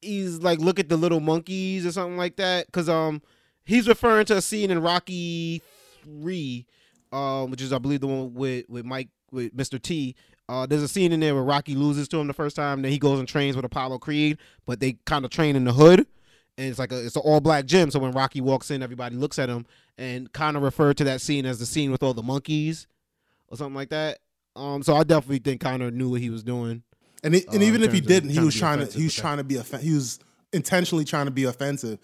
He's 0.00 0.38
like 0.40 0.58
look 0.58 0.78
at 0.78 0.88
the 0.88 0.96
little 0.96 1.20
monkeys 1.20 1.86
or 1.86 1.92
something 1.92 2.16
like 2.18 2.36
that 2.36 2.70
cuz 2.72 2.88
um 2.88 3.22
he's 3.64 3.88
referring 3.88 4.26
to 4.26 4.36
a 4.36 4.42
scene 4.42 4.70
in 4.70 4.82
Rocky 4.82 5.62
3 6.04 6.66
um 7.12 7.50
which 7.50 7.60
is 7.62 7.72
I 7.72 7.78
believe 7.78 8.00
the 8.00 8.06
one 8.06 8.34
with 8.34 8.68
with 8.68 8.84
Mike 8.84 9.08
with 9.32 9.56
Mr. 9.56 9.80
T. 9.82 10.14
Uh, 10.48 10.66
there's 10.66 10.82
a 10.82 10.88
scene 10.88 11.10
in 11.10 11.20
there 11.20 11.34
where 11.34 11.42
Rocky 11.42 11.74
loses 11.74 12.06
to 12.08 12.18
him 12.18 12.26
the 12.26 12.34
first 12.34 12.54
time. 12.54 12.82
Then 12.82 12.92
he 12.92 12.98
goes 12.98 13.18
and 13.18 13.26
trains 13.26 13.56
with 13.56 13.64
Apollo 13.64 13.98
Creed, 14.00 14.36
but 14.66 14.78
they 14.78 14.98
kind 15.06 15.24
of 15.24 15.30
train 15.30 15.56
in 15.56 15.64
the 15.64 15.72
hood, 15.72 16.00
and 16.58 16.68
it's 16.68 16.78
like 16.78 16.92
a 16.92 17.02
it's 17.04 17.16
an 17.16 17.22
all 17.24 17.40
black 17.40 17.64
gym. 17.64 17.90
So 17.90 17.98
when 17.98 18.12
Rocky 18.12 18.42
walks 18.42 18.70
in, 18.70 18.82
everybody 18.82 19.16
looks 19.16 19.38
at 19.38 19.48
him, 19.48 19.64
and 19.96 20.30
kind 20.34 20.56
of 20.56 20.62
referred 20.62 20.98
to 20.98 21.04
that 21.04 21.22
scene 21.22 21.46
as 21.46 21.58
the 21.58 21.66
scene 21.66 21.90
with 21.90 22.02
all 22.02 22.12
the 22.12 22.22
monkeys, 22.22 22.86
or 23.48 23.56
something 23.56 23.74
like 23.74 23.88
that. 23.88 24.18
Um, 24.54 24.82
so 24.82 24.94
I 24.94 25.02
definitely 25.04 25.38
think 25.38 25.62
Conor 25.62 25.90
knew 25.90 26.10
what 26.10 26.20
he 26.20 26.28
was 26.30 26.42
doing. 26.44 26.82
and 27.24 27.34
he, 27.34 27.44
and 27.50 27.62
Uh, 27.62 27.66
even 27.66 27.82
if 27.82 27.92
he 27.92 28.00
didn't, 28.02 28.28
he 28.30 28.38
was 28.40 28.54
trying 28.54 28.86
to 28.86 28.98
he 28.98 29.04
was 29.04 29.14
trying 29.14 29.38
to 29.38 29.44
be 29.44 29.58
offen- 29.58 29.80
he 29.80 29.94
was 29.94 30.18
intentionally 30.52 31.04
trying 31.06 31.24
to 31.24 31.32
be 31.32 31.44
offensive. 31.44 31.98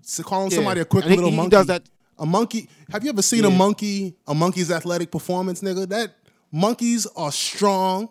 So 0.00 0.22
calling 0.22 0.50
Yeah. 0.50 0.56
somebody 0.56 0.80
a 0.80 0.84
quick 0.86 1.04
he- 1.04 1.10
little 1.10 1.30
he 1.30 1.36
monkey. 1.36 1.50
does 1.50 1.66
that- 1.66 1.84
A 2.18 2.26
monkey. 2.26 2.68
Have 2.90 3.02
you 3.04 3.10
ever 3.10 3.22
seen 3.22 3.44
a 3.44 3.50
monkey? 3.50 4.16
A 4.26 4.34
monkey's 4.34 4.70
athletic 4.70 5.10
performance, 5.10 5.60
nigga. 5.60 5.88
That 5.88 6.14
monkeys 6.52 7.06
are 7.16 7.32
strong. 7.32 8.08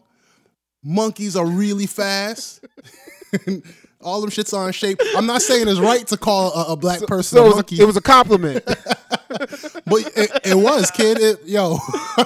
Monkeys 0.84 1.36
are 1.36 1.46
really 1.46 1.86
fast. 1.86 2.66
All 4.02 4.20
them 4.20 4.30
shits 4.30 4.56
are 4.56 4.68
in 4.68 4.74
shape. 4.74 5.00
I'm 5.16 5.26
not 5.26 5.42
saying 5.42 5.68
it's 5.70 5.80
right 5.80 6.06
to 6.08 6.18
call 6.18 6.52
a, 6.54 6.74
a 6.74 6.76
black 6.76 7.02
person 7.02 7.38
So 7.38 7.44
a 7.44 7.46
it 7.46 7.48
was 7.48 7.56
monkey, 7.56 7.80
a, 7.80 7.84
it 7.84 7.86
was 7.86 7.98
a 7.98 8.02
compliment. 8.02 8.66
but 8.66 10.12
it, 10.16 10.32
it 10.44 10.56
was, 10.56 10.92
kid. 10.92 11.20
It, 11.20 11.46
yo, 11.46 11.78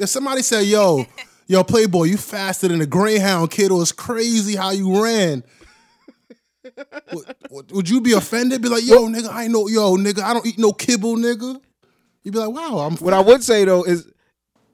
if 0.00 0.08
somebody 0.08 0.42
said, 0.42 0.62
"Yo, 0.62 1.06
yo, 1.46 1.62
Playboy, 1.62 2.04
you 2.04 2.16
faster 2.16 2.66
than 2.66 2.80
a 2.80 2.86
greyhound, 2.86 3.52
kid," 3.52 3.70
it 3.70 3.74
was 3.74 3.92
crazy 3.92 4.56
how 4.56 4.70
you 4.70 5.02
ran. 5.02 5.44
Would, 7.50 7.70
would- 7.72 7.88
you 7.88 8.00
be 8.00 8.12
offended? 8.12 8.62
Be 8.62 8.68
like, 8.68 8.84
"Yo, 8.84 9.06
nigga, 9.08 9.28
I 9.28 9.44
ain't 9.44 9.52
no, 9.52 9.68
yo, 9.68 9.96
nigga, 9.96 10.22
I 10.22 10.32
don't 10.32 10.46
eat 10.46 10.58
no 10.58 10.72
kibble, 10.72 11.16
nigga." 11.16 11.60
You'd 12.22 12.32
be 12.32 12.38
like, 12.38 12.50
"Wow, 12.54 12.78
I'm." 12.80 12.96
what 12.96 13.12
I 13.14 13.20
would 13.20 13.42
say 13.42 13.64
though 13.64 13.84
is, 13.84 14.10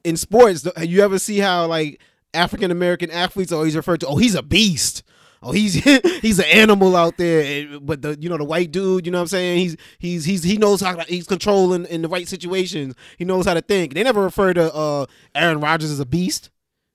in 0.05 0.17
sports, 0.17 0.67
you 0.81 1.03
ever 1.03 1.19
see 1.19 1.39
how 1.39 1.67
like 1.67 2.01
African 2.35 2.71
American 2.71 3.11
athletes 3.11 3.53
always 3.53 3.75
referred 3.77 4.01
to? 4.01 4.07
Oh, 4.07 4.17
he's 4.17 4.35
a 4.35 4.43
beast. 4.43 5.03
Oh, 5.43 5.53
he's 5.53 5.75
he's 6.21 6.39
an 6.39 6.45
animal 6.47 6.95
out 6.97 7.17
there. 7.17 7.81
But 7.81 8.03
the 8.03 8.17
you 8.21 8.29
know 8.29 8.37
the 8.37 8.45
white 8.45 8.71
dude, 8.73 9.07
you 9.07 9.13
know 9.13 9.19
what 9.19 9.23
I'm 9.23 9.29
saying? 9.29 9.59
He's 9.59 9.77
he's 9.99 10.25
he's 10.25 10.43
he 10.43 10.57
knows 10.59 10.81
how 10.81 10.95
to, 10.97 11.03
he's 11.05 11.27
controlling 11.27 11.87
in 11.87 12.03
the 12.03 12.09
right 12.09 12.29
situations. 12.29 12.95
He 13.19 13.25
knows 13.25 13.47
how 13.47 13.55
to 13.55 13.63
think. 13.63 13.95
They 13.95 14.03
never 14.03 14.23
refer 14.23 14.53
to 14.55 14.73
uh 14.75 15.07
Aaron 15.35 15.61
Rodgers 15.61 15.91
as 15.91 15.99
a 16.01 16.07
beast. 16.07 16.51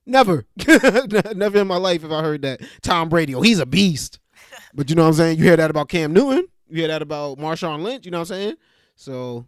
Never, 0.08 0.46
never 1.34 1.58
in 1.58 1.66
my 1.66 1.78
life 1.78 2.02
have 2.02 2.12
I 2.12 2.22
heard 2.22 2.42
that. 2.42 2.60
Tom 2.82 3.08
Brady, 3.08 3.34
oh, 3.34 3.40
he's 3.40 3.58
a 3.58 3.66
beast. 3.66 4.20
But 4.74 4.90
you 4.90 4.96
know 4.96 5.02
what 5.02 5.08
I'm 5.08 5.14
saying? 5.14 5.38
You 5.38 5.44
hear 5.44 5.56
that 5.56 5.70
about 5.70 5.88
Cam 5.88 6.12
Newton. 6.12 6.46
You 6.68 6.78
hear 6.78 6.88
that 6.88 7.02
about 7.02 7.38
Marshawn 7.38 7.82
Lynch. 7.82 8.04
You 8.04 8.10
know 8.10 8.18
what 8.18 8.30
I'm 8.30 8.36
saying? 8.36 8.56
So 8.96 9.46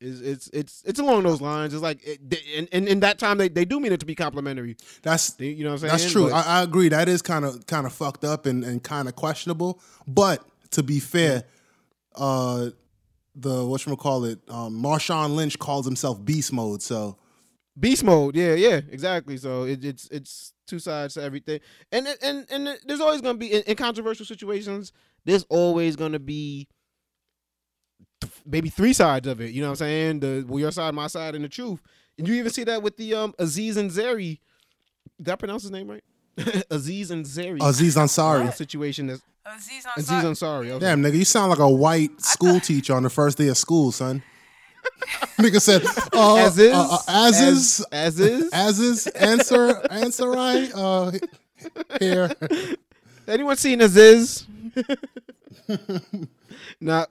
it's 0.00 0.20
it's 0.20 0.50
it's 0.52 0.82
it's 0.86 1.00
along 1.00 1.24
those 1.24 1.40
lines. 1.40 1.74
It's 1.74 1.82
like 1.82 1.98
it, 2.06 2.30
they- 2.30 2.42
and, 2.56 2.68
and 2.72 2.86
in 2.88 3.00
that 3.00 3.18
time 3.18 3.38
they, 3.38 3.48
they 3.48 3.64
do 3.64 3.80
mean 3.80 3.92
it 3.92 4.00
to 4.00 4.06
be 4.06 4.14
complimentary. 4.14 4.76
That's 5.02 5.30
They, 5.32 5.48
you 5.48 5.64
know 5.64 5.70
what 5.70 5.74
I'm 5.74 5.78
saying? 5.80 5.90
That's 5.90 6.12
true. 6.12 6.30
But- 6.30 6.46
I, 6.46 6.60
I 6.60 6.62
agree. 6.62 6.88
That 6.88 7.08
is 7.08 7.20
kind 7.22 7.44
of 7.44 7.66
kind 7.66 7.84
of 7.86 7.92
fucked 7.92 8.24
up 8.24 8.46
and, 8.46 8.62
and 8.64 8.82
kind 8.82 9.08
of 9.08 9.16
questionable. 9.16 9.80
But 10.06 10.44
to 10.72 10.82
be 10.84 11.00
fair, 11.00 11.44
uh, 12.14 12.70
the 13.34 13.64
what 13.66 13.84
you 13.86 13.96
call 13.96 14.24
it, 14.24 14.38
um, 14.48 14.80
Marshawn 14.80 15.34
Lynch 15.34 15.58
calls 15.58 15.84
himself 15.84 16.24
Beast 16.24 16.52
Mode. 16.52 16.80
So 16.82 17.16
beast 17.78 18.04
mode. 18.04 18.36
Yeah, 18.36 18.54
yeah, 18.54 18.80
exactly. 18.90 19.36
So 19.36 19.64
it, 19.64 19.84
it's 19.84 20.08
it's 20.10 20.52
two 20.66 20.78
sides 20.78 21.14
to 21.14 21.22
everything, 21.22 21.60
and 21.92 22.06
and 22.22 22.46
and 22.50 22.78
there's 22.86 23.00
always 23.00 23.20
gonna 23.20 23.38
be 23.38 23.52
in, 23.52 23.62
in 23.62 23.76
controversial 23.76 24.26
situations. 24.26 24.92
There's 25.24 25.44
always 25.48 25.96
gonna 25.96 26.18
be 26.18 26.68
maybe 28.46 28.68
three 28.68 28.92
sides 28.92 29.26
of 29.26 29.40
it. 29.40 29.50
You 29.50 29.60
know 29.60 29.68
what 29.68 29.72
I'm 29.72 29.76
saying? 29.76 30.20
The 30.20 30.44
well, 30.48 30.60
your 30.60 30.72
side, 30.72 30.94
my 30.94 31.06
side, 31.06 31.34
and 31.34 31.44
the 31.44 31.48
truth. 31.48 31.80
And 32.18 32.26
you 32.26 32.34
even 32.34 32.50
see 32.50 32.64
that 32.64 32.82
with 32.82 32.96
the 32.96 33.14
um 33.14 33.34
Aziz 33.38 33.76
Ansari. 33.76 34.40
Did 35.18 35.30
I 35.30 35.36
pronounce 35.36 35.62
his 35.62 35.70
name 35.70 35.88
right? 35.88 36.04
Aziz 36.70 37.10
Ansari. 37.10 37.60
Aziz 37.62 37.96
Ansari. 37.96 38.52
situation 38.54 39.08
that's 39.08 39.22
Aziz 39.44 39.84
Aziz 39.96 40.10
Ansari. 40.10 40.66
Ansari. 40.66 40.70
okay. 40.70 40.78
Damn, 40.80 41.02
nigga, 41.02 41.16
you 41.16 41.24
sound 41.24 41.50
like 41.50 41.58
a 41.58 41.68
white 41.68 42.20
school 42.20 42.60
teacher 42.60 42.94
on 42.94 43.02
the 43.02 43.10
first 43.10 43.38
day 43.38 43.48
of 43.48 43.56
school, 43.56 43.92
son. 43.92 44.22
Nigga 45.38 45.60
said, 45.60 45.82
uh, 46.12 46.36
As 46.36 46.58
is, 46.58 46.74
uh, 46.74 46.88
uh, 46.90 46.98
as 47.08 47.40
is, 47.40 47.86
as, 47.92 48.20
as 48.20 48.20
is. 48.20 48.50
as 48.52 48.80
is, 48.80 49.06
answer, 49.08 49.80
answer 49.90 50.30
right, 50.30 50.70
uh, 50.74 51.12
here. 52.00 52.30
Anyone 53.26 53.56
seen 53.56 53.80
Aziz? 53.82 54.46
Not 56.80 57.10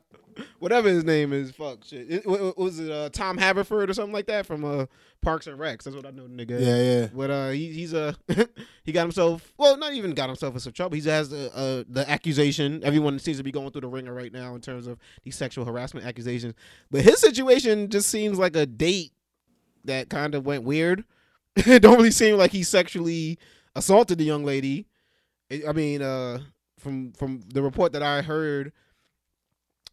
whatever 0.59 0.89
his 0.89 1.03
name 1.03 1.33
is. 1.33 1.51
Fuck 1.51 1.83
shit. 1.83 2.11
It, 2.11 2.25
wa- 2.25 2.37
wa- 2.37 2.53
was 2.57 2.79
it 2.79 2.91
uh, 2.91 3.09
Tom 3.09 3.37
Haverford 3.37 3.89
or 3.89 3.93
something 3.93 4.13
like 4.13 4.27
that 4.27 4.45
from 4.45 4.63
uh, 4.65 4.85
Parks 5.21 5.47
and 5.47 5.59
Recs? 5.59 5.83
That's 5.83 5.95
what 5.95 6.05
I 6.05 6.11
know 6.11 6.27
the 6.27 6.45
nigga. 6.45 6.59
Yeah, 6.59 6.81
yeah. 6.81 7.07
But 7.13 7.29
uh, 7.31 7.49
he, 7.49 7.71
he's 7.71 7.93
a 7.93 8.15
he 8.83 8.91
got 8.91 9.01
himself 9.01 9.53
well, 9.57 9.77
not 9.77 9.93
even 9.93 10.11
got 10.11 10.27
himself 10.29 10.53
in 10.53 10.59
some 10.59 10.73
trouble. 10.73 10.95
He 10.97 11.07
has 11.09 11.29
the 11.29 11.51
uh, 11.55 11.83
the 11.89 12.09
accusation. 12.09 12.81
Everyone 12.83 13.19
seems 13.19 13.37
to 13.37 13.43
be 13.43 13.51
going 13.51 13.71
through 13.71 13.81
the 13.81 13.87
ringer 13.87 14.13
right 14.13 14.31
now 14.31 14.55
in 14.55 14.61
terms 14.61 14.87
of 14.87 14.97
these 15.23 15.35
sexual 15.35 15.65
harassment 15.65 16.05
accusations. 16.05 16.53
But 16.91 17.01
his 17.01 17.19
situation 17.19 17.89
just 17.89 18.09
seems 18.09 18.37
like 18.39 18.55
a 18.55 18.65
date 18.65 19.11
that 19.85 20.09
kind 20.09 20.35
of 20.35 20.45
went 20.45 20.63
weird. 20.63 21.03
it 21.55 21.81
don't 21.81 21.97
really 21.97 22.11
seem 22.11 22.37
like 22.37 22.51
he 22.51 22.63
sexually 22.63 23.39
assaulted 23.75 24.17
the 24.17 24.23
young 24.23 24.43
lady. 24.43 24.85
I 25.51 25.63
I 25.69 25.71
mean, 25.73 26.01
uh, 26.01 26.39
from 26.79 27.13
from 27.13 27.41
the 27.53 27.61
report 27.61 27.93
that 27.93 28.03
I 28.03 28.21
heard, 28.21 28.73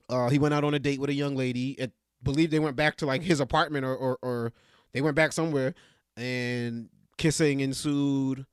uh, 0.09 0.29
he 0.29 0.39
went 0.39 0.55
out 0.55 0.65
on 0.65 0.75
a 0.75 0.79
date 0.79 1.01
with 1.01 1.11
a 1.11 1.15
young 1.15 1.37
lady. 1.37 1.79
and 1.79 1.93
believe 2.23 2.51
they 2.51 2.59
went 2.59 2.75
back 2.77 2.97
to 2.97 3.07
like 3.07 3.23
his 3.23 3.39
apartment 3.41 3.85
or, 3.85 3.95
or 3.95 4.19
or 4.23 4.53
they 4.93 5.01
went 5.03 5.15
back 5.17 5.33
somewhere, 5.33 5.75
and 6.17 6.89
kissing 7.19 7.61
ensued. 7.61 8.47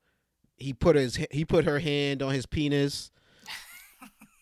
He 0.56 0.72
put 0.72 0.94
his 0.96 1.16
he 1.30 1.44
put 1.44 1.64
her 1.64 1.78
hand 1.78 2.22
on 2.22 2.32
his 2.34 2.46
penis. 2.46 3.10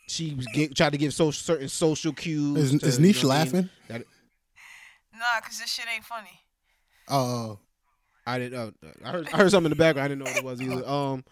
She 0.08 0.34
was 0.34 0.44
gi- 0.52 0.68
tried 0.70 0.90
to 0.90 0.98
give 0.98 1.14
so 1.14 1.30
certain 1.30 1.68
social 1.68 2.12
cues. 2.12 2.72
Is, 2.74 2.80
to, 2.80 2.86
is 2.86 2.98
you 2.98 3.06
Niche 3.06 3.22
know 3.22 3.28
what 3.28 3.36
I 3.36 3.44
mean? 3.44 3.52
laughing? 3.52 3.70
That- 3.88 4.02
Nah, 5.14 5.40
cause 5.40 5.60
this 5.60 5.70
shit 5.70 5.84
ain't 5.94 6.04
funny. 6.04 6.40
Uh, 7.06 7.54
I 8.26 8.38
didn't. 8.40 8.58
Uh, 8.58 8.70
I 9.04 9.10
heard. 9.12 9.28
I 9.32 9.36
heard 9.36 9.50
something 9.52 9.70
in 9.70 9.76
the 9.78 9.82
background. 9.82 10.06
I 10.06 10.08
didn't 10.08 10.24
know 10.24 10.30
what 10.32 10.36
it 10.38 10.44
was 10.44 10.60
either. 10.62 10.88
Um, 10.88 11.24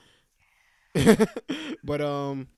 but 1.85 2.01
um, 2.01 2.49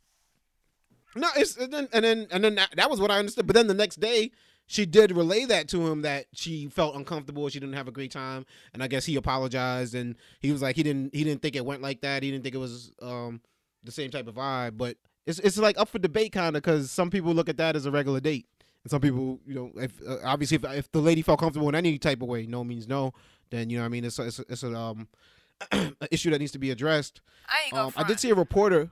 no, 1.17 1.29
it's 1.37 1.57
and 1.57 1.73
then 1.73 1.89
and 1.93 2.05
then 2.05 2.27
and 2.31 2.45
then 2.45 2.55
that, 2.57 2.75
that 2.77 2.91
was 2.91 3.01
what 3.01 3.11
I 3.11 3.19
understood. 3.19 3.47
But 3.47 3.57
then 3.57 3.67
the 3.67 3.75
next 3.75 3.97
day, 3.97 4.31
she 4.67 4.87
did 4.87 5.11
relay 5.11 5.45
that 5.47 5.69
to 5.69 5.87
him 5.89 6.03
that 6.03 6.27
she 6.33 6.69
felt 6.69 6.95
uncomfortable. 6.95 7.49
She 7.49 7.59
didn't 7.59 7.75
have 7.75 7.89
a 7.89 7.93
great 7.93 8.13
time, 8.13 8.47
and 8.73 8.83
I 8.83 8.87
guess 8.87 9.05
he 9.05 9.17
apologized 9.17 9.95
and 9.95 10.17
he 10.39 10.53
was 10.53 10.63
like 10.63 10.77
he 10.77 10.83
didn't 10.83 11.15
he 11.15 11.25
didn't 11.25 11.43
think 11.43 11.57
it 11.57 11.65
went 11.65 11.83
like 11.83 12.03
that. 12.03 12.23
He 12.23 12.31
didn't 12.31 12.45
think 12.45 12.55
it 12.55 12.59
was 12.59 12.93
um 13.03 13.41
the 13.83 13.93
same 13.93 14.11
type 14.11 14.29
of 14.29 14.37
vibe. 14.37 14.77
But 14.77 14.97
it's 15.27 15.41
it's 15.41 15.59
like 15.59 15.79
up 15.79 15.89
for 15.89 15.99
debate 15.99 16.33
kind 16.33 16.55
of 16.57 16.63
because 16.63 16.91
some 16.91 17.11
people 17.11 17.33
look 17.33 17.49
at 17.49 17.57
that 17.57 17.75
as 17.75 17.87
a 17.87 17.91
regular 17.91 18.21
date. 18.21 18.47
And 18.85 18.91
some 18.91 19.01
people, 19.01 19.41
you 19.45 19.55
know, 19.55 19.73
if 19.77 20.01
uh, 20.07 20.19
obviously 20.25 20.57
if, 20.57 20.65
if 20.65 20.93
the 20.93 21.01
lady 21.01 21.23
felt 21.23 21.41
comfortable 21.41 21.69
in 21.69 21.75
any 21.75 21.99
type 21.99 22.23
of 22.23 22.29
way, 22.29 22.47
no 22.47 22.63
means 22.63 22.87
no, 22.87 23.13
then 23.51 23.71
you 23.71 23.77
know 23.77 23.83
what 23.83 23.87
I 23.87 23.91
mean 23.91 24.05
it's 24.05 24.19
a, 24.19 24.23
it's 24.23 24.39
a, 24.39 24.45
it's 24.49 24.63
a 24.63 24.75
um 24.75 25.09
an 25.73 25.97
issue 26.11 26.31
that 26.31 26.39
needs 26.39 26.53
to 26.53 26.59
be 26.59 26.71
addressed. 26.71 27.21
I 27.49 27.65
ain't 27.65 27.75
gonna 27.75 27.87
Um, 27.89 27.93
I 27.97 28.05
did 28.05 28.21
see 28.21 28.31
a 28.31 28.35
reporter. 28.35 28.91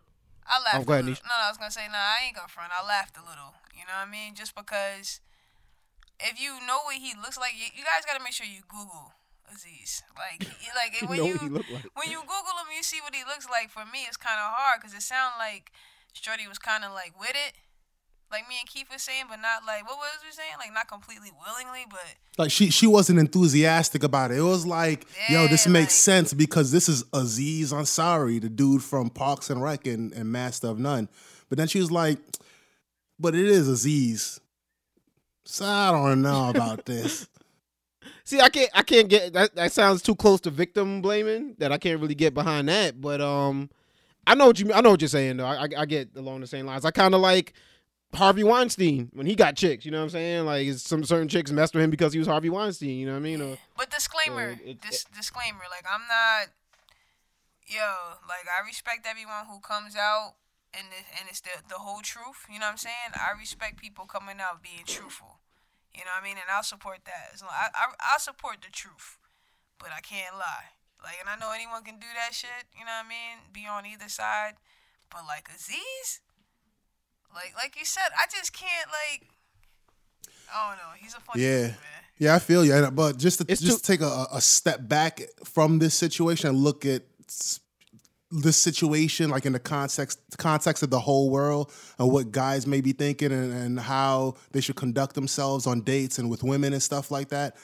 I 0.49 0.59
laughed 0.64 0.80
Oh, 0.80 0.84
go 0.84 0.92
ahead, 0.96 1.05
a 1.05 1.12
little. 1.12 1.28
No, 1.28 1.36
no, 1.36 1.46
I 1.46 1.51
was 1.53 1.61
gonna 1.61 1.70
say, 1.70 1.86
nah, 1.86 2.01
I 2.18 2.26
ain't 2.26 2.36
gonna 2.36 2.49
front. 2.49 2.72
I 2.72 2.80
laughed 2.80 3.16
a 3.16 3.24
little. 3.24 3.55
You 3.76 3.84
know 3.84 3.94
what 4.01 4.09
I 4.09 4.11
mean? 4.11 4.34
Just 4.34 4.57
because 4.57 5.20
if 6.18 6.40
you 6.40 6.59
know 6.66 6.82
what 6.88 6.96
he 6.96 7.14
looks 7.14 7.38
like, 7.38 7.55
you, 7.55 7.68
you 7.76 7.84
guys 7.84 8.09
gotta 8.09 8.24
make 8.24 8.32
sure 8.32 8.49
you 8.49 8.66
Google 8.66 9.12
Aziz. 9.53 10.03
Like, 10.16 10.42
like 10.80 10.96
when 11.09 11.18
know 11.20 11.28
you 11.28 11.34
what 11.36 11.42
he 11.42 11.49
look 11.49 11.68
like. 11.70 11.86
when 11.94 12.09
you 12.11 12.20
Google 12.24 12.57
him, 12.59 12.72
you 12.74 12.82
see 12.82 12.99
what 13.05 13.14
he 13.14 13.22
looks 13.22 13.46
like. 13.49 13.70
For 13.70 13.84
me, 13.86 14.09
it's 14.09 14.18
kind 14.18 14.40
of 14.40 14.51
hard 14.51 14.80
because 14.80 14.96
it 14.96 15.05
sounded 15.05 15.38
like 15.38 15.70
Shorty 16.12 16.49
was 16.49 16.59
kind 16.59 16.82
of 16.82 16.92
like 16.92 17.14
with 17.18 17.36
it, 17.36 17.55
like 18.31 18.49
me 18.49 18.57
and 18.61 18.68
Keith 18.68 18.87
was 18.93 19.03
saying, 19.03 19.24
but 19.29 19.37
not 19.37 19.64
like 19.66 19.87
what 19.87 19.97
was 19.97 20.18
we 20.24 20.33
saying? 20.33 20.53
Like 20.59 20.72
not 20.74 20.89
completely 20.89 21.31
willingly, 21.47 21.85
but 21.91 22.01
Like 22.37 22.51
she 22.51 22.70
she 22.70 22.87
wasn't 22.87 23.18
enthusiastic 23.18 24.03
about 24.03 24.31
it. 24.31 24.39
It 24.39 24.43
was 24.43 24.66
like, 24.66 25.07
yo, 25.29 25.47
this 25.49 25.66
Yeah, 25.66 25.72
makes 25.72 25.95
sense 25.95 26.35
because 26.35 26.70
this 26.70 26.89
is 26.89 27.05
Aziz 27.12 27.72
Ansari, 27.72 28.41
the 28.41 28.49
dude 28.49 28.83
from 28.83 29.11
Parks 29.11 29.51
and 29.51 29.62
Rec 29.62 29.87
and, 29.87 30.12
and 30.12 30.31
Master 30.31 30.68
of 30.68 30.79
None. 30.79 31.09
But 31.49 31.59
then 31.59 31.68
she 31.68 31.81
was 31.81 31.91
like, 31.91 32.18
but 33.18 33.35
it 33.35 33.47
is 33.47 33.68
Aziz. 33.68 34.41
So 35.45 35.64
I 35.64 35.91
don't 35.93 36.20
know 36.20 36.51
about 36.51 36.85
this. 36.85 37.26
See, 38.24 38.41
I 38.41 38.51
can't, 38.51 38.70
I 38.74 38.83
can't 38.83 39.09
get 39.09 39.33
that. 39.33 39.55
That 39.55 39.72
sounds 39.72 40.03
too 40.03 40.14
close 40.14 40.43
to 40.43 40.51
victim 40.51 41.01
blaming. 41.01 41.55
That 41.57 41.72
I 41.72 41.79
can't 41.79 41.99
really 41.99 42.14
get 42.14 42.35
behind 42.35 42.68
that. 42.68 43.01
But 43.01 43.22
um, 43.22 43.70
I 44.26 44.35
know 44.35 44.49
what 44.49 44.61
you, 44.61 44.70
I 44.74 44.83
know 44.83 44.91
what 44.91 45.01
you're 45.01 45.09
saying 45.09 45.39
though. 45.39 45.47
I, 45.47 45.64
I, 45.64 45.68
I 45.79 45.87
get 45.87 46.11
along 46.14 46.43
the 46.43 46.47
same 46.47 46.66
lines. 46.66 46.85
I 46.85 46.91
kind 46.91 47.14
of 47.14 47.22
like 47.22 47.55
Harvey 48.14 48.42
Weinstein 48.44 49.11
when 49.12 49.26
he 49.26 49.34
got 49.34 49.54
chicks. 49.56 49.84
You 49.84 49.90
know 49.90 49.98
what 49.98 50.04
I'm 50.04 50.11
saying? 50.11 50.46
Like 50.46 50.72
some 50.74 51.04
certain 51.04 51.28
chicks 51.28 51.50
messed 51.50 51.74
with 51.74 51.84
him 51.84 51.90
because 51.90 52.12
he 52.12 52.18
was 52.18 52.28
Harvey 52.28 52.50
Weinstein. 52.50 52.90
You 52.98 53.06
know 53.06 53.12
what 53.12 53.18
I 53.18 53.22
mean? 53.22 53.40
Or, 53.42 53.59
but 53.76 53.90
disclaimer, 53.90 54.56
So 54.56 54.61
it- 54.64 54.80
dis- 54.80 55.04
disclaimer, 55.14 55.64
like 55.70 55.84
I'm 55.90 56.02
not, 56.09 56.48
yo, 57.66 58.16
like 58.28 58.46
I 58.48 58.64
respect 58.66 59.06
everyone 59.09 59.46
who 59.50 59.61
comes 59.61 59.94
out 59.96 60.34
and 60.74 60.86
the, 60.88 61.00
and 61.20 61.28
it's 61.28 61.40
the 61.40 61.50
the 61.68 61.76
whole 61.76 62.00
truth. 62.00 62.46
You 62.50 62.59
know 62.59 62.66
what 62.66 62.72
I'm 62.72 62.78
saying? 62.78 63.12
I 63.14 63.38
respect 63.38 63.78
people 63.80 64.06
coming 64.06 64.36
out 64.40 64.62
being 64.62 64.84
truthful. 64.86 65.38
You 65.94 66.04
know 66.04 66.12
what 66.14 66.22
I 66.22 66.24
mean? 66.24 66.36
And 66.40 66.48
I'll 66.50 66.62
support 66.62 67.04
that. 67.06 67.34
As 67.34 67.42
long, 67.42 67.50
I, 67.52 67.68
I 67.74 67.84
I'll 68.12 68.20
support 68.20 68.59
the 68.62 68.70
truth, 68.72 69.18
but 69.78 69.88
I 69.96 70.00
can't 70.00 70.36
lie. 70.36 70.76
Like, 71.02 71.16
and 71.20 71.28
I 71.28 71.36
know 71.36 71.52
anyone 71.54 71.82
can 71.84 71.98
do 71.98 72.06
that 72.16 72.34
shit. 72.34 72.66
You 72.74 72.84
know 72.84 72.92
what 72.98 73.06
I 73.06 73.09
mean? 73.09 73.52
Be 73.52 73.66
on 73.66 73.86
either 73.86 74.09
side, 74.09 74.54
but 75.11 75.26
like 75.26 75.48
Aziz, 75.54 76.20
like 77.35 77.53
like 77.57 77.76
you 77.79 77.85
said, 77.85 78.09
I 78.16 78.26
just 78.35 78.53
can't 78.53 78.89
like. 78.89 79.29
I 80.55 80.68
don't 80.70 80.79
know. 80.79 80.93
He's 80.99 81.14
a 81.14 81.20
funny 81.20 81.43
Yeah. 81.43 81.57
dude, 81.62 81.70
man. 81.70 81.79
Yeah, 82.18 82.35
I 82.35 82.39
feel 82.39 82.64
you. 82.64 82.74
And- 82.74 82.87
uh, 82.87 82.91
But 82.91 83.18
just 83.18 83.39
to, 83.41 83.45
It's 83.49 83.61
just 83.61 83.85
take 83.85 84.01
a, 84.01 84.26
a 84.33 84.41
step 84.41 84.89
back 84.89 85.20
from 85.45 85.79
this 85.79 85.95
situation 85.95 86.49
and 86.49 86.59
look 86.59 86.87
at 86.87 87.03
this 88.31 88.57
situation 88.57 89.31
like 89.31 89.47
in 89.47 89.53
the 89.55 89.59
context 89.59 90.18
context 90.37 90.83
of 90.83 90.91
the 90.91 91.01
whole 91.01 91.31
world 91.31 91.72
and 91.99 92.11
what 92.11 92.31
guys 92.31 92.66
may 92.66 92.81
be 92.83 92.93
thinking 92.93 93.33
and, 93.33 93.53
and 93.53 93.81
how 93.81 94.35
they 94.53 94.61
should 94.61 94.76
conduct 94.76 95.14
themselves 95.14 95.66
on 95.66 95.81
dates 95.81 96.18
and 96.18 96.29
with 96.29 96.43
women 96.43 96.72
and 96.74 96.83
stuff 96.83 97.11
like 97.11 97.29
that. 97.31 97.57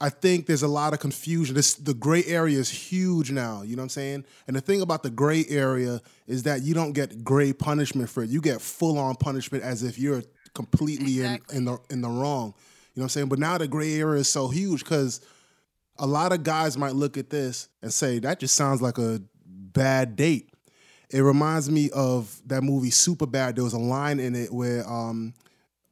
I 0.00 0.08
think 0.08 0.46
there's 0.46 0.62
a 0.62 0.68
lot 0.68 0.94
of 0.94 0.98
confusion. 1.00 1.54
This 1.54 1.74
the 1.74 1.92
gray 1.94 2.24
area 2.24 2.58
is 2.58 2.70
huge 2.70 3.30
now. 3.30 3.62
You 3.62 3.76
know 3.76 3.80
what 3.80 3.84
I'm 3.84 3.88
saying? 3.90 4.24
And 4.46 4.56
the 4.56 4.60
thing 4.60 4.80
about 4.80 5.02
the 5.02 5.10
gray 5.10 5.44
area 5.48 6.00
is 6.26 6.44
that 6.44 6.62
you 6.62 6.72
don't 6.72 6.92
get 6.92 7.22
gray 7.22 7.52
punishment 7.52 8.08
for 8.08 8.22
it. 8.22 8.30
You 8.30 8.40
get 8.40 8.60
full 8.62 8.98
on 8.98 9.14
punishment 9.16 9.62
as 9.62 9.82
if 9.82 9.98
you're 9.98 10.22
completely 10.54 11.18
Exactly. 11.20 11.56
in, 11.56 11.58
in 11.58 11.64
the 11.66 11.78
in 11.90 12.00
the 12.00 12.08
wrong. 12.08 12.54
You 12.94 13.00
know 13.00 13.02
what 13.02 13.04
I'm 13.04 13.08
saying? 13.10 13.28
But 13.28 13.38
now 13.38 13.58
the 13.58 13.68
gray 13.68 13.94
area 13.94 14.20
is 14.20 14.28
so 14.28 14.48
huge 14.48 14.82
because 14.84 15.20
a 15.98 16.06
lot 16.06 16.32
of 16.32 16.42
guys 16.44 16.78
might 16.78 16.94
look 16.94 17.18
at 17.18 17.28
this 17.28 17.68
and 17.82 17.92
say 17.92 18.18
that 18.20 18.40
just 18.40 18.54
sounds 18.54 18.80
like 18.80 18.96
a 18.98 19.20
bad 19.44 20.16
date. 20.16 20.48
It 21.10 21.20
reminds 21.20 21.68
me 21.70 21.90
of 21.90 22.40
that 22.46 22.62
movie 22.62 22.90
Super 22.90 23.26
Bad. 23.26 23.56
There 23.56 23.64
was 23.64 23.72
a 23.74 23.78
line 23.78 24.18
in 24.18 24.34
it 24.34 24.52
where 24.52 24.88
um, 24.88 25.34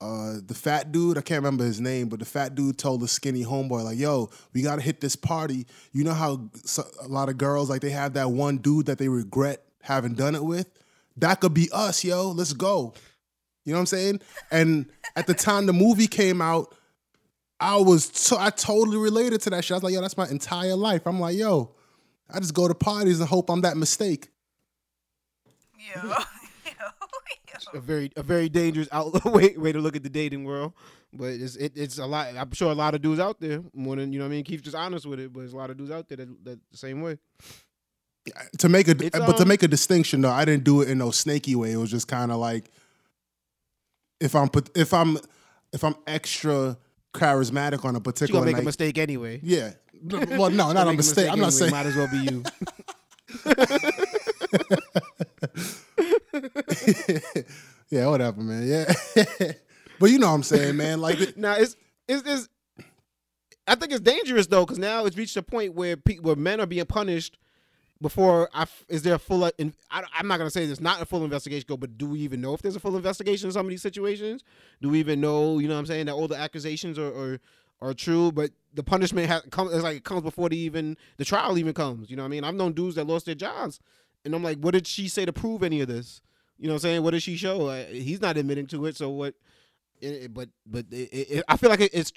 uh, 0.00 0.34
the 0.46 0.54
fat 0.54 0.92
dude, 0.92 1.18
I 1.18 1.22
can't 1.22 1.42
remember 1.42 1.64
his 1.64 1.80
name, 1.80 2.08
but 2.08 2.20
the 2.20 2.24
fat 2.24 2.54
dude 2.54 2.78
told 2.78 3.00
the 3.00 3.08
skinny 3.08 3.44
homeboy, 3.44 3.82
like, 3.82 3.98
yo, 3.98 4.30
we 4.52 4.62
gotta 4.62 4.82
hit 4.82 5.00
this 5.00 5.16
party. 5.16 5.66
You 5.92 6.04
know 6.04 6.14
how 6.14 6.48
a 7.02 7.08
lot 7.08 7.28
of 7.28 7.36
girls, 7.36 7.68
like, 7.68 7.80
they 7.80 7.90
have 7.90 8.14
that 8.14 8.30
one 8.30 8.58
dude 8.58 8.86
that 8.86 8.98
they 8.98 9.08
regret 9.08 9.64
having 9.82 10.14
done 10.14 10.34
it 10.34 10.44
with? 10.44 10.70
That 11.16 11.40
could 11.40 11.52
be 11.52 11.68
us, 11.72 12.04
yo. 12.04 12.30
Let's 12.30 12.52
go. 12.52 12.94
You 13.64 13.72
know 13.72 13.78
what 13.78 13.80
I'm 13.80 13.86
saying? 13.86 14.20
And 14.50 14.86
at 15.16 15.26
the 15.26 15.34
time 15.34 15.66
the 15.66 15.72
movie 15.72 16.06
came 16.06 16.40
out, 16.40 16.74
I 17.60 17.76
was 17.76 18.04
so 18.04 18.38
I 18.38 18.50
totally 18.50 18.98
related 18.98 19.40
to 19.42 19.50
that 19.50 19.64
shit. 19.64 19.72
I 19.72 19.74
was 19.74 19.82
like, 19.82 19.94
yo, 19.94 20.00
that's 20.00 20.16
my 20.16 20.28
entire 20.28 20.76
life. 20.76 21.06
I'm 21.06 21.18
like, 21.18 21.36
yo, 21.36 21.74
I 22.32 22.38
just 22.38 22.54
go 22.54 22.68
to 22.68 22.74
parties 22.74 23.18
and 23.18 23.28
hope 23.28 23.50
I'm 23.50 23.62
that 23.62 23.76
mistake. 23.76 24.28
Yo. 25.94 26.12
a 27.74 27.80
very 27.80 28.10
a 28.16 28.22
very 28.22 28.48
dangerous 28.48 28.88
out 28.92 29.24
way 29.32 29.56
way 29.56 29.72
to 29.72 29.78
look 29.78 29.96
at 29.96 30.02
the 30.02 30.08
dating 30.08 30.44
world. 30.44 30.72
But 31.12 31.32
it's 31.32 31.56
it, 31.56 31.72
it's 31.74 31.98
a 31.98 32.06
lot. 32.06 32.28
I'm 32.36 32.52
sure 32.52 32.70
a 32.70 32.74
lot 32.74 32.94
of 32.94 33.02
dudes 33.02 33.20
out 33.20 33.40
there 33.40 33.62
more 33.74 33.96
than 33.96 34.12
you 34.12 34.18
know. 34.18 34.26
what 34.26 34.32
I 34.32 34.36
mean, 34.36 34.44
Keith's 34.44 34.62
just 34.62 34.76
honest 34.76 35.06
with 35.06 35.20
it, 35.20 35.32
but 35.32 35.40
there's 35.40 35.52
a 35.54 35.56
lot 35.56 35.70
of 35.70 35.76
dudes 35.76 35.90
out 35.90 36.08
there 36.08 36.18
that, 36.18 36.44
that 36.44 36.58
the 36.70 36.76
same 36.76 37.00
way. 37.00 37.18
To 38.58 38.68
make 38.68 38.88
a 38.88 38.90
It's, 38.90 39.18
but 39.18 39.36
to 39.38 39.42
um, 39.42 39.48
make 39.48 39.62
a 39.62 39.68
distinction 39.68 40.20
though, 40.20 40.30
I 40.30 40.44
didn't 40.44 40.64
do 40.64 40.82
it 40.82 40.88
in 40.90 40.98
no 40.98 41.10
snaky 41.10 41.54
way. 41.54 41.72
It 41.72 41.76
was 41.76 41.90
just 41.90 42.08
kind 42.08 42.30
of 42.30 42.36
like 42.38 42.70
if 44.20 44.34
I'm 44.34 44.48
put 44.50 44.70
if 44.76 44.92
I'm 44.92 45.18
if 45.72 45.82
I'm 45.82 45.94
extra 46.06 46.76
charismatic 47.14 47.84
on 47.84 47.94
a 47.94 47.98
You 47.98 48.02
particular 48.02 48.40
gonna 48.40 48.46
make 48.46 48.56
night. 48.56 48.62
a 48.62 48.66
mistake 48.66 48.98
anyway. 48.98 49.40
Yeah. 49.42 49.72
Well, 50.02 50.50
no, 50.50 50.72
not 50.72 50.86
a 50.86 50.90
Make 50.90 50.98
mistake. 50.98 51.30
I'm 51.30 51.40
not 51.40 51.52
saying. 51.52 51.70
Might 51.70 51.86
as 51.86 51.96
well 51.96 52.08
be 52.08 52.18
you. 52.18 52.44
yeah, 57.90 58.06
whatever, 58.06 58.40
man. 58.40 58.66
Yeah. 58.66 58.92
but 60.00 60.10
you 60.10 60.18
know 60.18 60.28
what 60.28 60.34
I'm 60.34 60.42
saying, 60.42 60.76
man. 60.76 61.00
Like, 61.00 61.36
now 61.36 61.54
it's 61.54 61.76
it's 62.06 62.22
it's. 62.26 62.48
I 63.66 63.74
think 63.74 63.92
it's 63.92 64.00
dangerous 64.00 64.46
though, 64.46 64.64
because 64.64 64.78
now 64.78 65.04
it's 65.04 65.16
reached 65.16 65.36
a 65.36 65.42
point 65.42 65.74
where 65.74 65.96
pe- 65.96 66.18
where 66.18 66.36
men 66.36 66.60
are 66.60 66.66
being 66.66 66.86
punished 66.86 67.38
before. 68.00 68.48
I 68.54 68.66
is 68.88 69.02
there 69.02 69.14
a 69.14 69.18
full? 69.18 69.44
Uh, 69.44 69.50
in, 69.58 69.74
I, 69.90 70.02
I'm 70.14 70.26
not 70.26 70.38
gonna 70.38 70.50
say 70.50 70.66
there's 70.66 70.80
not 70.80 71.02
a 71.02 71.04
full 71.04 71.24
investigation 71.24 71.66
go, 71.68 71.76
but 71.76 71.98
do 71.98 72.06
we 72.06 72.20
even 72.20 72.40
know 72.40 72.54
if 72.54 72.62
there's 72.62 72.76
a 72.76 72.80
full 72.80 72.96
investigation 72.96 73.48
in 73.48 73.52
some 73.52 73.66
of 73.66 73.70
these 73.70 73.82
situations? 73.82 74.42
Do 74.80 74.88
we 74.88 75.00
even 75.00 75.20
know? 75.20 75.58
You 75.58 75.68
know 75.68 75.74
what 75.74 75.80
I'm 75.80 75.86
saying 75.86 76.06
that 76.06 76.14
all 76.14 76.28
the 76.28 76.36
accusations 76.38 76.98
are 76.98 77.12
are, 77.14 77.40
are 77.82 77.94
true, 77.94 78.32
but 78.32 78.50
the 78.72 78.82
punishment 78.82 79.28
has 79.28 79.42
comes 79.50 79.72
it's 79.74 79.82
like 79.82 79.98
it 79.98 80.04
comes 80.04 80.22
before 80.22 80.48
the 80.48 80.56
even 80.56 80.96
the 81.18 81.24
trial 81.24 81.58
even 81.58 81.74
comes. 81.74 82.08
You 82.08 82.16
know 82.16 82.22
what 82.22 82.28
I 82.28 82.30
mean? 82.30 82.44
I've 82.44 82.54
known 82.54 82.72
dudes 82.72 82.94
that 82.96 83.06
lost 83.06 83.26
their 83.26 83.34
jobs, 83.34 83.80
and 84.24 84.34
I'm 84.34 84.42
like, 84.42 84.58
what 84.58 84.72
did 84.72 84.86
she 84.86 85.08
say 85.08 85.26
to 85.26 85.32
prove 85.32 85.62
any 85.62 85.82
of 85.82 85.88
this? 85.88 86.22
You 86.58 86.66
know 86.68 86.74
what 86.74 86.84
I'm 86.84 86.90
saying? 86.90 87.02
What 87.02 87.12
does 87.12 87.22
she 87.22 87.36
show? 87.36 87.66
Uh, 87.68 87.84
he's 87.86 88.20
not 88.20 88.36
admitting 88.36 88.66
to 88.68 88.86
it, 88.86 88.96
so 88.96 89.10
what? 89.10 89.34
It, 90.00 90.06
it- 90.24 90.34
but 90.34 90.48
but 90.66 90.86
it, 90.90 90.94
it, 91.12 91.44
I 91.48 91.56
feel 91.56 91.70
like 91.70 91.80
it's 91.80 92.12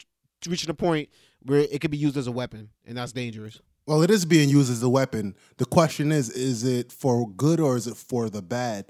reaching 0.48 0.70
a 0.70 0.74
point 0.74 1.10
where 1.44 1.60
it 1.60 1.80
could 1.82 1.92
be 1.92 1.98
used 1.98 2.18
as 2.18 2.28
a 2.28 2.32
weapon, 2.32 2.70
and 2.86 2.98
that's 2.98 3.12
dangerous. 3.12 3.60
well, 3.88 4.02
it 4.02 4.10
is 4.12 4.26
being 4.26 4.50
used 4.50 4.72
as 4.72 4.82
a 4.84 4.90
weapon. 4.90 5.36
The 5.58 5.66
question 5.66 6.12
is, 6.12 6.30
is 6.30 6.64
it 6.64 6.92
for 6.92 7.30
good 7.30 7.60
or 7.60 7.76
is 7.78 7.86
it 7.88 7.98
for 7.98 8.30
the 8.30 8.42
bad? 8.42 8.86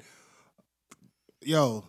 Yo, 1.42 1.86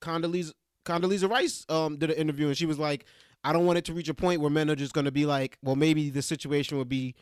Condoleezza 0.00 0.52
Condoleezza 0.84 1.28
Rice 1.30 1.64
um 1.68 1.96
did 1.96 2.10
an 2.10 2.16
interview, 2.16 2.48
and 2.48 2.56
she 2.56 2.66
was 2.66 2.78
like, 2.78 3.04
"I 3.44 3.52
don't 3.52 3.66
want 3.66 3.78
it 3.78 3.84
to 3.86 3.92
reach 3.92 4.08
a 4.08 4.14
point 4.14 4.40
where 4.40 4.50
men 4.50 4.68
are 4.70 4.76
just 4.76 4.92
going 4.92 5.04
to 5.06 5.12
be 5.12 5.26
like, 5.26 5.58
well, 5.62 5.76
maybe 5.76 6.10
the 6.10 6.22
situation 6.22 6.78
would 6.78 6.88
be 6.88 7.14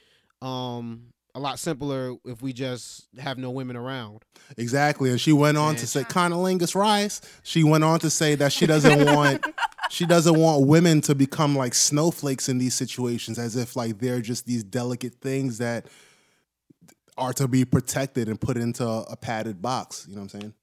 um 0.43 1.13
a 1.35 1.41
lot 1.41 1.59
simpler 1.59 2.17
if 2.25 2.43
we 2.43 2.53
just 2.53 3.07
have 3.19 3.39
no 3.39 3.51
women 3.51 3.77
around." 3.77 4.25
exactly. 4.57 5.11
And 5.11 5.21
she 5.21 5.33
went 5.33 5.57
on 5.59 5.77
to 5.77 5.87
say, 5.87 6.03
Conolingus 6.05 6.75
Rice. 6.75 7.21
She 7.43 7.63
went 7.65 7.85
on 7.85 8.01
to 8.01 8.11
say 8.11 8.35
that 8.37 8.53
she 8.53 8.67
doesn't 8.67 9.05
want, 9.15 9.45
she 9.91 10.07
doesn't 10.07 10.39
want 10.39 10.67
women 10.67 11.01
to 11.03 11.15
become 11.15 11.57
like 11.57 11.75
snowflakes 11.75 12.49
in 12.49 12.59
these 12.59 12.75
situations, 12.75 13.39
as 13.39 13.57
if 13.57 13.77
like 13.77 13.99
they're 13.99 14.21
just 14.21 14.47
these 14.47 14.65
delicate 14.65 15.15
things 15.17 15.59
that 15.59 15.87
are 17.17 17.33
to 17.35 17.47
be 17.47 17.65
protected 17.65 18.29
and 18.29 18.41
put 18.41 18.57
into 18.57 18.87
a 18.87 19.17
padded 19.17 19.61
box. 19.61 20.07
You 20.09 20.17
know 20.17 20.23
what 20.23 20.35
I'm 20.35 20.41
saying? 20.41 20.55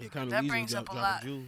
Yeah, 0.00 0.24
that 0.24 0.46
brings 0.46 0.74
up 0.74 0.88
a 0.90 0.94
lot. 0.94 1.22
jewels. 1.22 1.46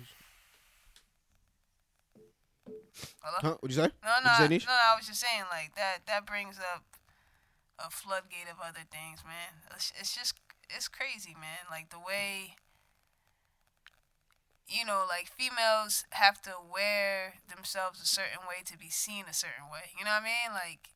Hello? 3.22 3.38
Huh? 3.40 3.56
What'd 3.60 3.76
you 3.76 3.82
say? 3.82 3.90
No, 4.04 4.10
no, 4.22 4.30
you 4.30 4.60
say, 4.60 4.66
no, 4.66 4.72
no. 4.72 4.92
I 4.92 4.96
was 4.96 5.06
just 5.06 5.20
saying, 5.20 5.44
like 5.50 5.74
that. 5.76 5.98
That 6.06 6.26
brings 6.26 6.58
up 6.58 6.82
a 7.78 7.90
floodgate 7.90 8.50
of 8.50 8.58
other 8.62 8.86
things, 8.90 9.24
man. 9.24 9.62
It's, 9.74 9.92
it's 9.98 10.14
just, 10.14 10.34
it's 10.70 10.88
crazy, 10.88 11.34
man. 11.34 11.66
Like 11.70 11.90
the 11.90 11.98
way, 11.98 12.56
you 14.68 14.84
know, 14.84 15.04
like 15.08 15.28
females 15.28 16.04
have 16.10 16.40
to 16.42 16.52
wear 16.72 17.34
themselves 17.54 18.00
a 18.00 18.06
certain 18.06 18.46
way 18.48 18.62
to 18.64 18.78
be 18.78 18.88
seen 18.88 19.24
a 19.28 19.34
certain 19.34 19.70
way. 19.72 19.92
You 19.98 20.04
know 20.04 20.10
what 20.12 20.22
I 20.22 20.24
mean? 20.24 20.54
Like, 20.54 20.88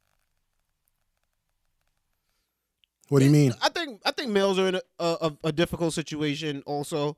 What 3.09 3.21
do 3.21 3.25
you 3.25 3.31
mean? 3.31 3.55
I 3.63 3.69
think 3.71 4.01
I 4.05 4.11
think 4.11 4.31
males 4.31 4.59
are 4.59 4.69
in 4.69 4.75
a, 4.75 4.81
a, 4.99 5.33
a 5.45 5.53
difficult 5.53 5.95
situation. 5.95 6.63
Also, 6.67 7.17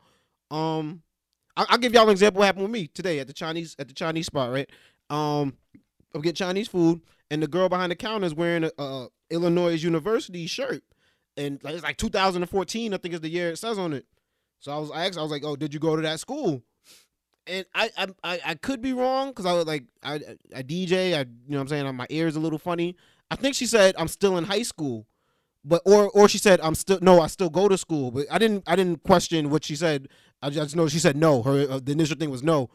um, 0.50 1.02
I, 1.56 1.66
I'll 1.68 1.78
give 1.78 1.92
y'all 1.92 2.04
an 2.04 2.10
example. 2.10 2.40
What 2.40 2.46
happened 2.46 2.64
with 2.64 2.72
me 2.72 2.86
today 2.86 3.18
at 3.18 3.26
the 3.26 3.32
Chinese 3.32 3.74
at 3.78 3.88
the 3.88 3.94
Chinese 3.94 4.26
spot, 4.26 4.52
right? 4.52 4.70
Um, 5.08 5.56
I'm 6.14 6.20
getting 6.22 6.34
Chinese 6.34 6.68
food, 6.68 7.00
and 7.30 7.42
the 7.42 7.48
girl 7.48 7.68
behind 7.68 7.90
the 7.90 7.96
counter 7.96 8.26
is 8.26 8.34
wearing 8.34 8.64
a, 8.64 8.70
a 8.78 9.08
Illinois 9.30 9.82
University 9.82 10.46
shirt, 10.46 10.82
and 11.36 11.60
it's 11.64 11.82
like 11.82 11.96
2014, 11.96 12.94
I 12.94 12.96
think 12.96 13.14
is 13.14 13.20
the 13.20 13.28
year 13.28 13.50
it 13.50 13.58
says 13.58 13.78
on 13.78 13.92
it. 13.92 14.06
So 14.58 14.72
I 14.72 14.78
was 14.78 14.90
I 14.90 15.06
asked, 15.06 15.18
I 15.18 15.22
was 15.22 15.30
like, 15.30 15.44
"Oh, 15.44 15.56
did 15.56 15.72
you 15.72 15.80
go 15.80 15.96
to 15.96 16.02
that 16.02 16.20
school?" 16.20 16.62
and 17.50 17.66
I 17.74 17.90
I 17.96 18.06
I, 18.22 18.40
I 18.46 18.54
could 18.54 18.80
be 18.80 18.92
wrong 18.92 19.30
because 19.30 19.46
I 19.46 19.52
was 19.52 19.66
like 19.66 19.84
I 20.02 20.20
I 20.54 20.62
DJ. 20.62 21.14
I 21.14 21.20
you 21.20 21.26
know 21.48 21.58
what 21.58 21.60
I'm 21.62 21.68
saying 21.68 21.94
my 21.94 22.06
ears 22.08 22.36
a 22.36 22.40
little 22.40 22.58
funny. 22.58 22.96
I 23.30 23.36
think 23.36 23.54
she 23.54 23.66
said 23.66 23.94
I'm 23.98 24.08
still 24.08 24.38
in 24.38 24.44
high 24.44 24.62
school, 24.62 25.06
but 25.64 25.82
or 25.84 26.10
or 26.10 26.28
she 26.28 26.38
said 26.38 26.60
I'm 26.60 26.74
still 26.74 26.98
no 27.02 27.20
I 27.20 27.26
still 27.26 27.50
go 27.50 27.68
to 27.68 27.76
school. 27.76 28.10
But 28.10 28.26
I 28.30 28.38
didn't 28.38 28.64
I 28.66 28.76
didn't 28.76 29.02
question 29.02 29.50
what 29.50 29.64
she 29.64 29.76
said. 29.76 30.08
I 30.42 30.50
just 30.50 30.76
know 30.76 30.88
she 30.88 30.98
said 30.98 31.16
no. 31.16 31.42
Her 31.42 31.66
uh, 31.68 31.80
the 31.82 31.92
initial 31.92 32.16
thing 32.16 32.30
was 32.30 32.42
no, 32.42 32.70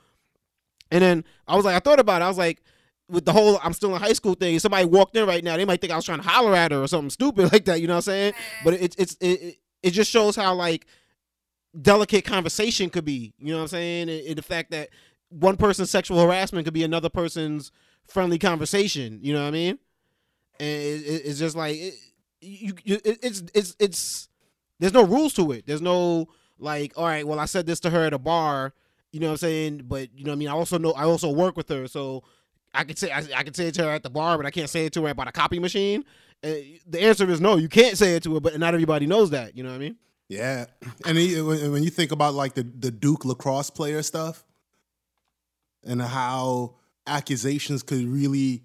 and 0.91 1.01
then 1.01 1.23
I 1.47 1.55
was 1.55 1.65
like 1.65 1.75
I 1.75 1.79
thought 1.79 1.99
about 1.99 2.21
it. 2.21 2.25
I 2.25 2.27
was 2.27 2.37
like 2.37 2.61
with 3.09 3.25
the 3.25 3.33
whole 3.33 3.59
I'm 3.63 3.73
still 3.73 3.93
in 3.95 4.01
high 4.01 4.13
school 4.13 4.33
thing. 4.33 4.57
Somebody 4.59 4.85
walked 4.85 5.15
in 5.15 5.27
right 5.27 5.43
now, 5.43 5.57
they 5.57 5.65
might 5.65 5.81
think 5.81 5.93
I 5.93 5.95
was 5.95 6.05
trying 6.05 6.21
to 6.21 6.27
holler 6.27 6.55
at 6.55 6.71
her 6.71 6.83
or 6.83 6.87
something 6.87 7.09
stupid 7.09 7.51
like 7.53 7.65
that. 7.65 7.81
You 7.81 7.87
know 7.87 7.93
what 7.93 8.07
I'm 8.07 8.13
saying? 8.13 8.33
But 8.63 8.73
it, 8.75 8.95
it's 8.97 9.17
it, 9.21 9.57
it 9.83 9.91
just 9.91 10.11
shows 10.11 10.35
how 10.35 10.53
like 10.55 10.87
delicate 11.79 12.25
conversation 12.25 12.89
could 12.89 13.05
be. 13.05 13.33
You 13.39 13.53
know 13.53 13.57
what 13.57 13.63
I'm 13.63 13.67
saying? 13.69 14.09
And, 14.09 14.27
and 14.27 14.37
the 14.37 14.41
fact 14.41 14.71
that 14.71 14.89
one 15.29 15.57
person's 15.57 15.89
sexual 15.89 16.21
harassment 16.21 16.65
could 16.65 16.73
be 16.73 16.83
another 16.83 17.09
person's 17.09 17.71
friendly 18.07 18.39
conversation. 18.39 19.19
You 19.21 19.33
know 19.33 19.41
what 19.41 19.49
I 19.49 19.51
mean? 19.51 19.79
And 20.59 20.69
it, 20.69 21.01
it, 21.01 21.21
it's 21.25 21.39
just 21.39 21.55
like 21.55 21.75
it, 21.75 21.93
you, 22.41 22.73
you 22.83 22.99
it, 23.03 23.19
it's 23.21 23.43
it's 23.53 23.75
it's 23.79 24.29
there's 24.79 24.93
no 24.93 25.03
rules 25.03 25.33
to 25.33 25.51
it. 25.51 25.65
There's 25.67 25.81
no 25.81 26.27
like, 26.57 26.93
all 26.95 27.05
right, 27.05 27.27
well, 27.27 27.39
I 27.39 27.45
said 27.45 27.65
this 27.65 27.79
to 27.81 27.89
her 27.89 28.05
at 28.05 28.13
a 28.13 28.19
bar. 28.19 28.73
You 29.11 29.19
know 29.19 29.27
what 29.27 29.33
I'm 29.33 29.37
saying? 29.37 29.81
But 29.85 30.09
you 30.17 30.25
know 30.25 30.31
what 30.31 30.35
I 30.35 30.39
mean? 30.39 30.47
I 30.49 30.53
also 30.53 30.77
know 30.77 30.91
I 30.93 31.03
also 31.03 31.29
work 31.29 31.55
with 31.57 31.69
her, 31.69 31.87
so 31.87 32.23
I 32.75 32.83
could 32.83 32.97
say 32.97 33.11
I, 33.11 33.23
I 33.35 33.43
could 33.43 33.55
say 33.55 33.67
it 33.67 33.73
to 33.75 33.83
her 33.83 33.89
at 33.89 34.03
the 34.03 34.09
bar, 34.09 34.37
but 34.37 34.45
I 34.45 34.51
can't 34.51 34.69
say 34.69 34.85
it 34.85 34.93
to 34.93 35.03
her 35.03 35.09
about 35.09 35.27
a 35.27 35.31
copy 35.31 35.59
machine. 35.59 36.05
Uh, 36.43 36.51
the 36.87 37.01
answer 37.01 37.29
is 37.29 37.41
no. 37.41 37.55
You 37.55 37.69
can't 37.69 37.97
say 37.97 38.15
it 38.15 38.23
to 38.23 38.35
her, 38.35 38.39
but 38.39 38.57
not 38.59 38.73
everybody 38.73 39.07
knows 39.07 39.31
that. 39.31 39.55
You 39.55 39.63
know 39.63 39.69
what 39.69 39.75
I 39.75 39.79
mean? 39.79 39.95
Yeah, 40.27 40.65
and 41.05 41.17
he, 41.17 41.39
when 41.39 41.83
you 41.83 41.89
think 41.89 42.11
about 42.11 42.33
like 42.33 42.55
the 42.55 42.63
the 42.63 42.91
Duke 42.91 43.25
lacrosse 43.25 43.69
player 43.69 44.01
stuff, 44.01 44.43
and 45.85 46.01
how 46.01 46.75
accusations 47.07 47.83
could 47.83 48.05
really 48.05 48.63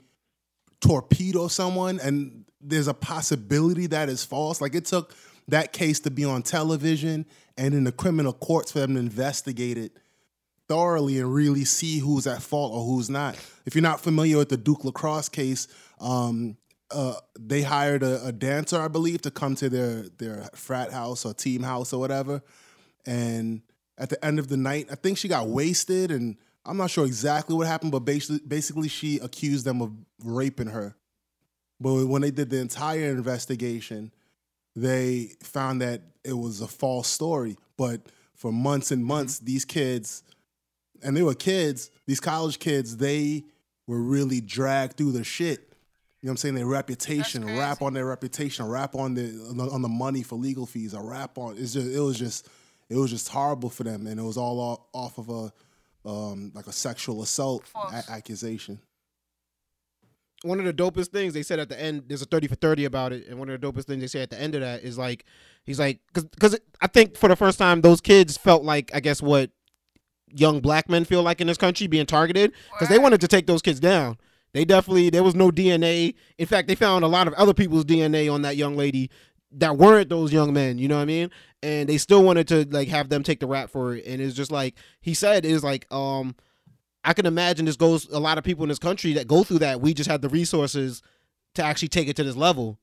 torpedo 0.80 1.48
someone, 1.48 2.00
and 2.00 2.44
there's 2.60 2.88
a 2.88 2.94
possibility 2.94 3.86
that 3.88 4.08
is 4.08 4.24
false. 4.24 4.60
Like 4.60 4.74
it 4.74 4.86
took 4.86 5.14
that 5.48 5.72
case 5.72 6.00
to 6.00 6.10
be 6.10 6.24
on 6.24 6.42
television 6.42 7.26
and 7.56 7.74
in 7.74 7.84
the 7.84 7.92
criminal 7.92 8.32
courts 8.32 8.72
for 8.72 8.80
them 8.80 8.94
to 8.94 9.00
investigate 9.00 9.76
it 9.76 9.92
thoroughly 10.70 11.18
and 11.18 11.34
really 11.34 11.64
see 11.64 11.98
who's 11.98 12.28
at 12.28 12.40
fault 12.40 12.72
or 12.72 12.84
who's 12.84 13.10
not. 13.10 13.34
If 13.66 13.74
you're 13.74 13.82
not 13.82 14.00
familiar 14.00 14.38
with 14.38 14.50
the 14.50 14.56
Duke 14.56 14.84
lacrosse 14.84 15.28
case, 15.28 15.66
um, 15.98 16.56
uh, 16.92 17.14
they 17.36 17.62
hired 17.62 18.04
a, 18.04 18.26
a, 18.26 18.30
dancer, 18.32 18.80
I 18.80 18.86
believe, 18.86 19.20
to 19.22 19.32
come 19.32 19.56
to 19.56 19.68
their 19.68 20.04
their 20.18 20.48
frat 20.54 20.92
house 20.92 21.24
or 21.24 21.34
team 21.34 21.64
house 21.64 21.92
or 21.92 21.98
whatever. 21.98 22.40
And 23.04 23.62
at 23.98 24.10
the 24.10 24.24
end 24.24 24.38
of 24.38 24.46
the 24.46 24.56
night, 24.56 24.86
I 24.92 24.94
think 24.94 25.18
she 25.18 25.26
got 25.26 25.48
wasted, 25.48 26.12
and 26.12 26.36
I'm 26.64 26.76
not 26.76 26.90
sure 26.90 27.04
exactly 27.04 27.56
what 27.56 27.66
happened, 27.66 27.90
but 27.90 28.00
basically, 28.00 28.40
basically 28.46 28.88
she 28.88 29.18
accused 29.18 29.64
them 29.64 29.82
of 29.82 29.92
raping 30.24 30.68
her. 30.68 30.94
But 31.80 32.06
when 32.06 32.22
they 32.22 32.30
did 32.30 32.50
the 32.50 32.60
entire 32.60 33.10
investigation, 33.10 34.12
they 34.76 35.32
found 35.42 35.82
that 35.82 36.02
it 36.24 36.34
was 36.34 36.60
a 36.60 36.68
false 36.68 37.08
story. 37.08 37.56
But 37.76 38.02
for 38.36 38.52
months 38.52 38.92
and 38.92 39.04
months, 39.04 39.40
these 39.40 39.64
kids 39.64 40.22
and 41.02 41.16
they 41.16 41.22
were 41.22 41.34
kids, 41.34 41.90
these 42.06 42.20
college 42.20 42.58
kids, 42.58 42.96
they 42.96 43.44
were 43.86 44.00
really 44.00 44.40
dragged 44.40 44.96
through 44.96 45.12
the 45.12 45.24
shit. 45.24 45.60
You 46.20 46.26
know 46.26 46.30
what 46.30 46.32
I'm 46.32 46.36
saying? 46.36 46.54
Their 46.56 46.66
reputation, 46.66 47.46
rap 47.46 47.80
on 47.80 47.94
their 47.94 48.04
reputation, 48.04 48.66
rap 48.66 48.94
on 48.94 49.14
the 49.14 49.68
on 49.72 49.80
the 49.80 49.88
money 49.88 50.22
for 50.22 50.36
legal 50.36 50.66
fees, 50.66 50.92
a 50.92 51.00
rap 51.00 51.38
on 51.38 51.56
it's 51.56 51.72
just 51.72 51.88
it 51.88 52.00
was 52.00 52.18
just 52.18 52.48
it 52.90 52.96
was 52.96 53.10
just 53.10 53.28
horrible 53.28 53.70
for 53.70 53.84
them, 53.84 54.06
and 54.06 54.20
it 54.20 54.22
was 54.22 54.36
all 54.36 54.88
off 54.92 55.16
of 55.16 55.30
a 55.30 55.52
um, 56.08 56.52
like 56.54 56.66
a 56.66 56.72
sexual 56.72 57.22
assault 57.22 57.64
a- 57.74 58.04
accusation. 58.10 58.80
One 60.42 60.58
of 60.58 60.64
the 60.64 60.72
dopest 60.72 61.08
things 61.08 61.34
they 61.34 61.42
said 61.42 61.58
at 61.58 61.68
the 61.68 61.80
end, 61.80 62.04
there's 62.08 62.22
a 62.22 62.26
30 62.26 62.46
for 62.48 62.54
30 62.54 62.86
about 62.86 63.12
it, 63.12 63.26
and 63.28 63.38
one 63.38 63.50
of 63.50 63.60
the 63.60 63.66
dopest 63.66 63.84
things 63.84 64.00
they 64.00 64.06
say 64.06 64.22
at 64.22 64.30
the 64.30 64.40
end 64.40 64.54
of 64.54 64.62
that 64.62 64.82
is 64.82 64.96
like, 64.96 65.26
he's 65.64 65.78
like, 65.78 66.00
because 66.14 66.58
I 66.80 66.86
think 66.86 67.16
for 67.16 67.28
the 67.28 67.36
first 67.36 67.58
time, 67.58 67.82
those 67.82 68.00
kids 68.00 68.38
felt 68.38 68.62
like, 68.64 68.90
I 68.94 69.00
guess, 69.00 69.20
what 69.20 69.50
young 70.34 70.60
black 70.60 70.88
men 70.88 71.04
feel 71.04 71.22
like 71.22 71.40
in 71.40 71.46
this 71.46 71.58
country 71.58 71.86
being 71.86 72.06
targeted 72.06 72.52
because 72.72 72.88
they 72.88 72.98
wanted 72.98 73.20
to 73.20 73.28
take 73.28 73.46
those 73.46 73.62
kids 73.62 73.80
down. 73.80 74.18
They 74.52 74.64
definitely 74.64 75.10
there 75.10 75.22
was 75.22 75.34
no 75.34 75.50
DNA. 75.50 76.14
In 76.38 76.46
fact, 76.46 76.68
they 76.68 76.74
found 76.74 77.04
a 77.04 77.08
lot 77.08 77.28
of 77.28 77.34
other 77.34 77.54
people's 77.54 77.84
DNA 77.84 78.32
on 78.32 78.42
that 78.42 78.56
young 78.56 78.76
lady 78.76 79.10
that 79.52 79.76
weren't 79.76 80.08
those 80.08 80.32
young 80.32 80.52
men. 80.52 80.78
You 80.78 80.88
know 80.88 80.96
what 80.96 81.02
I 81.02 81.06
mean? 81.06 81.30
And 81.62 81.88
they 81.88 81.98
still 81.98 82.22
wanted 82.24 82.48
to 82.48 82.66
like 82.68 82.88
have 82.88 83.08
them 83.08 83.22
take 83.22 83.40
the 83.40 83.46
rap 83.46 83.70
for 83.70 83.94
it. 83.94 84.06
And 84.06 84.20
it's 84.20 84.34
just 84.34 84.50
like 84.50 84.74
he 85.00 85.14
said, 85.14 85.44
is 85.44 85.62
like 85.62 85.86
um, 85.92 86.34
I 87.04 87.12
can 87.12 87.26
imagine 87.26 87.66
this 87.66 87.76
goes 87.76 88.08
a 88.08 88.18
lot 88.18 88.38
of 88.38 88.44
people 88.44 88.64
in 88.64 88.68
this 88.68 88.78
country 88.78 89.12
that 89.12 89.28
go 89.28 89.44
through 89.44 89.60
that. 89.60 89.80
We 89.80 89.94
just 89.94 90.10
had 90.10 90.22
the 90.22 90.28
resources 90.28 91.00
to 91.54 91.62
actually 91.62 91.88
take 91.88 92.08
it 92.08 92.16
to 92.16 92.24
this 92.24 92.36
level. 92.36 92.78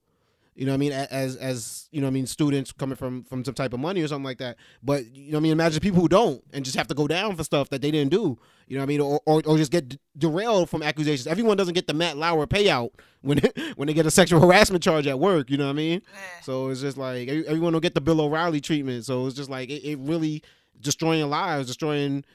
You 0.58 0.66
know 0.66 0.72
what 0.72 0.78
I 0.78 0.78
mean? 0.78 0.92
As 0.92 1.36
as 1.36 1.88
you 1.92 2.02
know, 2.02 2.08
I 2.08 2.10
mean, 2.10 2.26
students 2.26 2.72
coming 2.72 2.96
from 2.96 3.24
from 3.26 3.46
some 3.46 3.54
type 3.54 3.74
of 3.74 3.80
money 3.80 4.02
or 4.02 4.08
something 4.08 4.24
like 4.26 4.40
that. 4.40 4.58
But 4.82 5.06
you 5.16 5.32
know, 5.32 5.38
I 5.38 5.42
mean, 5.42 5.52
imagine 5.52 5.80
people 5.82 6.02
who 6.02 6.10
don't 6.10 6.44
and 6.52 6.66
just 6.66 6.76
have 6.76 6.88
to 6.88 6.96
go 6.96 7.08
down 7.08 7.36
for 7.36 7.44
stuff 7.44 7.70
that 7.70 7.84
they 7.84 7.92
didn't 7.92 8.10
do. 8.10 8.40
You 8.68 8.76
know 8.76 8.82
what 8.82 8.86
I 8.86 8.88
mean? 8.88 9.02
Or 9.02 9.22
or, 9.28 9.44
or 9.46 9.58
just 9.58 9.72
get 9.72 10.00
derailed 10.18 10.72
from 10.72 10.82
accusations. 10.82 11.28
Everyone 11.28 11.58
doesn't 11.58 11.76
get 11.76 11.86
the 11.86 11.94
Matt 11.94 12.18
Lauer 12.18 12.48
payout 12.48 12.90
when 13.22 13.40
when 13.76 13.88
they 13.88 13.94
get 13.94 14.08
a 14.08 14.12
sexual 14.12 14.42
harassment 14.42 14.84
charge 14.84 15.06
at 15.06 15.20
work. 15.20 15.52
You 15.52 15.58
know 15.58 15.66
what 15.66 15.74
I 15.74 15.74
mean? 15.74 16.02
So 16.42 16.70
it's 16.70 16.82
just 16.82 16.98
like 16.98 17.28
everyone 17.30 17.74
will 17.74 17.80
get 17.80 17.94
the 17.94 18.02
Bill 18.02 18.20
O'Reilly 18.20 18.60
treatment. 18.60 19.06
So 19.06 19.28
it's 19.28 19.36
just 19.36 19.52
like 19.52 19.70
it, 19.70 19.84
it 19.84 20.00
really 20.00 20.42
destroying 20.82 21.30
lives, 21.30 21.68
destroying 21.68 22.26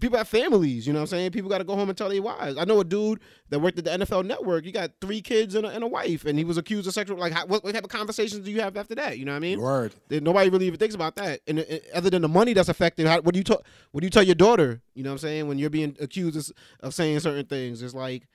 people 0.00 0.18
have 0.18 0.28
families, 0.28 0.86
you 0.86 0.92
know 0.92 0.98
what 0.98 1.04
I'm 1.04 1.08
saying? 1.08 1.30
People 1.30 1.48
got 1.48 1.58
to 1.58 1.64
go 1.64 1.74
home 1.74 1.88
and 1.88 1.96
tell 1.96 2.08
their 2.08 2.20
wives. 2.20 2.58
I 2.58 2.64
know 2.64 2.80
a 2.80 2.84
dude 2.84 3.20
that 3.48 3.58
worked 3.58 3.78
at 3.78 3.84
the 3.84 3.90
NFL 3.90 4.26
Network. 4.26 4.64
He 4.64 4.72
got 4.72 4.90
three 5.00 5.22
kids 5.22 5.54
and 5.54 5.64
a, 5.64 5.70
and 5.70 5.82
a 5.82 5.86
wife, 5.86 6.24
and 6.26 6.38
he 6.38 6.44
was 6.44 6.58
accused 6.58 6.86
of 6.86 6.94
sexual. 6.94 7.18
Like, 7.18 7.32
how, 7.32 7.46
what, 7.46 7.64
what, 7.64 7.74
type 7.74 7.84
of 7.84 7.90
conversations 7.90 8.44
do 8.44 8.50
you 8.50 8.60
have 8.60 8.76
after 8.76 8.94
that? 8.96 9.18
You 9.18 9.24
know 9.24 9.32
what 9.32 9.36
I 9.36 9.40
mean? 9.40 9.60
Word. 9.60 9.94
Nobody 10.10 10.50
really 10.50 10.66
even 10.66 10.78
thinks 10.78 10.94
about 10.94 11.16
that. 11.16 11.40
And, 11.46 11.60
and 11.60 11.80
other 11.94 12.10
than 12.10 12.22
the 12.22 12.28
money 12.28 12.52
that's 12.52 12.68
affected, 12.68 13.06
how, 13.06 13.20
what 13.20 13.32
do 13.32 13.38
you 13.38 13.44
talk? 13.44 13.64
What 13.92 14.00
do 14.00 14.06
you 14.06 14.10
tell 14.10 14.22
your 14.22 14.34
daughter? 14.34 14.82
You 14.94 15.04
know 15.04 15.10
what 15.10 15.14
I'm 15.14 15.18
saying? 15.18 15.48
When 15.48 15.58
you're 15.58 15.70
being 15.70 15.96
accused 16.00 16.36
of, 16.36 16.56
of 16.80 16.94
saying 16.94 17.20
certain 17.20 17.46
things, 17.46 17.82
it's 17.82 17.94
like, 17.94 18.28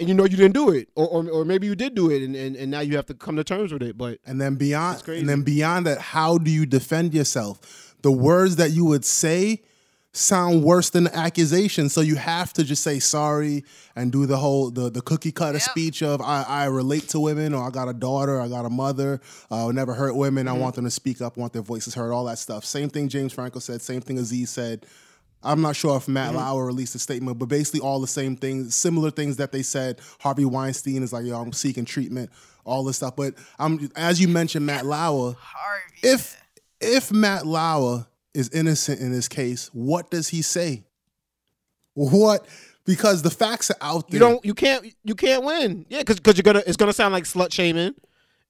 and 0.00 0.08
you 0.08 0.14
know 0.14 0.24
you 0.24 0.36
didn't 0.36 0.54
do 0.54 0.70
it, 0.70 0.88
or 0.94 1.08
or, 1.08 1.28
or 1.28 1.44
maybe 1.44 1.66
you 1.66 1.74
did 1.74 1.94
do 1.94 2.10
it, 2.10 2.22
and, 2.22 2.34
and, 2.36 2.56
and 2.56 2.70
now 2.70 2.80
you 2.80 2.96
have 2.96 3.06
to 3.06 3.14
come 3.14 3.36
to 3.36 3.44
terms 3.44 3.72
with 3.72 3.82
it. 3.82 3.98
But 3.98 4.18
and 4.24 4.40
then 4.40 4.54
beyond, 4.54 5.06
and 5.08 5.28
then 5.28 5.42
beyond 5.42 5.86
that, 5.86 5.98
how 5.98 6.38
do 6.38 6.50
you 6.50 6.66
defend 6.66 7.14
yourself? 7.14 7.96
The 8.02 8.12
words 8.12 8.56
that 8.56 8.70
you 8.70 8.84
would 8.84 9.04
say 9.04 9.62
sound 10.12 10.64
worse 10.64 10.90
than 10.90 11.04
the 11.04 11.16
accusation. 11.16 11.88
So 11.88 12.00
you 12.00 12.16
have 12.16 12.52
to 12.54 12.64
just 12.64 12.82
say 12.82 12.98
sorry 12.98 13.64
and 13.94 14.10
do 14.10 14.26
the 14.26 14.36
whole 14.36 14.70
the, 14.70 14.90
the 14.90 15.00
cookie 15.00 15.32
cutter 15.32 15.58
yep. 15.58 15.62
speech 15.62 16.02
of 16.02 16.20
I, 16.20 16.44
I 16.46 16.64
relate 16.66 17.08
to 17.10 17.20
women 17.20 17.54
or 17.54 17.66
I 17.66 17.70
got 17.70 17.88
a 17.88 17.92
daughter, 17.92 18.40
I 18.40 18.48
got 18.48 18.64
a 18.64 18.70
mother, 18.70 19.20
uh, 19.50 19.70
never 19.72 19.94
hurt 19.94 20.14
women. 20.16 20.46
Mm-hmm. 20.46 20.56
I 20.56 20.58
want 20.58 20.74
them 20.74 20.84
to 20.84 20.90
speak 20.90 21.20
up, 21.20 21.36
want 21.36 21.52
their 21.52 21.62
voices 21.62 21.94
heard, 21.94 22.12
all 22.12 22.24
that 22.24 22.38
stuff. 22.38 22.64
Same 22.64 22.88
thing 22.88 23.08
James 23.08 23.32
Franco 23.32 23.58
said, 23.58 23.80
same 23.82 24.00
thing 24.00 24.18
Aziz 24.18 24.50
said. 24.50 24.86
I'm 25.40 25.62
not 25.62 25.76
sure 25.76 25.96
if 25.96 26.08
Matt 26.08 26.30
mm-hmm. 26.30 26.38
Lauer 26.38 26.66
released 26.66 26.96
a 26.96 26.98
statement, 26.98 27.38
but 27.38 27.46
basically 27.46 27.80
all 27.80 28.00
the 28.00 28.08
same 28.08 28.34
things, 28.34 28.74
similar 28.74 29.10
things 29.10 29.36
that 29.36 29.52
they 29.52 29.62
said. 29.62 30.00
Harvey 30.18 30.44
Weinstein 30.44 31.02
is 31.02 31.12
like, 31.12 31.24
yo, 31.24 31.40
I'm 31.40 31.52
seeking 31.52 31.84
treatment, 31.84 32.30
all 32.64 32.82
this 32.82 32.96
stuff. 32.96 33.14
But 33.14 33.34
I'm 33.58 33.88
as 33.94 34.20
you 34.20 34.26
mentioned, 34.26 34.66
Matt 34.66 34.84
Lauer. 34.84 35.36
Harvey. 35.38 35.84
If 36.02 36.42
if 36.80 37.12
Matt 37.12 37.46
Lauer 37.46 38.06
is 38.34 38.48
innocent 38.50 39.00
in 39.00 39.12
this 39.12 39.28
case, 39.28 39.70
what 39.72 40.10
does 40.10 40.28
he 40.28 40.42
say? 40.42 40.84
What? 41.94 42.46
Because 42.84 43.22
the 43.22 43.30
facts 43.30 43.70
are 43.70 43.76
out 43.80 44.08
there. 44.08 44.14
You 44.14 44.18
don't. 44.20 44.44
You 44.44 44.54
can't. 44.54 44.94
You 45.04 45.14
can't 45.14 45.44
win. 45.44 45.84
Yeah, 45.88 45.98
because 45.98 46.16
because 46.16 46.36
you're 46.36 46.42
gonna. 46.42 46.62
It's 46.66 46.76
gonna 46.76 46.92
sound 46.92 47.12
like 47.12 47.24
slut 47.24 47.52
shaming. 47.52 47.94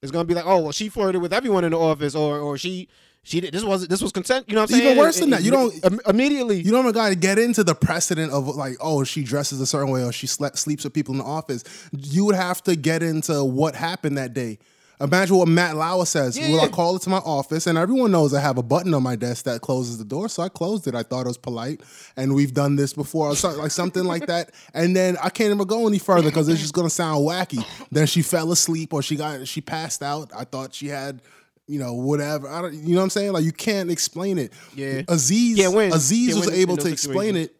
It's 0.02 0.12
gonna 0.12 0.26
be 0.26 0.34
like, 0.34 0.46
oh 0.46 0.60
well, 0.62 0.72
she 0.72 0.88
flirted 0.88 1.20
with 1.20 1.32
everyone 1.32 1.64
in 1.64 1.72
the 1.72 1.78
office, 1.78 2.14
or 2.14 2.38
or 2.38 2.56
she 2.56 2.88
she 3.28 3.40
did 3.40 3.52
this 3.52 3.64
was 3.64 3.86
this 3.88 4.00
was 4.00 4.12
consent. 4.12 4.46
You 4.48 4.54
know 4.54 4.62
what 4.62 4.70
I'm 4.70 4.78
saying? 4.78 4.92
Even 4.92 4.98
worse 4.98 5.20
than 5.20 5.30
that, 5.30 5.42
you 5.42 5.50
don't 5.50 5.74
immediately. 6.06 6.62
You 6.62 6.70
don't 6.70 6.90
got 6.92 7.10
to 7.10 7.14
get 7.14 7.38
into 7.38 7.64
the 7.64 7.74
precedent 7.74 8.32
of 8.32 8.46
like, 8.48 8.76
oh, 8.80 9.04
she 9.04 9.22
dresses 9.22 9.60
a 9.60 9.66
certain 9.66 9.90
way 9.90 10.02
or 10.02 10.12
she 10.12 10.26
slept, 10.26 10.58
sleeps 10.58 10.84
with 10.84 10.94
people 10.94 11.12
in 11.12 11.18
the 11.18 11.26
office. 11.26 11.64
You 11.92 12.24
would 12.24 12.36
have 12.36 12.62
to 12.64 12.76
get 12.76 13.02
into 13.02 13.44
what 13.44 13.74
happened 13.74 14.16
that 14.18 14.32
day. 14.32 14.58
Imagine 15.00 15.36
what 15.36 15.48
Matt 15.48 15.76
Lauer 15.76 16.04
says. 16.04 16.36
Yeah. 16.36 16.50
Will 16.50 16.60
I 16.60 16.68
call 16.68 16.96
it 16.96 17.02
to 17.02 17.10
my 17.10 17.18
office? 17.18 17.66
And 17.66 17.78
everyone 17.78 18.10
knows 18.10 18.34
I 18.34 18.40
have 18.40 18.58
a 18.58 18.62
button 18.62 18.92
on 18.94 19.02
my 19.02 19.16
desk 19.16 19.44
that 19.44 19.60
closes 19.60 19.98
the 19.98 20.04
door, 20.04 20.28
so 20.28 20.42
I 20.42 20.48
closed 20.48 20.88
it. 20.88 20.94
I 20.94 21.02
thought 21.02 21.22
it 21.22 21.28
was 21.28 21.38
polite, 21.38 21.82
and 22.16 22.34
we've 22.34 22.52
done 22.52 22.76
this 22.76 22.92
before, 22.92 23.28
like 23.28 23.70
something 23.70 24.04
like 24.04 24.26
that. 24.26 24.50
And 24.74 24.96
then 24.96 25.16
I 25.22 25.30
can't 25.30 25.52
even 25.52 25.66
go 25.66 25.86
any 25.86 25.98
further 25.98 26.28
because 26.28 26.48
it's 26.48 26.60
just 26.60 26.74
gonna 26.74 26.90
sound 26.90 27.26
wacky. 27.26 27.64
Then 27.90 28.06
she 28.06 28.22
fell 28.22 28.50
asleep 28.50 28.92
or 28.92 29.02
she 29.02 29.16
got 29.16 29.46
she 29.46 29.60
passed 29.60 30.02
out. 30.02 30.30
I 30.36 30.44
thought 30.44 30.74
she 30.74 30.88
had 30.88 31.22
you 31.68 31.78
know, 31.78 31.92
whatever. 31.92 32.48
I 32.48 32.62
don't, 32.62 32.74
you 32.74 32.94
know 32.94 32.96
what 32.96 33.04
I'm 33.04 33.10
saying? 33.10 33.32
Like 33.32 33.44
you 33.44 33.52
can't 33.52 33.90
explain 33.90 34.38
it. 34.38 34.52
Yeah. 34.74 35.02
Aziz, 35.06 35.58
yeah, 35.58 35.68
when, 35.68 35.92
Aziz 35.92 36.34
was 36.34 36.50
able 36.50 36.78
to 36.78 36.88
explain 36.90 37.36
it 37.36 37.54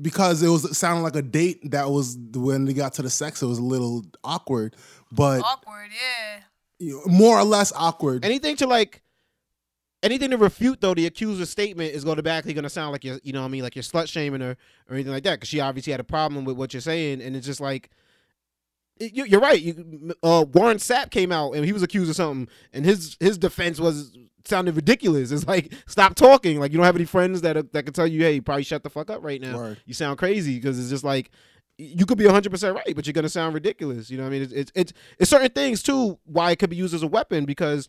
because 0.00 0.42
it 0.42 0.48
was 0.48 0.76
sounding 0.78 1.02
like 1.02 1.16
a 1.16 1.22
date 1.22 1.72
that 1.72 1.90
was 1.90 2.16
when 2.34 2.64
they 2.64 2.72
got 2.72 2.94
to 2.94 3.02
the 3.02 3.10
sex. 3.10 3.42
It 3.42 3.46
was 3.46 3.58
a 3.58 3.64
little 3.64 4.04
awkward, 4.22 4.76
but 5.12 5.42
awkward, 5.42 5.90
yeah. 5.92 6.40
You 6.78 7.02
know, 7.06 7.12
more 7.12 7.38
or 7.38 7.44
less 7.44 7.72
awkward. 7.76 8.24
Anything 8.24 8.56
to 8.56 8.66
like 8.66 9.02
anything 10.02 10.30
to 10.30 10.36
refute 10.38 10.80
though 10.80 10.94
the 10.94 11.06
accuser's 11.06 11.50
statement 11.50 11.92
is 11.94 12.04
going 12.04 12.16
to 12.16 12.22
back. 12.22 12.44
going 12.44 12.62
to 12.62 12.70
sound 12.70 12.92
like 12.92 13.04
you're, 13.04 13.20
you 13.22 13.32
know, 13.34 13.40
what 13.42 13.48
I 13.48 13.50
mean, 13.50 13.62
like 13.62 13.76
you're 13.76 13.82
slut 13.82 14.08
shaming 14.08 14.40
her 14.40 14.56
or 14.88 14.94
anything 14.94 15.12
like 15.12 15.24
that. 15.24 15.34
Because 15.36 15.48
she 15.48 15.60
obviously 15.60 15.90
had 15.90 16.00
a 16.00 16.04
problem 16.04 16.44
with 16.44 16.56
what 16.56 16.72
you're 16.72 16.80
saying, 16.80 17.20
and 17.20 17.36
it's 17.36 17.46
just 17.46 17.60
like. 17.60 17.90
it- 18.98 19.14
you- 19.14 19.24
You're 19.26 19.40
right. 19.40 19.60
You, 19.60 20.14
uh, 20.22 20.44
Warren 20.52 20.78
Sapp 20.78 21.10
came 21.10 21.32
out 21.32 21.52
and 21.52 21.64
he 21.64 21.72
was 21.72 21.82
accused 21.82 22.08
of 22.10 22.16
something, 22.16 22.48
and 22.72 22.84
his 22.84 23.16
his 23.20 23.36
defense 23.38 23.78
was 23.80 24.16
sounded 24.46 24.74
ridiculous. 24.74 25.30
It's 25.32 25.46
like 25.46 25.72
stop 25.86 26.14
talking. 26.14 26.58
Like 26.60 26.72
you 26.72 26.78
don't 26.78 26.86
have 26.86 26.96
any 26.96 27.04
friends 27.04 27.42
that 27.42 27.72
that 27.72 27.82
can 27.84 27.92
tell 27.92 28.06
you, 28.06 28.22
hey, 28.22 28.40
probably 28.40 28.62
shut 28.64 28.82
the 28.82 28.90
fuck 28.90 29.10
up 29.10 29.22
right 29.22 29.40
now. 29.40 29.56
Word. 29.56 29.80
You 29.84 29.92
sound 29.94 30.18
crazy 30.18 30.56
because 30.56 30.78
it's 30.80 30.88
just 30.88 31.04
like 31.04 31.30
you 31.80 32.06
could 32.06 32.18
be 32.18 32.26
100 32.26 32.50
percent 32.50 32.76
right, 32.76 32.94
but 32.94 33.06
you're 33.06 33.12
gonna 33.12 33.28
sound 33.28 33.54
ridiculous. 33.54 34.10
You 34.10 34.18
know 34.18 34.24
what 34.24 34.30
I 34.30 34.32
mean? 34.32 34.42
It's, 34.42 34.52
it's 34.52 34.72
it's 34.74 34.92
it's 35.18 35.30
certain 35.30 35.50
things 35.50 35.82
too 35.82 36.18
why 36.24 36.50
it 36.50 36.58
could 36.58 36.70
be 36.70 36.76
used 36.76 36.94
as 36.94 37.02
a 37.02 37.06
weapon 37.06 37.44
because 37.44 37.88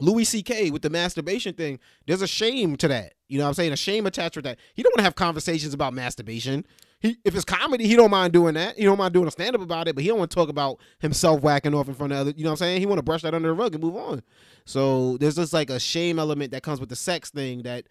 Louis 0.00 0.24
C.K. 0.24 0.70
with 0.70 0.82
the 0.82 0.90
masturbation 0.90 1.54
thing, 1.54 1.78
there's 2.06 2.22
a 2.22 2.26
shame 2.26 2.76
to 2.76 2.88
that. 2.88 3.14
You 3.28 3.38
know 3.38 3.44
what 3.44 3.48
I'm 3.48 3.54
saying? 3.54 3.72
A 3.72 3.76
shame 3.76 4.06
attached 4.06 4.36
with 4.36 4.44
that. 4.44 4.58
He 4.74 4.82
don't 4.82 4.92
want 4.92 4.98
to 4.98 5.04
have 5.04 5.14
conversations 5.14 5.74
about 5.74 5.92
masturbation. 5.92 6.64
He, 7.00 7.16
if 7.24 7.34
it's 7.34 7.44
comedy, 7.44 7.86
he 7.86 7.94
don't 7.94 8.10
mind 8.10 8.32
doing 8.32 8.54
that. 8.54 8.76
He 8.76 8.84
don't 8.84 8.98
mind 8.98 9.14
doing 9.14 9.28
a 9.28 9.30
stand 9.30 9.54
up 9.54 9.62
about 9.62 9.86
it, 9.86 9.94
but 9.94 10.02
he 10.02 10.08
don't 10.08 10.18
want 10.18 10.30
to 10.30 10.34
talk 10.34 10.48
about 10.48 10.78
himself 10.98 11.40
whacking 11.42 11.74
off 11.74 11.88
in 11.88 11.94
front 11.94 12.12
of 12.12 12.18
other. 12.18 12.32
You 12.36 12.44
know 12.44 12.50
what 12.50 12.54
I'm 12.54 12.58
saying? 12.58 12.80
He 12.80 12.86
want 12.86 12.98
to 12.98 13.04
brush 13.04 13.22
that 13.22 13.34
under 13.34 13.48
the 13.48 13.54
rug 13.54 13.74
and 13.74 13.82
move 13.82 13.96
on. 13.96 14.22
So 14.64 15.16
there's 15.18 15.36
just 15.36 15.52
like 15.52 15.70
a 15.70 15.80
shame 15.80 16.18
element 16.18 16.52
that 16.52 16.62
comes 16.62 16.80
with 16.80 16.88
the 16.88 16.96
sex 16.96 17.30
thing 17.30 17.62
that. 17.62 17.86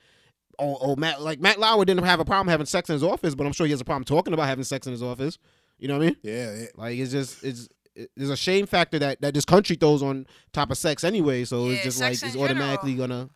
Oh, 0.60 0.78
oh, 0.82 0.95
Matt, 0.95 1.22
like 1.22 1.39
Matt 1.39 1.60
Lauer 1.60 1.86
didn't 1.86 2.03
have 2.03 2.20
a 2.20 2.26
problem 2.26 2.47
having 2.47 2.66
sex 2.66 2.89
in 2.89 2.93
his 2.93 3.03
office, 3.03 3.36
but 3.36 3.45
I'm 3.45 3.53
sure 3.53 3.66
he 3.68 3.72
has 3.72 3.82
a 3.82 3.86
problem 3.86 4.03
talking 4.05 4.34
about 4.34 4.47
having 4.47 4.64
sex 4.64 4.88
in 4.88 4.91
his 4.91 5.03
office. 5.03 5.38
You 5.78 5.88
know 5.88 5.97
what 5.97 6.03
I 6.03 6.05
mean? 6.08 6.16
Yeah, 6.24 6.49
it- 6.51 6.78
Like 6.78 6.97
it's 6.97 7.12
just 7.12 7.43
it's 7.43 7.70
it, 7.95 8.10
there's 8.16 8.30
a 8.32 8.38
shame 8.38 8.66
factor 8.66 8.97
that 8.99 9.22
that 9.22 9.34
this 9.34 9.45
country 9.45 9.76
throws 9.76 10.01
on 10.01 10.26
top 10.53 10.72
of 10.72 10.78
sex 10.78 11.03
anyway. 11.03 11.43
So 11.45 11.68
it's 11.70 11.84
just 11.84 12.01
like 12.01 12.14
it's 12.14 12.36
automatically 12.36 12.95
general. 12.95 13.30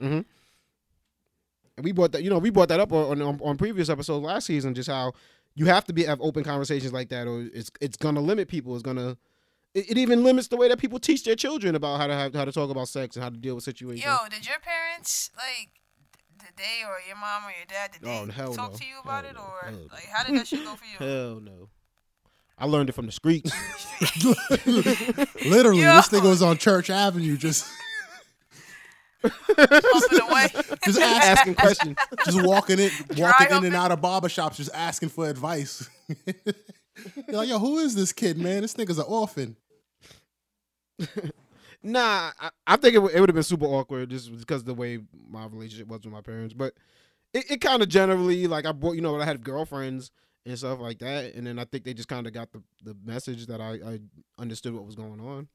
gonna. 0.00 0.06
Yeah. 0.10 0.22
And 1.76 1.84
we 1.84 1.92
brought 1.92 2.12
that, 2.12 2.22
you 2.22 2.30
know, 2.30 2.38
we 2.38 2.50
brought 2.50 2.68
that 2.68 2.78
up 2.80 2.92
on, 2.92 3.20
on 3.20 3.40
on 3.42 3.56
previous 3.56 3.88
episodes 3.88 4.24
last 4.24 4.46
season, 4.46 4.74
just 4.74 4.88
how 4.88 5.12
you 5.56 5.66
have 5.66 5.84
to 5.86 5.92
be 5.92 6.04
have 6.04 6.20
open 6.20 6.44
conversations 6.44 6.92
like 6.92 7.08
that, 7.08 7.26
or 7.26 7.48
it's 7.52 7.70
it's 7.80 7.96
gonna 7.96 8.20
limit 8.20 8.46
people. 8.48 8.74
It's 8.74 8.82
gonna 8.82 9.16
it, 9.74 9.90
it 9.90 9.98
even 9.98 10.22
limits 10.22 10.48
the 10.48 10.56
way 10.56 10.68
that 10.68 10.78
people 10.78 11.00
teach 11.00 11.24
their 11.24 11.34
children 11.34 11.74
about 11.74 11.98
how 12.00 12.06
to 12.06 12.14
have 12.14 12.34
how 12.34 12.44
to 12.44 12.52
talk 12.52 12.70
about 12.70 12.86
sex 12.88 13.16
and 13.16 13.24
how 13.24 13.30
to 13.30 13.36
deal 13.36 13.56
with 13.56 13.64
situations. 13.64 14.04
Yo, 14.04 14.16
did 14.30 14.46
your 14.46 14.58
parents 14.60 15.30
like? 15.36 15.70
They 16.56 16.84
or 16.86 16.96
your 17.06 17.16
mom 17.16 17.44
or 17.44 17.50
your 17.50 17.66
dad 17.68 17.90
did 17.92 18.02
they 18.02 18.42
Oh, 18.42 18.54
talk 18.54 18.72
no. 18.72 18.78
to 18.78 18.84
you 18.84 18.94
about 19.02 19.24
Hell 19.24 19.32
it 19.34 19.38
or 19.38 19.70
no. 19.70 19.78
like 19.92 20.06
how 20.06 20.24
did 20.24 20.36
that 20.38 20.46
shit 20.46 20.64
go 20.64 20.74
for 20.74 20.84
you? 21.04 21.06
Hell 21.08 21.40
no. 21.40 21.68
I 22.56 22.66
learned 22.66 22.88
it 22.88 22.92
from 22.92 23.06
the 23.06 23.12
streets. 23.12 23.50
literally, 25.44 25.82
Yo. 25.82 25.94
this 25.96 26.08
nigga 26.08 26.28
was 26.28 26.40
on 26.42 26.56
Church 26.56 26.88
Avenue, 26.90 27.36
just 27.36 27.66
just 30.84 31.00
asking 31.00 31.54
questions. 31.54 31.96
just 32.24 32.42
walking 32.46 32.78
in, 32.78 32.90
Dry 33.14 33.30
walking 33.30 33.56
in 33.58 33.64
and 33.64 33.74
out 33.74 33.90
of 33.90 34.00
barbershops, 34.00 34.56
just 34.56 34.70
asking 34.74 35.08
for 35.08 35.28
advice. 35.28 35.88
You're 37.28 37.36
like, 37.38 37.48
yo, 37.48 37.58
who 37.58 37.78
is 37.78 37.94
this 37.94 38.12
kid, 38.12 38.38
man? 38.38 38.62
This 38.62 38.74
nigga's 38.74 38.98
an 38.98 39.06
orphan. 39.08 39.56
Nah, 41.84 42.32
I, 42.40 42.50
I 42.66 42.76
think 42.76 42.94
it, 42.94 42.98
w- 42.98 43.14
it 43.14 43.20
would 43.20 43.28
have 43.28 43.34
been 43.34 43.42
super 43.42 43.66
awkward 43.66 44.08
just 44.08 44.36
because 44.36 44.62
of 44.62 44.66
the 44.66 44.74
way 44.74 45.00
my 45.28 45.46
relationship 45.46 45.86
was 45.86 46.00
with 46.02 46.12
my 46.12 46.22
parents. 46.22 46.54
But 46.54 46.72
it, 47.34 47.50
it 47.50 47.60
kind 47.60 47.82
of 47.82 47.88
generally 47.90 48.46
like 48.46 48.64
I 48.64 48.72
brought 48.72 48.92
you 48.92 49.02
know 49.02 49.20
I 49.20 49.24
had 49.24 49.44
girlfriends 49.44 50.10
and 50.46 50.58
stuff 50.58 50.80
like 50.80 50.98
that, 51.00 51.34
and 51.34 51.46
then 51.46 51.58
I 51.58 51.64
think 51.64 51.84
they 51.84 51.92
just 51.92 52.08
kind 52.08 52.26
of 52.26 52.32
got 52.32 52.52
the 52.52 52.62
the 52.82 52.96
message 53.04 53.46
that 53.46 53.60
I, 53.60 53.74
I 53.86 54.00
understood 54.38 54.74
what 54.74 54.86
was 54.86 54.94
going 54.94 55.20
on. 55.20 55.48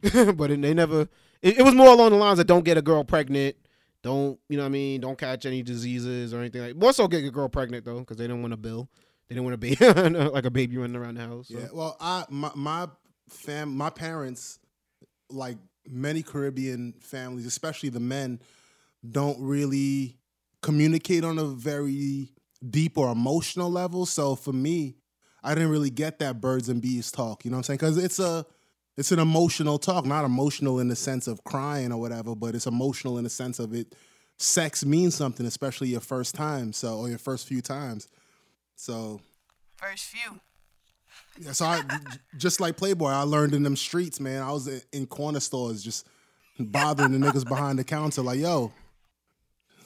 but 0.36 0.50
it, 0.50 0.62
they 0.62 0.72
never. 0.72 1.08
It, 1.42 1.58
it 1.58 1.62
was 1.62 1.74
more 1.74 1.88
along 1.88 2.10
the 2.10 2.16
lines 2.16 2.38
of 2.38 2.46
don't 2.46 2.64
get 2.64 2.78
a 2.78 2.82
girl 2.82 3.02
pregnant. 3.02 3.56
Don't 4.02 4.38
you 4.48 4.56
know 4.56 4.64
what 4.64 4.68
I 4.68 4.72
mean? 4.72 5.00
Don't 5.00 5.18
catch 5.18 5.46
any 5.46 5.62
diseases 5.62 6.32
or 6.32 6.38
anything 6.38 6.62
like. 6.62 6.76
More 6.76 6.92
so 6.92 7.08
get 7.08 7.24
a 7.24 7.30
girl 7.30 7.48
pregnant 7.48 7.84
though, 7.84 8.00
because 8.00 8.16
they 8.16 8.24
didn't 8.24 8.42
want 8.42 8.54
a 8.54 8.56
bill. 8.56 8.88
They 9.28 9.34
didn't 9.34 9.44
want 9.44 9.54
a 9.54 9.58
baby 9.58 10.28
like 10.30 10.44
a 10.44 10.50
baby 10.50 10.76
running 10.76 10.96
around 10.96 11.16
the 11.16 11.26
house. 11.26 11.48
So. 11.48 11.58
Yeah. 11.58 11.68
Well, 11.72 11.96
I 12.00 12.24
my 12.28 12.50
my 12.54 12.88
fam 13.28 13.76
my 13.76 13.90
parents, 13.90 14.58
like 15.30 15.56
many 15.88 16.22
Caribbean 16.22 16.94
families, 17.00 17.46
especially 17.46 17.88
the 17.88 18.00
men, 18.00 18.40
don't 19.08 19.40
really 19.40 20.18
communicate 20.62 21.24
on 21.24 21.38
a 21.38 21.44
very 21.44 22.32
deep 22.68 22.96
or 22.96 23.10
emotional 23.10 23.70
level. 23.70 24.06
So 24.06 24.36
for 24.36 24.52
me, 24.52 24.96
I 25.42 25.54
didn't 25.54 25.70
really 25.70 25.90
get 25.90 26.20
that 26.20 26.40
birds 26.40 26.68
and 26.68 26.80
bees 26.80 27.10
talk. 27.10 27.44
You 27.44 27.50
know 27.50 27.56
what 27.56 27.70
I'm 27.70 27.76
saying? 27.76 27.78
Because 27.78 27.98
it's 27.98 28.18
a 28.18 28.46
it's 28.96 29.10
an 29.10 29.18
emotional 29.18 29.78
talk, 29.78 30.04
not 30.04 30.24
emotional 30.24 30.78
in 30.78 30.88
the 30.88 30.96
sense 30.96 31.26
of 31.26 31.42
crying 31.44 31.92
or 31.92 31.98
whatever, 31.98 32.36
but 32.36 32.54
it's 32.54 32.66
emotional 32.66 33.18
in 33.18 33.24
the 33.24 33.30
sense 33.30 33.58
of 33.58 33.74
it. 33.74 33.94
Sex 34.38 34.84
means 34.84 35.14
something, 35.14 35.46
especially 35.46 35.88
your 35.88 36.00
first 36.00 36.34
time, 36.34 36.72
so 36.72 36.98
or 36.98 37.08
your 37.08 37.18
first 37.18 37.48
few 37.48 37.62
times. 37.62 38.08
So 38.76 39.20
First 39.76 40.04
few. 40.04 40.40
Yeah, 41.38 41.52
so 41.52 41.64
I 41.66 41.82
just 42.36 42.60
like 42.60 42.76
Playboy, 42.76 43.08
I 43.10 43.22
learned 43.22 43.54
in 43.54 43.62
them 43.62 43.76
streets, 43.76 44.20
man. 44.20 44.42
I 44.42 44.52
was 44.52 44.68
in, 44.68 44.80
in 44.92 45.06
corner 45.06 45.40
stores 45.40 45.82
just 45.82 46.06
bothering 46.58 47.18
the 47.18 47.26
niggas 47.26 47.46
behind 47.48 47.78
the 47.78 47.84
counter, 47.84 48.22
like, 48.22 48.38
yo, 48.38 48.72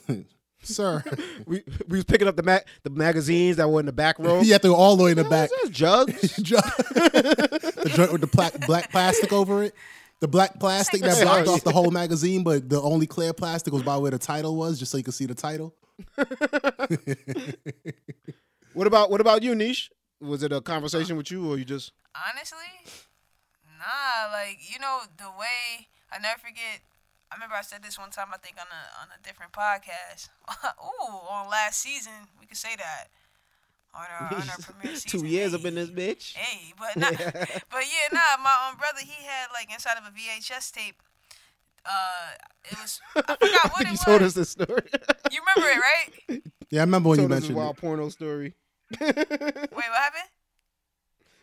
sir. 0.61 1.03
We 1.45 1.63
we 1.87 1.97
was 1.97 2.05
picking 2.05 2.27
up 2.27 2.35
the 2.35 2.43
ma- 2.43 2.59
the 2.83 2.89
magazines 2.89 3.57
that 3.57 3.69
were 3.69 3.79
in 3.79 3.85
the 3.85 3.91
back 3.93 4.19
row. 4.19 4.41
You 4.41 4.53
have 4.53 4.61
to 4.63 4.67
go 4.69 4.75
all 4.75 4.95
the 4.97 5.03
way 5.05 5.11
in 5.11 5.17
the 5.17 5.23
What 5.23 5.29
back. 5.31 5.49
was 5.51 5.59
this, 5.69 5.69
jugs. 5.77 6.35
Ju- 6.41 6.55
the 6.95 7.91
joint 7.95 8.11
with 8.11 8.21
the 8.21 8.27
black, 8.27 8.65
black 8.67 8.91
plastic 8.91 9.31
over 9.31 9.63
it. 9.63 9.73
The 10.19 10.27
black 10.27 10.59
plastic 10.59 11.01
that 11.01 11.21
blocked 11.21 11.47
off 11.47 11.63
the 11.63 11.71
whole 11.71 11.91
magazine, 11.91 12.43
but 12.43 12.67
the 12.69 12.81
only 12.81 13.05
clear 13.05 13.33
plastic 13.33 13.71
was 13.71 13.83
by 13.83 13.97
where 13.97 14.09
the 14.09 14.17
title 14.17 14.55
was, 14.55 14.79
just 14.79 14.91
so 14.91 14.97
you 14.97 15.03
could 15.03 15.13
see 15.13 15.27
the 15.27 15.35
title. 15.35 15.75
What 18.73 18.87
about 18.87 19.09
what 19.11 19.21
about 19.21 19.43
you, 19.43 19.53
Niche? 19.55 19.91
Was 20.19 20.41
it 20.43 20.51
a 20.51 20.61
conversation 20.61 21.15
with 21.17 21.29
you, 21.31 21.49
or 21.51 21.57
you 21.57 21.65
just? 21.65 21.91
Honestly, 22.15 22.57
nah. 23.77 24.31
Like 24.31 24.59
you 24.61 24.79
know 24.79 25.01
the 25.17 25.29
way 25.37 25.87
I 26.11 26.19
never 26.19 26.39
forget. 26.39 26.81
I 27.31 27.35
remember 27.35 27.55
I 27.55 27.61
said 27.61 27.83
this 27.83 27.99
one 27.99 28.09
time. 28.09 28.27
I 28.33 28.37
think 28.37 28.55
on 28.59 28.67
a 28.67 29.01
on 29.01 29.07
a 29.17 29.21
different 29.23 29.51
podcast. 29.51 30.29
Ooh, 30.83 31.13
on 31.29 31.49
last 31.49 31.79
season 31.81 32.13
we 32.39 32.45
could 32.47 32.57
say 32.57 32.75
that 32.77 33.07
on 33.93 34.05
our 34.19 34.33
on 34.41 34.49
our 34.49 34.57
premiere 34.61 34.95
season. 34.95 35.19
Two 35.19 35.25
years 35.27 35.51
Hey. 35.51 35.57
up 35.59 35.65
in 35.65 35.75
this 35.75 35.89
bitch. 35.89 36.33
Hey, 36.35 36.73
but 36.79 36.95
not, 36.99 37.11
but 37.17 37.83
yeah, 37.85 38.07
nah. 38.13 38.41
My 38.43 38.69
um, 38.71 38.77
brother, 38.77 39.01
he 39.01 39.23
had 39.25 39.47
like 39.53 39.71
inside 39.71 39.97
of 39.97 40.05
a 40.05 40.11
VHS 40.11 40.71
tape. 40.71 41.01
Uh, 41.85 42.31
it 42.71 42.77
was 42.81 42.99
I 43.15 43.21
forgot 43.35 43.71
what 43.71 43.81
it 43.81 43.85
you 43.85 43.91
was. 43.91 43.99
told 44.03 44.21
us 44.21 44.33
this 44.33 44.49
story. 44.49 44.81
You 45.31 45.39
remember 45.55 45.69
it, 45.71 45.79
right? 45.79 46.41
Yeah, 46.69 46.81
I 46.81 46.83
remember 46.83 47.09
when 47.09 47.19
you 47.19 47.23
told 47.27 47.31
us 47.33 47.35
this 47.41 47.49
mentioned 47.49 47.57
wild 47.57 47.77
it. 47.77 47.81
porno 47.81 48.09
story. 48.09 48.55
Wait, 48.99 49.01
what 49.01 49.83
happened? 49.85 50.29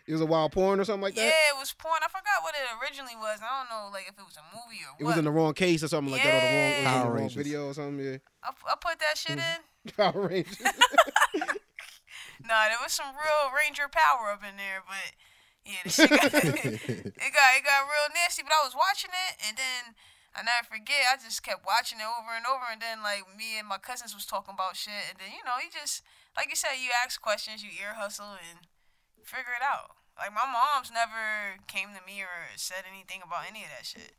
It 0.06 0.12
was 0.12 0.20
a 0.20 0.26
wild 0.26 0.52
porn 0.52 0.78
or 0.80 0.84
something 0.84 1.00
like 1.00 1.14
that. 1.14 1.22
Yeah, 1.24 1.56
it 1.56 1.56
was 1.58 1.72
porn. 1.72 1.96
I 2.04 2.08
forgot 2.12 2.44
what 2.44 2.52
it 2.52 2.60
originally 2.76 3.16
was. 3.16 3.40
I 3.40 3.48
don't 3.48 3.72
know, 3.72 3.88
like 3.88 4.04
if 4.04 4.12
it 4.12 4.26
was 4.28 4.36
a 4.36 4.44
movie 4.52 4.84
or 4.84 4.92
It 5.00 5.04
what. 5.04 5.16
was 5.16 5.16
in 5.16 5.24
the 5.24 5.30
wrong 5.32 5.54
case 5.56 5.80
or 5.82 5.88
something 5.88 6.12
like 6.12 6.20
that, 6.22 6.28
or 6.28 6.44
the 6.44 6.44
wrong, 6.44 6.60
it 6.60 6.68
was 6.68 6.76
in 6.76 6.84
Power 6.84 7.08
the 7.08 7.20
wrong 7.24 7.30
video 7.32 7.60
or 7.68 7.72
something. 7.72 8.04
Yeah. 8.04 8.20
I, 8.44 8.48
I 8.52 8.74
put 8.76 9.00
that 9.00 9.16
shit 9.16 9.40
in. 9.40 9.58
Power 9.96 10.28
Rangers. 10.28 10.60
Nah, 12.44 12.68
there 12.68 12.76
was 12.84 12.92
some 12.92 13.16
real 13.16 13.48
Ranger 13.56 13.88
power 13.88 14.28
up 14.28 14.44
in 14.44 14.60
there, 14.60 14.84
but 14.84 15.16
yeah, 15.64 15.80
the 15.80 15.88
shit 15.88 16.10
got, 16.12 16.28
it 16.28 17.30
got 17.32 17.48
it 17.56 17.64
got 17.64 17.88
real 17.88 18.08
nasty. 18.12 18.44
But 18.44 18.52
I 18.52 18.60
was 18.68 18.76
watching 18.76 19.08
it, 19.16 19.32
and 19.48 19.56
then 19.56 19.96
I 20.36 20.44
never 20.44 20.68
forget. 20.68 21.08
I 21.08 21.16
just 21.16 21.40
kept 21.40 21.64
watching 21.64 22.04
it 22.04 22.08
over 22.08 22.36
and 22.36 22.44
over, 22.44 22.68
and 22.68 22.84
then 22.84 23.00
like 23.00 23.24
me 23.32 23.56
and 23.56 23.64
my 23.64 23.80
cousins 23.80 24.12
was 24.12 24.28
talking 24.28 24.52
about 24.52 24.76
shit, 24.76 25.08
and 25.08 25.16
then 25.16 25.32
you 25.32 25.40
know 25.48 25.56
he 25.56 25.72
just 25.72 26.04
like 26.36 26.48
you 26.50 26.56
said, 26.56 26.76
you 26.82 26.90
ask 27.04 27.20
questions, 27.20 27.62
you 27.62 27.70
ear 27.70 27.94
hustle, 27.94 28.32
and 28.32 28.66
figure 29.24 29.54
it 29.58 29.62
out. 29.62 29.90
Like 30.18 30.32
my 30.32 30.46
mom's 30.46 30.90
never 30.92 31.58
came 31.66 31.88
to 31.88 32.04
me 32.06 32.22
or 32.22 32.54
said 32.56 32.84
anything 32.90 33.20
about 33.26 33.44
any 33.48 33.62
of 33.62 33.70
that 33.76 33.84
shit. 33.86 34.12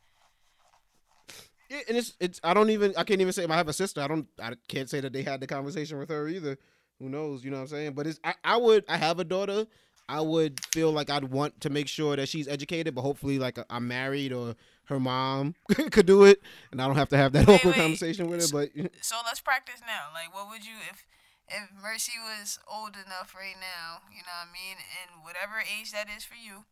Yeah, 1.70 1.80
and 1.88 1.98
it's 1.98 2.14
it's 2.20 2.40
I 2.44 2.54
don't 2.54 2.70
even 2.70 2.94
I 2.98 3.04
can't 3.04 3.22
even 3.22 3.34
say 3.34 3.46
I 3.46 3.56
have 3.56 3.68
a 3.70 3.74
sister. 3.74 4.02
I 4.02 4.08
don't 4.08 4.28
I 4.42 4.54
can't 4.68 4.90
say 4.90 5.00
that 5.00 5.14
they 5.14 5.24
had 5.24 5.40
the 5.42 5.48
conversation 5.48 5.98
with 5.98 6.10
her 6.10 6.28
either. 6.28 6.58
Who 7.00 7.10
knows? 7.10 7.44
You 7.44 7.52
know 7.52 7.58
what 7.58 7.64
I'm 7.64 7.68
saying? 7.70 7.94
But 7.94 8.08
it's 8.08 8.20
I, 8.24 8.34
I 8.44 8.58
would 8.58 8.84
I 8.88 8.98
have 8.98 9.20
a 9.20 9.24
daughter. 9.24 9.66
I 10.08 10.22
would 10.22 10.64
feel 10.66 10.92
like 10.92 11.10
I'd 11.10 11.24
want 11.24 11.60
to 11.62 11.72
make 11.72 11.88
sure 11.88 12.16
that 12.16 12.30
she's 12.30 12.48
educated, 12.48 12.94
but 12.94 13.02
hopefully 13.02 13.40
like 13.40 13.58
I'm 13.72 13.88
married 13.88 14.32
or 14.32 14.56
her 14.86 15.00
mom 15.00 15.56
could 15.92 16.06
do 16.06 16.26
it, 16.26 16.42
and 16.72 16.80
I 16.80 16.86
don't 16.86 16.96
have 16.96 17.10
to 17.10 17.18
have 17.18 17.32
that 17.34 17.48
Wait, 17.48 17.56
awkward 17.56 17.76
wait. 17.76 17.82
conversation 17.82 18.28
with 18.28 18.42
her. 18.42 18.48
But 18.52 18.70
So 19.02 19.16
let's 19.26 19.40
practice 19.40 19.82
now. 19.82 20.14
Like, 20.14 20.32
what 20.34 20.48
would 20.50 20.64
you 20.64 20.74
if 20.92 21.04
if 21.50 21.70
Mercy 21.82 22.14
was 22.22 22.60
old 22.72 22.96
enough 22.96 23.34
right 23.36 23.56
now? 23.60 24.00
You 24.10 24.22
know 24.24 24.34
what 24.42 24.50
I 24.50 24.54
mean, 24.54 24.78
and 24.78 25.24
whatever 25.24 25.60
age 25.62 25.92
that 25.92 26.08
is 26.16 26.24
for 26.24 26.36
you, 26.36 26.66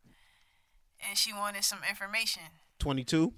and 1.08 1.16
she 1.16 1.32
wanted 1.32 1.64
some 1.64 1.78
information. 1.88 2.42
22. 2.80 3.32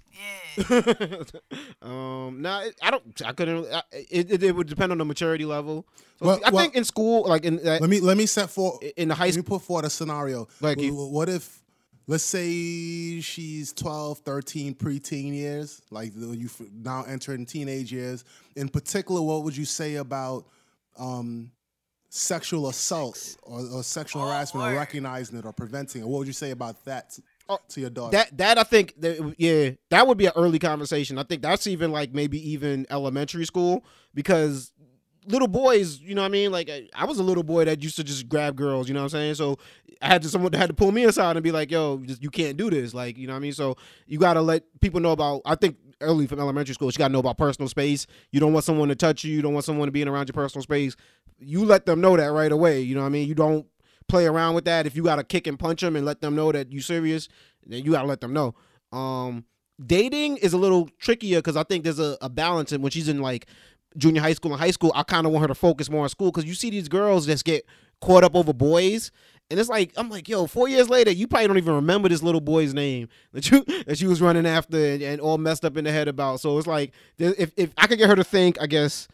Yeah. 0.59 1.21
um, 1.81 2.41
nah, 2.41 2.63
I 2.81 2.91
don't. 2.91 3.21
I 3.25 3.31
couldn't. 3.33 3.71
I, 3.71 3.81
it, 3.91 4.31
it 4.31 4.43
it 4.43 4.55
would 4.55 4.67
depend 4.67 4.91
on 4.91 4.97
the 4.97 5.05
maturity 5.05 5.45
level. 5.45 5.85
So 6.19 6.25
Well- 6.25 6.39
I 6.45 6.49
well- 6.49 6.63
think 6.63 6.75
in 6.75 6.83
school, 6.83 7.27
like 7.27 7.45
in 7.45 7.59
uh, 7.59 7.77
Let 7.79 7.89
me 7.89 7.99
let 7.99 8.17
me 8.17 8.25
set 8.25 8.49
for 8.49 8.79
in 8.97 9.07
the 9.09 9.15
high 9.15 9.25
let 9.25 9.35
me 9.35 9.41
school. 9.43 9.59
put 9.59 9.65
forward 9.65 9.85
a 9.85 9.89
scenario. 9.89 10.47
Like 10.59 10.79
Wh- 10.79 10.83
you- 10.85 10.95
what 10.95 11.29
if 11.29 11.61
let's 12.07 12.23
say 12.23 13.19
she's 13.21 13.73
12, 13.73 14.19
13, 14.19 14.73
preteen 14.75 15.33
years, 15.33 15.81
like 15.91 16.13
you 16.15 16.49
now 16.73 17.03
entering 17.03 17.45
teenage 17.45 17.91
years. 17.91 18.23
In 18.55 18.69
particular, 18.69 19.21
what 19.21 19.43
would 19.43 19.55
you 19.55 19.65
say 19.65 19.95
about 19.95 20.45
um, 20.97 21.51
sexual 22.09 22.67
assault 22.69 23.37
or, 23.43 23.59
or 23.59 23.83
sexual 23.83 24.23
Oh, 24.23 24.27
harassment 24.27 24.65
or 24.65 24.75
recognizing 24.75 25.37
it 25.37 25.45
or 25.45 25.53
preventing 25.53 26.01
it? 26.01 26.07
What 26.07 26.19
would 26.19 26.27
you 26.27 26.33
say 26.33 26.51
about 26.51 26.83
that 26.85 27.11
to, 27.11 27.21
Oh, 27.49 27.59
to 27.69 27.81
your 27.81 27.89
daughter? 27.89 28.17
That 28.17 28.37
that 28.37 28.57
I 28.57 28.63
think 28.63 28.93
that, 29.01 29.35
yeah, 29.37 29.71
that 29.89 30.05
would 30.07 30.17
be 30.17 30.25
an 30.25 30.33
early 30.35 30.59
conversation. 30.59 31.17
I 31.17 31.23
think 31.23 31.41
that's 31.41 31.67
even 31.67 31.91
like 31.91 32.13
maybe 32.13 32.51
even 32.51 32.85
elementary 32.89 33.45
school 33.45 33.85
because 34.13 34.71
little 35.27 35.47
boys, 35.47 35.99
you 35.99 36.15
know 36.15 36.21
what 36.21 36.27
I 36.27 36.31
mean? 36.31 36.51
Like 36.51 36.69
I, 36.69 36.87
I 36.95 37.05
was 37.05 37.19
a 37.19 37.23
little 37.23 37.43
boy 37.43 37.65
that 37.65 37.83
used 37.83 37.97
to 37.97 38.03
just 38.03 38.27
grab 38.29 38.55
girls, 38.55 38.87
you 38.87 38.93
know 38.93 39.01
what 39.01 39.13
I'm 39.13 39.19
saying? 39.19 39.35
So 39.35 39.57
I 40.01 40.07
had 40.07 40.21
to 40.23 40.29
someone 40.29 40.53
had 40.53 40.67
to 40.67 40.73
pull 40.73 40.91
me 40.91 41.03
aside 41.05 41.35
and 41.37 41.43
be 41.43 41.51
like, 41.51 41.71
"Yo, 41.71 41.97
just, 41.97 42.21
you 42.21 42.29
can't 42.29 42.55
do 42.55 42.69
this." 42.69 42.93
Like, 42.93 43.17
you 43.17 43.27
know 43.27 43.33
what 43.33 43.37
I 43.37 43.41
mean? 43.41 43.53
So 43.53 43.75
you 44.05 44.19
got 44.19 44.33
to 44.33 44.41
let 44.41 44.63
people 44.79 44.99
know 44.99 45.11
about 45.11 45.41
I 45.45 45.55
think 45.55 45.77
early 46.01 46.27
from 46.27 46.39
elementary 46.39 46.73
school, 46.73 46.87
you 46.87 46.97
got 46.97 47.07
to 47.07 47.13
know 47.13 47.19
about 47.19 47.37
personal 47.37 47.69
space. 47.69 48.07
You 48.31 48.39
don't 48.39 48.53
want 48.53 48.65
someone 48.65 48.89
to 48.89 48.95
touch 48.95 49.23
you, 49.23 49.33
you 49.33 49.41
don't 49.41 49.53
want 49.53 49.65
someone 49.65 49.87
to 49.87 49.91
be 49.91 50.03
around 50.03 50.27
your 50.27 50.33
personal 50.33 50.63
space. 50.63 50.95
You 51.39 51.65
let 51.65 51.85
them 51.85 52.01
know 52.01 52.17
that 52.17 52.27
right 52.27 52.51
away, 52.51 52.81
you 52.81 52.95
know 52.95 53.01
what 53.01 53.07
I 53.07 53.11
mean? 53.11 53.27
You 53.27 53.35
don't 53.35 53.65
play 54.07 54.25
around 54.25 54.55
with 54.55 54.65
that. 54.65 54.85
If 54.85 54.95
you 54.95 55.03
got 55.03 55.17
to 55.17 55.23
kick 55.23 55.47
and 55.47 55.59
punch 55.59 55.81
them 55.81 55.95
and 55.95 56.05
let 56.05 56.21
them 56.21 56.35
know 56.35 56.51
that 56.51 56.71
you 56.71 56.81
serious, 56.81 57.27
then 57.65 57.83
you 57.83 57.91
got 57.91 58.01
to 58.01 58.07
let 58.07 58.21
them 58.21 58.33
know. 58.33 58.55
Um, 58.91 59.45
dating 59.85 60.37
is 60.37 60.53
a 60.53 60.57
little 60.57 60.89
trickier 60.99 61.39
because 61.39 61.57
I 61.57 61.63
think 61.63 61.83
there's 61.83 61.99
a, 61.99 62.17
a 62.21 62.29
balance. 62.29 62.71
And 62.71 62.81
when 62.81 62.91
she's 62.91 63.07
in 63.07 63.21
like 63.21 63.47
junior 63.97 64.21
high 64.21 64.33
school 64.33 64.51
and 64.51 64.61
high 64.61 64.71
school, 64.71 64.91
I 64.95 65.03
kind 65.03 65.25
of 65.25 65.31
want 65.31 65.43
her 65.43 65.47
to 65.47 65.55
focus 65.55 65.89
more 65.89 66.03
on 66.03 66.09
school 66.09 66.31
because 66.31 66.45
you 66.45 66.53
see 66.53 66.69
these 66.69 66.87
girls 66.87 67.25
just 67.25 67.45
get 67.45 67.65
caught 68.01 68.23
up 68.23 68.35
over 68.35 68.53
boys. 68.53 69.11
And 69.49 69.59
it's 69.59 69.69
like 69.69 69.93
I'm 69.95 70.09
like, 70.09 70.27
yo, 70.27 70.45
four 70.45 70.67
years 70.67 70.89
later, 70.89 71.11
you 71.11 71.27
probably 71.27 71.47
don't 71.47 71.57
even 71.57 71.75
remember 71.75 72.09
this 72.09 72.21
little 72.21 72.41
boy's 72.41 72.73
name 72.73 73.07
that 73.31 73.49
you 73.49 73.63
that 73.87 73.97
she 73.97 74.07
was 74.07 74.21
running 74.21 74.45
after 74.45 74.77
and, 74.77 75.01
and 75.01 75.21
all 75.21 75.37
messed 75.37 75.63
up 75.63 75.77
in 75.77 75.85
the 75.85 75.91
head 75.91 76.07
about. 76.07 76.39
So 76.39 76.57
it's 76.57 76.67
like, 76.67 76.93
if 77.17 77.51
if 77.55 77.71
I 77.77 77.87
could 77.87 77.97
get 77.97 78.09
her 78.09 78.15
to 78.15 78.23
think, 78.23 78.61
I 78.61 78.67
guess, 78.67 79.07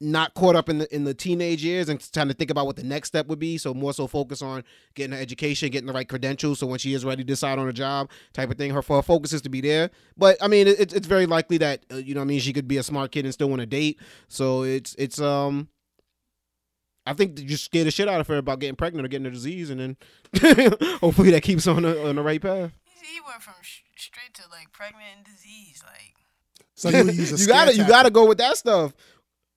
not 0.00 0.34
caught 0.34 0.54
up 0.54 0.68
in 0.68 0.78
the 0.78 0.94
in 0.94 1.04
the 1.04 1.14
teenage 1.14 1.64
years 1.64 1.88
and 1.88 2.00
trying 2.12 2.28
to 2.28 2.34
think 2.34 2.50
about 2.50 2.66
what 2.66 2.76
the 2.76 2.82
next 2.82 3.08
step 3.08 3.26
would 3.26 3.38
be. 3.38 3.58
So 3.58 3.74
more 3.74 3.92
so 3.92 4.06
focus 4.06 4.42
on 4.42 4.64
getting 4.94 5.12
her 5.12 5.20
education, 5.20 5.70
getting 5.70 5.86
the 5.86 5.92
right 5.92 6.08
credentials. 6.08 6.58
So 6.58 6.66
when 6.66 6.78
she 6.78 6.94
is 6.94 7.04
ready 7.04 7.22
to 7.22 7.26
decide 7.26 7.58
on 7.58 7.68
a 7.68 7.72
job 7.72 8.10
type 8.32 8.50
of 8.50 8.56
thing, 8.56 8.70
her, 8.72 8.82
her 8.82 9.02
focus 9.02 9.32
is 9.32 9.42
to 9.42 9.48
be 9.48 9.60
there. 9.60 9.90
But 10.16 10.36
I 10.42 10.48
mean, 10.48 10.68
it, 10.68 10.92
it's 10.92 11.06
very 11.06 11.26
likely 11.26 11.58
that 11.58 11.84
uh, 11.92 11.96
you 11.96 12.14
know, 12.14 12.20
what 12.20 12.24
I 12.24 12.28
mean, 12.28 12.40
she 12.40 12.52
could 12.52 12.68
be 12.68 12.76
a 12.76 12.82
smart 12.82 13.10
kid 13.10 13.24
and 13.24 13.34
still 13.34 13.48
want 13.48 13.60
to 13.60 13.66
date. 13.66 14.00
So 14.28 14.62
it's 14.62 14.94
it's 14.98 15.20
um. 15.20 15.68
I 17.08 17.14
think 17.14 17.36
that 17.36 17.48
you 17.48 17.56
scare 17.56 17.84
the 17.84 17.90
shit 17.90 18.08
out 18.08 18.20
of 18.20 18.26
her 18.26 18.36
about 18.36 18.60
getting 18.60 18.76
pregnant 18.76 19.04
or 19.04 19.08
getting 19.08 19.26
a 19.26 19.30
disease, 19.30 19.70
and 19.70 19.80
then 19.80 19.96
hopefully 21.00 21.30
that 21.30 21.42
keeps 21.42 21.66
on 21.66 21.82
the, 21.82 22.08
on 22.08 22.16
the 22.16 22.22
right 22.22 22.40
path. 22.40 22.72
He 22.84 23.14
he 23.14 23.20
went 23.26 23.42
from 23.42 23.54
sh- 23.62 23.80
straight 23.96 24.34
to 24.34 24.42
like 24.50 24.72
pregnant 24.72 25.04
and 25.16 25.24
disease. 25.24 25.82
Like, 25.84 26.14
so 26.74 26.90
you 26.90 27.04
use 27.12 27.32
a 27.32 27.36
you 27.42 27.46
gotta 27.46 27.74
you 27.74 27.86
gotta 27.86 28.10
go 28.10 28.26
with 28.26 28.38
that 28.38 28.56
stuff. 28.56 28.92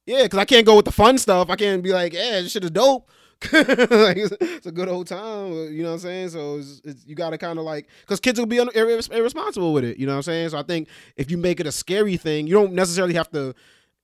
Yeah, 0.05 0.23
because 0.23 0.39
I 0.39 0.45
can't 0.45 0.65
go 0.65 0.77
with 0.77 0.85
the 0.85 0.91
fun 0.91 1.17
stuff. 1.17 1.49
I 1.49 1.55
can't 1.55 1.83
be 1.83 1.93
like, 1.93 2.13
yeah, 2.13 2.41
this 2.41 2.51
shit 2.51 2.63
is 2.63 2.71
dope. 2.71 3.09
like, 3.51 4.17
it's, 4.17 4.35
it's 4.39 4.65
a 4.67 4.71
good 4.71 4.87
old 4.87 5.07
time. 5.07 5.51
Uh, 5.51 5.63
you 5.63 5.83
know 5.83 5.89
what 5.89 5.93
I'm 5.95 5.99
saying? 5.99 6.29
So 6.29 6.57
it's, 6.57 6.81
it's, 6.83 7.05
you 7.05 7.15
gotta 7.15 7.37
kind 7.37 7.59
of 7.59 7.65
like, 7.65 7.87
because 8.01 8.19
kids 8.19 8.39
will 8.39 8.45
be 8.45 8.59
un- 8.59 8.69
irre- 8.69 9.11
irresponsible 9.11 9.73
with 9.73 9.83
it. 9.83 9.97
You 9.97 10.05
know 10.05 10.13
what 10.13 10.17
I'm 10.17 10.23
saying? 10.23 10.49
So 10.49 10.59
I 10.59 10.63
think 10.63 10.87
if 11.17 11.29
you 11.29 11.37
make 11.37 11.59
it 11.59 11.67
a 11.67 11.71
scary 11.71 12.17
thing, 12.17 12.47
you 12.47 12.53
don't 12.53 12.73
necessarily 12.73 13.13
have 13.15 13.31
to 13.31 13.53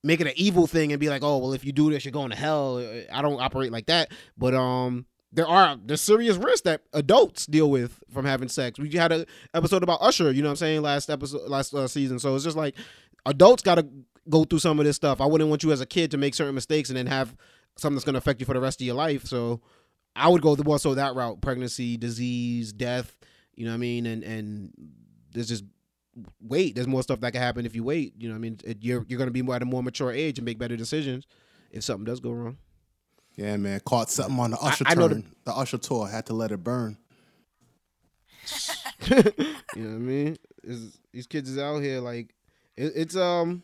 make 0.02 0.20
it 0.20 0.26
an 0.26 0.32
evil 0.36 0.66
thing 0.66 0.92
and 0.92 1.00
be 1.00 1.08
like, 1.08 1.22
oh, 1.22 1.38
well, 1.38 1.52
if 1.52 1.64
you 1.64 1.72
do 1.72 1.90
this, 1.90 2.04
you're 2.04 2.12
going 2.12 2.30
to 2.30 2.36
hell. 2.36 2.78
I 3.12 3.22
don't 3.22 3.40
operate 3.40 3.72
like 3.72 3.86
that. 3.86 4.12
But 4.36 4.54
um, 4.54 5.06
there 5.32 5.46
are 5.46 5.76
there's 5.84 6.00
serious 6.00 6.36
risks 6.36 6.62
that 6.62 6.82
adults 6.92 7.46
deal 7.46 7.70
with 7.70 8.02
from 8.12 8.24
having 8.24 8.48
sex. 8.48 8.78
We 8.78 8.90
had 8.90 9.12
a 9.12 9.26
episode 9.54 9.82
about 9.82 9.98
Usher. 10.00 10.30
You 10.32 10.42
know 10.42 10.48
what 10.48 10.52
I'm 10.52 10.56
saying? 10.56 10.82
Last 10.82 11.10
episode, 11.10 11.48
last 11.48 11.74
uh, 11.74 11.88
season. 11.88 12.18
So 12.18 12.34
it's 12.34 12.44
just 12.44 12.56
like 12.56 12.76
adults 13.26 13.62
got 13.62 13.76
to 13.76 13.86
go 14.28 14.44
through 14.44 14.60
some 14.60 14.78
of 14.78 14.84
this 14.84 14.96
stuff. 14.96 15.20
I 15.20 15.26
wouldn't 15.26 15.50
want 15.50 15.62
you 15.62 15.72
as 15.72 15.80
a 15.80 15.86
kid 15.86 16.10
to 16.12 16.18
make 16.18 16.34
certain 16.34 16.54
mistakes 16.54 16.90
and 16.90 16.96
then 16.96 17.06
have 17.06 17.34
something 17.76 17.96
that's 17.96 18.04
going 18.04 18.14
to 18.14 18.18
affect 18.18 18.40
you 18.40 18.46
for 18.46 18.54
the 18.54 18.60
rest 18.60 18.80
of 18.80 18.86
your 18.86 18.96
life. 18.96 19.24
So 19.24 19.60
I 20.16 20.28
would 20.28 20.42
go 20.42 20.54
the 20.54 20.64
more 20.64 20.78
so 20.78 20.94
that 20.94 21.14
route: 21.14 21.40
pregnancy, 21.40 21.96
disease, 21.96 22.72
death. 22.72 23.16
You 23.54 23.64
know 23.64 23.72
what 23.72 23.76
I 23.76 23.78
mean? 23.78 24.06
And 24.06 24.22
and 24.22 24.72
there's 25.32 25.48
just 25.48 25.64
wait. 26.40 26.74
There's 26.74 26.86
more 26.86 27.02
stuff 27.02 27.20
that 27.20 27.32
can 27.32 27.40
happen 27.40 27.66
if 27.66 27.74
you 27.74 27.84
wait. 27.84 28.14
You 28.18 28.28
know 28.28 28.34
what 28.34 28.38
I 28.38 28.40
mean? 28.40 28.58
It, 28.64 28.78
you're 28.80 29.04
you're 29.08 29.24
to 29.24 29.30
be 29.30 29.42
more 29.42 29.54
at 29.56 29.62
a 29.62 29.66
more 29.66 29.82
mature 29.82 30.12
age 30.12 30.38
and 30.38 30.44
make 30.44 30.58
better 30.58 30.76
decisions 30.76 31.26
if 31.70 31.84
something 31.84 32.04
does 32.04 32.20
go 32.20 32.32
wrong. 32.32 32.58
Yeah, 33.36 33.56
man, 33.56 33.80
caught 33.80 34.10
something 34.10 34.38
on 34.38 34.50
the 34.50 34.58
Usher 34.58 34.84
I 34.86 34.94
know 34.94 35.08
turn. 35.08 35.32
The 35.44 35.52
Usher 35.52 35.78
tour 35.78 36.08
had 36.08 36.26
to 36.26 36.32
let 36.32 36.50
it 36.50 36.64
burn. 36.64 36.98
you 39.06 39.14
know 39.16 39.22
what 39.22 39.76
I 39.76 39.82
mean? 39.82 40.36
It's, 40.64 40.98
these 41.12 41.26
kids 41.26 41.50
is 41.50 41.58
out 41.58 41.78
here 41.78 42.00
like 42.00 42.34
it, 42.76 42.92
it's 42.96 43.16
um, 43.16 43.62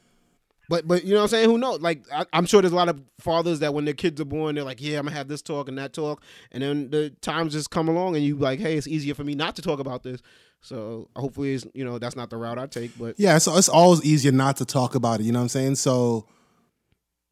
but 0.68 0.86
but 0.86 1.04
you 1.04 1.10
know 1.10 1.16
what 1.16 1.22
I'm 1.22 1.28
saying? 1.28 1.50
Who 1.50 1.58
knows? 1.58 1.80
Like 1.80 2.04
I, 2.12 2.24
I'm 2.32 2.46
sure 2.46 2.62
there's 2.62 2.72
a 2.72 2.76
lot 2.76 2.88
of 2.88 3.00
fathers 3.20 3.60
that 3.60 3.74
when 3.74 3.84
their 3.84 3.94
kids 3.94 4.20
are 4.20 4.24
born, 4.24 4.54
they're 4.54 4.64
like, 4.64 4.80
yeah, 4.80 4.98
I'm 4.98 5.06
gonna 5.06 5.16
have 5.16 5.28
this 5.28 5.42
talk 5.42 5.68
and 5.68 5.76
that 5.78 5.92
talk, 5.92 6.22
and 6.52 6.62
then 6.62 6.90
the 6.90 7.10
times 7.20 7.52
just 7.52 7.70
come 7.70 7.88
along 7.88 8.16
and 8.16 8.24
you 8.24 8.36
like, 8.36 8.60
hey, 8.60 8.76
it's 8.76 8.86
easier 8.86 9.14
for 9.14 9.24
me 9.24 9.34
not 9.34 9.56
to 9.56 9.62
talk 9.62 9.80
about 9.80 10.02
this. 10.02 10.20
So 10.64 11.10
hopefully, 11.14 11.52
it's, 11.52 11.66
you 11.74 11.84
know, 11.84 11.98
that's 11.98 12.16
not 12.16 12.30
the 12.30 12.38
route 12.38 12.58
I 12.58 12.66
take. 12.66 12.98
But 12.98 13.16
Yeah, 13.18 13.36
so 13.36 13.56
it's 13.58 13.68
always 13.68 14.02
easier 14.02 14.32
not 14.32 14.56
to 14.56 14.64
talk 14.64 14.94
about 14.94 15.20
it. 15.20 15.24
You 15.24 15.32
know 15.32 15.40
what 15.40 15.44
I'm 15.44 15.48
saying? 15.50 15.74
So, 15.74 16.26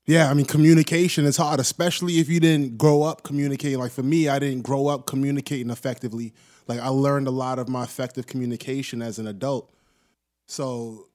yeah, 0.05 0.31
I 0.31 0.35
mean, 0.35 0.45
communication 0.45 1.25
is 1.25 1.39
hard, 1.39 1.59
especially 1.59 2.19
if 2.19 2.29
you 2.29 2.41
didn't 2.41 2.77
grow 2.77 3.03
up 3.03 3.23
communicating. 3.23 3.79
Like 3.79 3.91
for 3.91 4.03
me, 4.03 4.29
I 4.29 4.39
didn't 4.39 4.63
grow 4.63 4.87
up 4.89 5.07
communicating 5.07 5.71
effectively. 5.71 6.35
Like 6.69 6.81
I 6.81 6.89
learned 6.89 7.27
a 7.27 7.31
lot 7.31 7.59
of 7.59 7.71
my 7.71 7.85
effective 7.85 8.27
communication 8.27 9.01
as 9.01 9.19
an 9.19 9.27
adult. 9.27 9.73
So, 10.47 11.09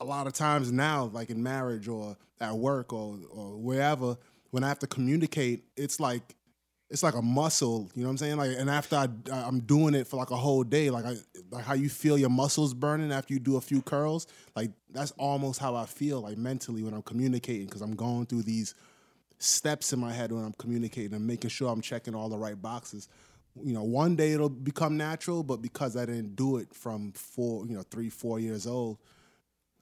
a 0.00 0.04
lot 0.04 0.26
of 0.26 0.34
times 0.34 0.70
now, 0.70 1.04
like 1.14 1.30
in 1.30 1.42
marriage 1.42 1.88
or 1.88 2.16
at 2.42 2.54
work 2.54 2.92
or 2.92 3.16
or 3.30 3.56
wherever, 3.56 4.18
when 4.50 4.64
I 4.64 4.68
have 4.68 4.80
to 4.80 4.86
communicate, 4.86 5.64
it's 5.78 5.98
like 5.98 6.34
it's 6.92 7.02
like 7.02 7.14
a 7.14 7.22
muscle, 7.22 7.90
you 7.94 8.02
know 8.02 8.08
what 8.08 8.12
I'm 8.12 8.18
saying? 8.18 8.36
Like, 8.36 8.50
and 8.58 8.68
after 8.68 8.96
I, 8.96 9.08
I'm 9.32 9.60
doing 9.60 9.94
it 9.94 10.06
for 10.06 10.18
like 10.18 10.30
a 10.30 10.36
whole 10.36 10.62
day, 10.62 10.90
like 10.90 11.06
I, 11.06 11.14
like 11.50 11.64
how 11.64 11.72
you 11.72 11.88
feel 11.88 12.18
your 12.18 12.28
muscles 12.28 12.74
burning 12.74 13.10
after 13.10 13.32
you 13.32 13.40
do 13.40 13.56
a 13.56 13.62
few 13.62 13.80
curls, 13.80 14.26
like 14.54 14.70
that's 14.90 15.10
almost 15.12 15.58
how 15.58 15.74
I 15.74 15.86
feel, 15.86 16.20
like 16.20 16.36
mentally 16.36 16.82
when 16.82 16.92
I'm 16.92 17.00
communicating, 17.00 17.64
because 17.64 17.80
I'm 17.80 17.96
going 17.96 18.26
through 18.26 18.42
these 18.42 18.74
steps 19.38 19.94
in 19.94 20.00
my 20.00 20.12
head 20.12 20.32
when 20.32 20.44
I'm 20.44 20.52
communicating 20.58 21.14
and 21.14 21.26
making 21.26 21.48
sure 21.48 21.72
I'm 21.72 21.80
checking 21.80 22.14
all 22.14 22.28
the 22.28 22.36
right 22.38 22.60
boxes. 22.60 23.08
You 23.64 23.72
know, 23.72 23.84
one 23.84 24.14
day 24.14 24.32
it'll 24.32 24.50
become 24.50 24.98
natural, 24.98 25.42
but 25.42 25.62
because 25.62 25.96
I 25.96 26.04
didn't 26.04 26.36
do 26.36 26.58
it 26.58 26.74
from 26.74 27.12
four, 27.12 27.66
you 27.66 27.74
know, 27.74 27.84
three, 27.90 28.10
four 28.10 28.38
years 28.38 28.66
old, 28.66 28.98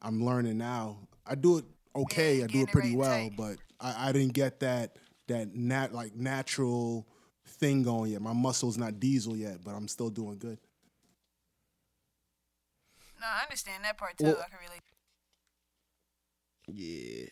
I'm 0.00 0.24
learning 0.24 0.58
now. 0.58 0.98
I 1.26 1.34
do 1.34 1.58
it 1.58 1.64
okay, 1.96 2.36
Yeah, 2.38 2.44
I 2.44 2.46
do 2.46 2.62
it 2.62 2.68
pretty 2.70 2.90
right 2.90 2.98
well, 2.98 3.28
tight. 3.30 3.36
but 3.36 3.56
I, 3.80 4.08
I 4.08 4.12
didn't 4.12 4.32
get 4.34 4.60
that 4.60 4.96
that 5.30 5.54
nat 5.54 5.94
like 5.94 6.14
natural 6.14 7.06
thing 7.46 7.82
going 7.82 8.12
yet. 8.12 8.20
My 8.20 8.32
muscle's 8.32 8.76
not 8.78 9.00
diesel 9.00 9.36
yet, 9.36 9.58
but 9.64 9.72
I'm 9.72 9.88
still 9.88 10.10
doing 10.10 10.38
good. 10.38 10.58
no, 13.20 13.26
I 13.26 13.42
understand 13.42 13.84
that 13.84 13.96
part 13.98 14.16
too. 14.18 14.24
Well- 14.26 14.44
I 14.44 14.48
can 14.48 14.58
relate. 14.62 14.82
Yeah. 16.72 17.26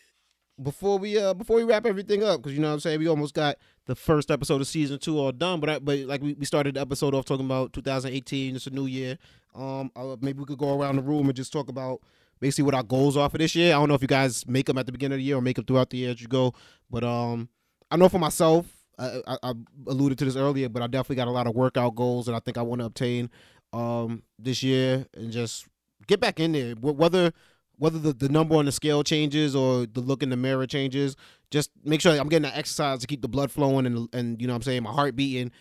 Before 0.61 0.99
we 0.99 1.17
uh 1.17 1.33
before 1.33 1.55
we 1.55 1.63
wrap 1.63 1.85
everything 1.85 2.21
up, 2.21 2.41
because 2.41 2.53
you 2.53 2.59
know 2.59 2.67
what 2.67 2.73
I'm 2.73 2.79
saying, 2.81 2.99
we 2.99 3.07
almost 3.07 3.33
got 3.33 3.55
the 3.85 3.95
first 3.95 4.29
episode 4.29 4.59
of 4.59 4.67
season 4.67 4.99
two 4.99 5.17
all 5.17 5.31
done. 5.31 5.61
But 5.61 5.69
I, 5.69 5.79
but 5.79 5.99
like 5.99 6.21
we, 6.21 6.33
we 6.33 6.45
started 6.45 6.75
the 6.75 6.81
episode 6.81 7.15
off 7.15 7.23
talking 7.23 7.45
about 7.45 7.71
2018. 7.71 8.55
It's 8.57 8.67
a 8.67 8.69
new 8.69 8.85
year. 8.85 9.17
Um, 9.55 9.89
uh, 9.95 10.17
maybe 10.19 10.39
we 10.39 10.45
could 10.45 10.57
go 10.57 10.77
around 10.77 10.97
the 10.97 11.01
room 11.01 11.27
and 11.27 11.35
just 11.35 11.53
talk 11.53 11.69
about 11.69 12.01
basically 12.41 12.65
what 12.65 12.75
our 12.75 12.83
goals 12.83 13.15
are 13.15 13.29
for 13.29 13.37
this 13.37 13.55
year. 13.55 13.73
I 13.73 13.79
don't 13.79 13.87
know 13.87 13.95
if 13.95 14.01
you 14.01 14.07
guys 14.09 14.45
make 14.47 14.65
them 14.65 14.77
at 14.77 14.85
the 14.85 14.91
beginning 14.91 15.15
of 15.15 15.19
the 15.19 15.23
year 15.23 15.37
or 15.37 15.41
make 15.41 15.55
them 15.55 15.63
throughout 15.65 15.91
the 15.91 15.97
year 15.97 16.11
as 16.11 16.21
you 16.21 16.27
go. 16.27 16.53
But 16.91 17.05
um, 17.05 17.47
I 17.91 17.97
know 17.97 18.09
for 18.09 18.19
myself, 18.19 18.65
I, 18.97 19.21
I, 19.27 19.37
I 19.43 19.53
alluded 19.87 20.17
to 20.19 20.25
this 20.25 20.35
earlier, 20.35 20.69
but 20.69 20.83
I 20.83 20.87
definitely 20.87 21.15
got 21.15 21.27
a 21.27 21.31
lot 21.31 21.47
of 21.47 21.55
workout 21.55 21.95
goals 21.95 22.25
that 22.25 22.35
I 22.35 22.39
think 22.39 22.57
I 22.57 22.61
want 22.61 22.79
to 22.79 22.85
obtain 22.85 23.29
um 23.71 24.23
this 24.39 24.63
year 24.63 25.05
and 25.13 25.31
just 25.31 25.67
get 26.07 26.19
back 26.19 26.39
in 26.39 26.51
there. 26.51 26.73
Whether 26.73 27.31
whether 27.77 27.97
the, 27.97 28.13
the 28.13 28.29
number 28.29 28.55
on 28.55 28.65
the 28.65 28.71
scale 28.71 29.03
changes 29.03 29.55
or 29.55 29.85
the 29.85 30.01
look 30.01 30.21
in 30.21 30.29
the 30.29 30.37
mirror 30.37 30.67
changes, 30.67 31.15
just 31.49 31.71
make 31.85 32.01
sure 32.01 32.11
I'm 32.11 32.27
getting 32.27 32.49
the 32.49 32.57
exercise 32.57 32.99
to 32.99 33.07
keep 33.07 33.21
the 33.21 33.29
blood 33.29 33.51
flowing 33.51 33.85
and 33.85 34.09
and 34.13 34.41
you 34.41 34.47
know 34.47 34.53
what 34.53 34.57
I'm 34.57 34.63
saying 34.63 34.83
my 34.83 34.91
heart 34.91 35.15
beating 35.15 35.51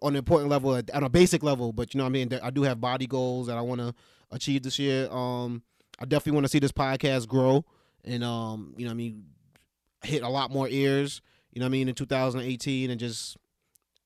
on 0.00 0.12
an 0.12 0.16
important 0.16 0.50
level 0.50 0.70
on 0.70 1.02
a 1.04 1.08
basic 1.08 1.42
level. 1.42 1.72
But 1.72 1.94
you 1.94 1.98
know 1.98 2.04
what 2.04 2.10
I 2.10 2.12
mean. 2.12 2.38
I 2.42 2.50
do 2.50 2.62
have 2.62 2.80
body 2.80 3.06
goals 3.06 3.48
that 3.48 3.58
I 3.58 3.60
want 3.60 3.80
to 3.80 3.94
achieve 4.30 4.62
this 4.62 4.78
year. 4.78 5.10
Um, 5.10 5.62
I 5.98 6.04
definitely 6.04 6.32
want 6.32 6.44
to 6.44 6.48
see 6.48 6.58
this 6.58 6.72
podcast 6.72 7.28
grow 7.28 7.64
and 8.04 8.24
um, 8.24 8.74
you 8.76 8.84
know 8.84 8.90
I 8.90 8.94
mean, 8.94 9.24
hit 10.02 10.22
a 10.22 10.28
lot 10.28 10.50
more 10.50 10.68
ears. 10.68 11.20
You 11.52 11.60
know 11.60 11.66
what 11.66 11.70
I 11.70 11.72
mean 11.72 11.88
in 11.88 11.94
2018 11.94 12.90
and 12.90 12.98
just 12.98 13.36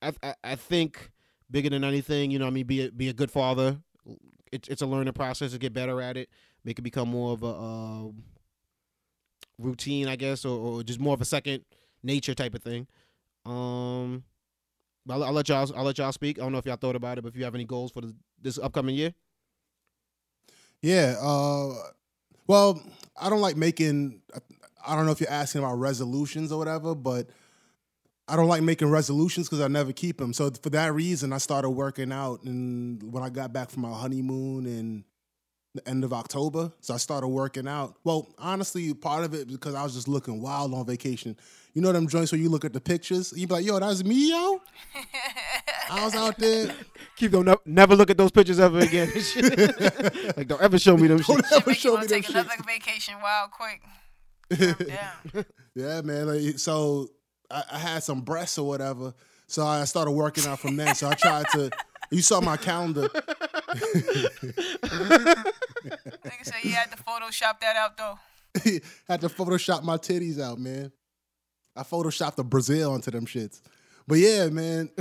I 0.02 0.12
I, 0.22 0.34
I 0.44 0.54
think 0.56 1.10
bigger 1.50 1.70
than 1.70 1.84
anything. 1.84 2.30
You 2.30 2.38
know 2.38 2.46
I 2.46 2.50
mean. 2.50 2.66
Be 2.66 2.86
a, 2.86 2.90
be 2.90 3.08
a 3.08 3.12
good 3.12 3.30
father. 3.30 3.78
It's 4.52 4.68
it's 4.68 4.82
a 4.82 4.86
learning 4.86 5.12
process 5.14 5.52
to 5.52 5.58
get 5.58 5.72
better 5.72 6.00
at 6.00 6.16
it 6.16 6.28
make 6.66 6.80
it 6.80 6.82
become 6.82 7.08
more 7.08 7.32
of 7.32 7.42
a 7.44 7.54
um, 7.54 8.24
routine, 9.58 10.08
I 10.08 10.16
guess, 10.16 10.44
or, 10.44 10.58
or 10.58 10.82
just 10.82 10.98
more 10.98 11.14
of 11.14 11.20
a 11.20 11.24
second 11.24 11.64
nature 12.02 12.34
type 12.34 12.54
of 12.54 12.62
thing. 12.62 12.88
Um, 13.46 14.24
I'll, 15.08 15.22
I'll 15.22 15.32
let 15.32 15.48
y'all. 15.48 15.70
I'll 15.74 15.84
let 15.84 15.96
y'all 15.96 16.12
speak. 16.12 16.38
I 16.38 16.42
don't 16.42 16.52
know 16.52 16.58
if 16.58 16.66
y'all 16.66 16.76
thought 16.76 16.96
about 16.96 17.16
it, 17.16 17.22
but 17.22 17.28
if 17.28 17.36
you 17.36 17.44
have 17.44 17.54
any 17.54 17.64
goals 17.64 17.92
for 17.92 18.00
the, 18.00 18.14
this 18.42 18.58
upcoming 18.58 18.96
year, 18.96 19.14
Yeah. 20.82 21.14
Uh, 21.20 21.74
well, 22.48 22.82
I 23.16 23.30
don't 23.30 23.40
like 23.40 23.56
making. 23.56 24.20
I 24.86 24.94
don't 24.96 25.06
know 25.06 25.12
if 25.12 25.20
you're 25.20 25.30
asking 25.30 25.62
about 25.62 25.74
resolutions 25.78 26.52
or 26.52 26.58
whatever, 26.58 26.94
but 26.94 27.28
I 28.28 28.36
don't 28.36 28.48
like 28.48 28.62
making 28.62 28.90
resolutions 28.90 29.48
because 29.48 29.60
I 29.64 29.68
never 29.68 29.92
keep 29.92 30.18
them. 30.18 30.32
So 30.32 30.50
for 30.62 30.70
that 30.70 30.92
reason, 30.92 31.32
I 31.32 31.38
started 31.38 31.70
working 31.70 32.12
out, 32.12 32.42
and 32.42 33.02
when 33.12 33.22
I 33.22 33.28
got 33.28 33.52
back 33.52 33.70
from 33.70 33.82
my 33.82 33.92
honeymoon 33.92 34.66
in 34.66 35.04
the 35.74 35.88
end 35.88 36.02
of 36.02 36.12
October, 36.12 36.72
so 36.80 36.94
I 36.94 36.96
started 36.96 37.28
working 37.28 37.68
out. 37.68 37.96
Well, 38.02 38.34
honestly, 38.38 38.92
part 38.94 39.24
of 39.24 39.34
it 39.34 39.48
because 39.48 39.74
I 39.74 39.84
was 39.84 39.94
just 39.94 40.08
looking 40.08 40.40
wild 40.42 40.74
on 40.74 40.84
vacation. 40.86 41.36
You 41.74 41.82
know 41.82 41.92
them 41.92 42.08
joints 42.08 42.32
where 42.32 42.40
you 42.40 42.48
look 42.48 42.64
at 42.64 42.72
the 42.72 42.80
pictures, 42.80 43.32
you 43.36 43.46
be 43.46 43.54
like, 43.54 43.64
"Yo, 43.64 43.78
that's 43.78 44.02
me, 44.02 44.30
yo." 44.30 44.60
I 45.90 46.04
was 46.04 46.14
out 46.16 46.36
there. 46.38 46.74
keep 47.16 47.30
don't 47.30 47.44
never, 47.44 47.60
never 47.64 47.94
look 47.94 48.10
at 48.10 48.16
those 48.16 48.30
pictures 48.32 48.58
ever 48.58 48.80
again. 48.80 49.08
like 50.36 50.48
don't 50.48 50.60
ever 50.62 50.78
show 50.78 50.96
me 50.96 51.06
them. 51.06 51.18
Don't 51.18 51.44
shit. 51.44 51.52
ever 51.52 51.74
show 51.74 51.90
me 51.90 51.94
want 51.96 52.08
to 52.08 52.14
them 52.14 52.22
take 52.22 52.26
shit. 52.26 52.34
another 52.34 52.62
vacation 52.66 53.14
wild 53.22 53.50
quick. 53.52 53.82
Yeah, 55.74 56.00
man. 56.00 56.26
Like, 56.26 56.58
so 56.58 57.08
I, 57.50 57.62
I 57.72 57.78
had 57.78 58.02
some 58.02 58.22
breasts 58.22 58.56
or 58.56 58.66
whatever. 58.66 59.12
So 59.46 59.66
I 59.66 59.84
started 59.84 60.12
working 60.12 60.46
out 60.46 60.58
from 60.58 60.76
there. 60.76 60.94
So 60.94 61.08
I 61.08 61.14
tried 61.14 61.46
to. 61.52 61.70
You 62.10 62.22
saw 62.22 62.40
my 62.40 62.56
calendar. 62.56 63.08
Nigga 63.08 64.34
said 66.42 66.54
you 66.62 66.70
had 66.70 66.90
to 66.92 66.96
Photoshop 66.96 67.60
that 67.60 67.76
out 67.76 67.96
though. 67.96 68.18
had 69.08 69.20
to 69.20 69.28
Photoshop 69.28 69.82
my 69.82 69.98
titties 69.98 70.40
out, 70.40 70.58
man. 70.58 70.92
I 71.76 71.82
photoshopped 71.82 72.36
the 72.36 72.44
Brazil 72.44 72.92
onto 72.92 73.10
them 73.10 73.26
shits. 73.26 73.60
But 74.06 74.18
yeah, 74.18 74.48
man. 74.48 74.88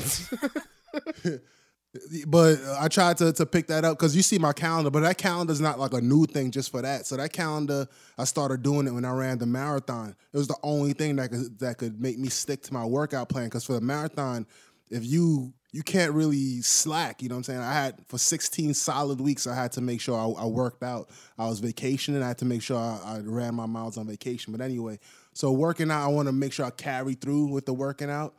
but 2.27 2.57
I 2.79 2.87
tried 2.87 3.17
to 3.17 3.33
to 3.33 3.45
pick 3.45 3.67
that 3.67 3.85
up 3.85 3.97
because 3.97 4.15
you 4.15 4.21
see 4.21 4.37
my 4.37 4.53
calendar, 4.53 4.89
but 4.89 5.01
that 5.01 5.17
calendar's 5.17 5.61
not 5.61 5.79
like 5.79 5.93
a 5.93 6.01
new 6.01 6.25
thing 6.25 6.51
just 6.51 6.71
for 6.71 6.81
that. 6.81 7.05
So 7.05 7.17
that 7.17 7.33
calendar, 7.33 7.87
I 8.17 8.23
started 8.23 8.63
doing 8.63 8.87
it 8.87 8.91
when 8.91 9.05
I 9.05 9.11
ran 9.11 9.37
the 9.37 9.45
marathon. 9.45 10.15
It 10.33 10.37
was 10.37 10.47
the 10.47 10.57
only 10.63 10.93
thing 10.93 11.15
that 11.17 11.31
could 11.31 11.59
that 11.59 11.77
could 11.77 11.99
make 11.99 12.17
me 12.17 12.29
stick 12.29 12.61
to 12.63 12.73
my 12.73 12.85
workout 12.85 13.29
plan. 13.29 13.45
Because 13.45 13.65
for 13.65 13.73
the 13.73 13.81
marathon, 13.81 14.45
if 14.89 15.05
you 15.05 15.53
you 15.71 15.83
can't 15.83 16.13
really 16.13 16.61
slack, 16.61 17.21
you 17.21 17.27
know 17.27 17.35
what 17.35 17.39
I'm 17.39 17.43
saying? 17.43 17.59
I 17.59 17.73
had 17.73 17.95
for 18.07 18.17
16 18.17 18.73
solid 18.73 19.19
weeks, 19.19 19.45
I 19.45 19.53
had 19.53 19.73
to 19.73 19.81
make 19.81 19.99
sure 19.99 20.17
I, 20.17 20.43
I 20.43 20.45
worked 20.45 20.83
out. 20.83 21.09
I 21.37 21.47
was 21.47 21.59
vacationing. 21.59 22.23
I 22.23 22.29
had 22.29 22.37
to 22.37 22.45
make 22.45 22.61
sure 22.61 22.77
I, 22.77 22.99
I 23.05 23.19
ran 23.19 23.55
my 23.55 23.65
miles 23.65 23.97
on 23.97 24.07
vacation. 24.07 24.53
But 24.53 24.61
anyway, 24.61 24.99
so 25.33 25.51
working 25.51 25.91
out, 25.91 26.05
I 26.05 26.07
want 26.07 26.29
to 26.29 26.31
make 26.31 26.53
sure 26.53 26.65
I 26.65 26.69
carry 26.69 27.15
through 27.15 27.47
with 27.47 27.65
the 27.65 27.73
working 27.73 28.09
out. 28.09 28.35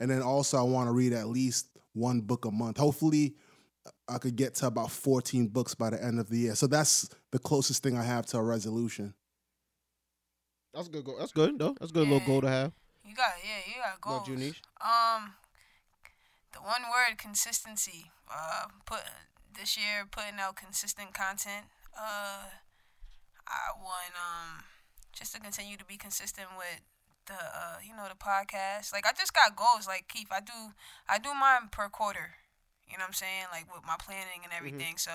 And 0.00 0.10
then 0.10 0.20
also, 0.20 0.58
I 0.58 0.62
want 0.62 0.88
to 0.88 0.92
read 0.92 1.12
at 1.12 1.28
least 1.28 1.68
one 1.92 2.20
book 2.20 2.44
a 2.44 2.50
month. 2.50 2.78
Hopefully, 2.78 3.34
I 4.08 4.18
could 4.18 4.36
get 4.36 4.54
to 4.56 4.66
about 4.66 4.90
14 4.90 5.48
books 5.48 5.74
by 5.74 5.90
the 5.90 6.02
end 6.02 6.20
of 6.20 6.28
the 6.28 6.38
year. 6.38 6.54
So 6.54 6.66
that's 6.66 7.08
the 7.30 7.38
closest 7.38 7.82
thing 7.82 7.96
I 7.96 8.02
have 8.02 8.26
to 8.26 8.38
a 8.38 8.42
resolution. 8.42 9.14
That's 10.74 10.88
a 10.88 10.90
good 10.90 11.04
goal. 11.04 11.16
That's 11.18 11.32
good 11.32 11.58
though. 11.58 11.74
That's 11.78 11.90
a 11.90 11.94
good 11.94 12.08
little 12.08 12.26
goal 12.26 12.40
to 12.42 12.48
have. 12.48 12.72
You 13.04 13.14
got 13.14 13.32
yeah, 13.42 13.58
you 13.66 13.74
got 13.82 13.98
About 13.98 14.26
goals. 14.26 14.28
you, 14.28 14.36
Niche? 14.36 14.62
Um, 14.80 15.34
the 16.52 16.60
one 16.60 16.82
word 16.82 17.18
consistency. 17.18 18.10
Uh, 18.32 18.66
put 18.86 19.00
this 19.58 19.76
year 19.76 20.06
putting 20.10 20.38
out 20.38 20.54
consistent 20.56 21.12
content. 21.12 21.66
Uh, 21.98 22.46
I 23.48 23.74
want 23.82 24.14
um 24.14 24.64
just 25.12 25.34
to 25.34 25.40
continue 25.40 25.76
to 25.76 25.84
be 25.84 25.96
consistent 25.96 26.48
with 26.56 26.80
the 27.26 27.34
uh 27.34 27.78
you 27.84 27.94
know 27.96 28.06
the 28.08 28.16
podcast. 28.16 28.92
Like 28.92 29.06
I 29.06 29.12
just 29.16 29.34
got 29.34 29.56
goals. 29.56 29.86
Like 29.86 30.08
Keith, 30.08 30.28
I 30.30 30.40
do 30.40 30.74
I 31.08 31.18
do 31.18 31.30
mine 31.34 31.68
per 31.70 31.88
quarter. 31.88 32.36
You 32.88 32.98
know 32.98 33.04
what 33.04 33.14
I'm 33.16 33.20
saying? 33.20 33.46
Like 33.52 33.72
with 33.72 33.86
my 33.86 33.96
planning 33.98 34.42
and 34.44 34.52
everything. 34.52 34.96
So 34.96 35.12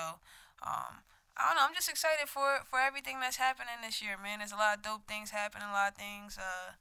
um. 0.65 1.03
I 1.37 1.49
don't 1.51 1.59
know. 1.59 1.67
I'm 1.67 1.75
just 1.75 1.89
excited 1.89 2.29
for 2.31 2.63
for 2.63 2.79
everything 2.79 3.19
that's 3.19 3.35
happening 3.35 3.83
this 3.83 4.01
year, 4.01 4.15
man. 4.15 4.39
There's 4.39 4.53
a 4.53 4.55
lot 4.55 4.77
of 4.77 4.83
dope 4.83 5.05
things 5.05 5.31
happening, 5.31 5.67
a 5.67 5.73
lot 5.73 5.91
of 5.91 5.97
things 5.99 6.39
uh, 6.39 6.79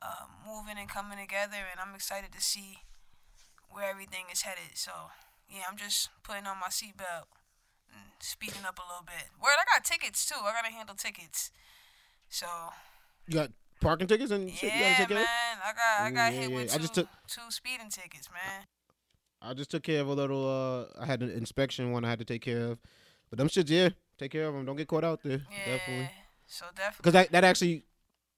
uh, 0.00 0.30
moving 0.46 0.78
and 0.78 0.88
coming 0.88 1.18
together, 1.18 1.66
and 1.66 1.80
I'm 1.80 1.96
excited 1.96 2.30
to 2.30 2.40
see 2.40 2.78
where 3.70 3.90
everything 3.90 4.26
is 4.30 4.42
headed. 4.42 4.78
So, 4.78 5.10
yeah, 5.50 5.66
I'm 5.68 5.76
just 5.76 6.10
putting 6.22 6.46
on 6.46 6.60
my 6.60 6.68
seatbelt 6.68 7.26
and 7.90 8.14
speeding 8.20 8.62
up 8.64 8.78
a 8.78 8.86
little 8.86 9.04
bit. 9.04 9.34
Word, 9.42 9.58
I 9.58 9.64
got 9.66 9.84
tickets 9.84 10.24
too. 10.24 10.38
I 10.46 10.52
gotta 10.52 10.72
handle 10.72 10.94
tickets. 10.94 11.50
So, 12.30 12.46
You 13.26 13.34
got 13.34 13.50
parking 13.80 14.06
tickets 14.06 14.30
and 14.30 14.50
shit. 14.50 14.62
you 14.64 14.68
gotta 14.70 14.80
yeah, 14.90 14.96
take 14.96 15.08
care 15.08 15.16
of? 15.18 15.22
man, 15.24 15.58
I 15.64 15.72
got 15.72 16.06
I 16.06 16.10
got 16.10 16.32
Yeah, 16.34 16.40
hit 16.40 16.50
yeah. 16.50 16.56
with 16.56 16.72
I 16.72 16.76
two, 16.76 16.80
just 16.82 16.94
took- 16.94 17.08
two 17.26 17.50
speeding 17.50 17.88
tickets, 17.90 18.28
man. 18.32 18.64
I 19.40 19.54
just 19.54 19.70
took 19.70 19.82
care 19.84 20.00
of 20.00 20.08
a 20.08 20.14
little. 20.14 20.48
uh 20.48 21.00
I 21.00 21.06
had 21.06 21.22
an 21.22 21.30
inspection 21.30 21.92
one 21.92 22.04
I 22.04 22.10
had 22.10 22.18
to 22.18 22.24
take 22.24 22.42
care 22.42 22.66
of, 22.72 22.78
but 23.30 23.38
them 23.38 23.48
shits, 23.48 23.70
yeah, 23.70 23.90
take 24.18 24.32
care 24.32 24.46
of 24.48 24.54
them. 24.54 24.64
Don't 24.64 24.76
get 24.76 24.88
caught 24.88 25.04
out 25.04 25.22
there. 25.22 25.42
Yeah, 25.50 25.76
Definitely. 25.76 26.10
so 26.46 26.64
definitely. 26.74 26.96
Because 26.98 27.12
that, 27.12 27.32
that 27.32 27.44
actually, 27.44 27.84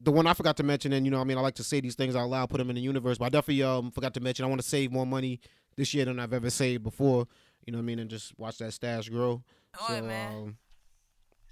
the 0.01 0.12
one 0.12 0.26
I 0.26 0.34
forgot 0.34 0.57
to 0.59 0.62
mention, 0.62 0.93
and 0.93 1.07
you 1.07 1.11
know, 1.11 1.20
I 1.20 1.24
mean, 1.24 1.38
I 1.38 1.41
like 1.41 1.55
to 1.55 1.64
say 1.64 1.80
these 1.80 1.95
things 1.95 2.14
out 2.16 2.28
loud, 2.28 2.51
put 2.51 2.59
them 2.59 2.68
in 2.70 2.76
the 2.76 2.82
universe, 2.82 3.16
but 3.18 3.26
I 3.26 3.28
definitely 3.30 3.62
um 3.62 3.91
forgot 3.93 4.12
to 4.14 4.20
mention 4.20 4.45
I 4.45 4.49
want 4.49 4.61
to 4.61 4.66
save 4.68 4.93
more 4.93 5.07
money 5.07 5.41
this 5.76 5.95
year 5.95 6.05
than 6.05 6.18
I've 6.18 6.32
ever 6.34 6.51
saved 6.51 6.82
before. 6.82 7.26
You 7.66 7.72
know 7.72 7.78
what 7.78 7.82
I 7.82 7.86
mean, 7.86 7.99
and 7.99 8.11
just 8.11 8.38
watch 8.38 8.59
that 8.59 8.72
stash 8.74 9.09
grow. 9.09 9.43
Do 9.88 9.95
it, 9.95 10.03
man. 10.05 10.32
um, 10.34 10.57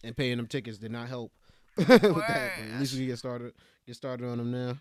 and 0.04 0.16
paying 0.16 0.36
them 0.36 0.46
tickets 0.46 0.76
did 0.78 0.90
not 0.90 1.08
help 1.08 1.32
with 1.76 1.86
that. 1.88 2.50
At 2.74 2.80
least 2.80 2.98
we 2.98 3.06
get 3.06 3.18
started 3.18 3.52
get 3.88 3.96
started 3.96 4.28
on 4.28 4.36
them 4.36 4.50
now. 4.50 4.76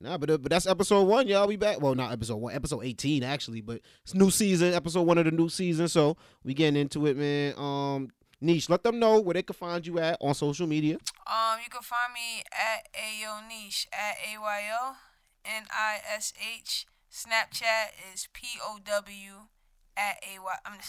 Nah, 0.00 0.18
but 0.18 0.28
uh, 0.28 0.38
but 0.38 0.50
that's 0.50 0.66
episode 0.66 1.04
one, 1.04 1.28
y'all. 1.28 1.46
We 1.46 1.54
back. 1.54 1.80
Well, 1.80 1.94
not 1.94 2.10
episode 2.10 2.36
one, 2.36 2.52
episode 2.52 2.82
eighteen 2.82 3.22
actually, 3.22 3.60
but 3.60 3.80
it's 4.02 4.14
new 4.14 4.30
season, 4.30 4.74
episode 4.74 5.02
one 5.02 5.16
of 5.16 5.24
the 5.24 5.30
new 5.30 5.48
season. 5.48 5.86
So 5.86 6.16
we 6.42 6.52
getting 6.54 6.80
into 6.80 7.06
it, 7.06 7.16
man. 7.16 7.54
Um, 7.56 8.08
Niche, 8.40 8.68
let 8.68 8.82
them 8.82 8.98
know 8.98 9.20
where 9.20 9.34
they 9.34 9.42
can 9.42 9.54
find 9.54 9.86
you 9.86 10.00
at 10.00 10.18
on 10.20 10.34
social 10.34 10.66
media. 10.66 10.96
Um, 11.26 11.60
you 11.62 11.70
can 11.70 11.82
find 11.82 12.12
me 12.12 12.42
at 12.52 12.92
Ayo 12.92 13.48
Niche 13.48 13.86
at 13.92 14.16
A 14.28 14.40
Y 14.40 14.62
O 14.82 14.96
N 15.44 15.62
I 15.70 16.00
S 16.12 16.32
H. 16.36 16.86
Snapchat 17.12 17.94
is 18.12 18.26
P 18.32 18.58
O 18.60 18.80
W 18.84 19.46
at 19.96 20.16
A 20.28 20.42
Y 20.42 20.54
I'm 20.66 20.80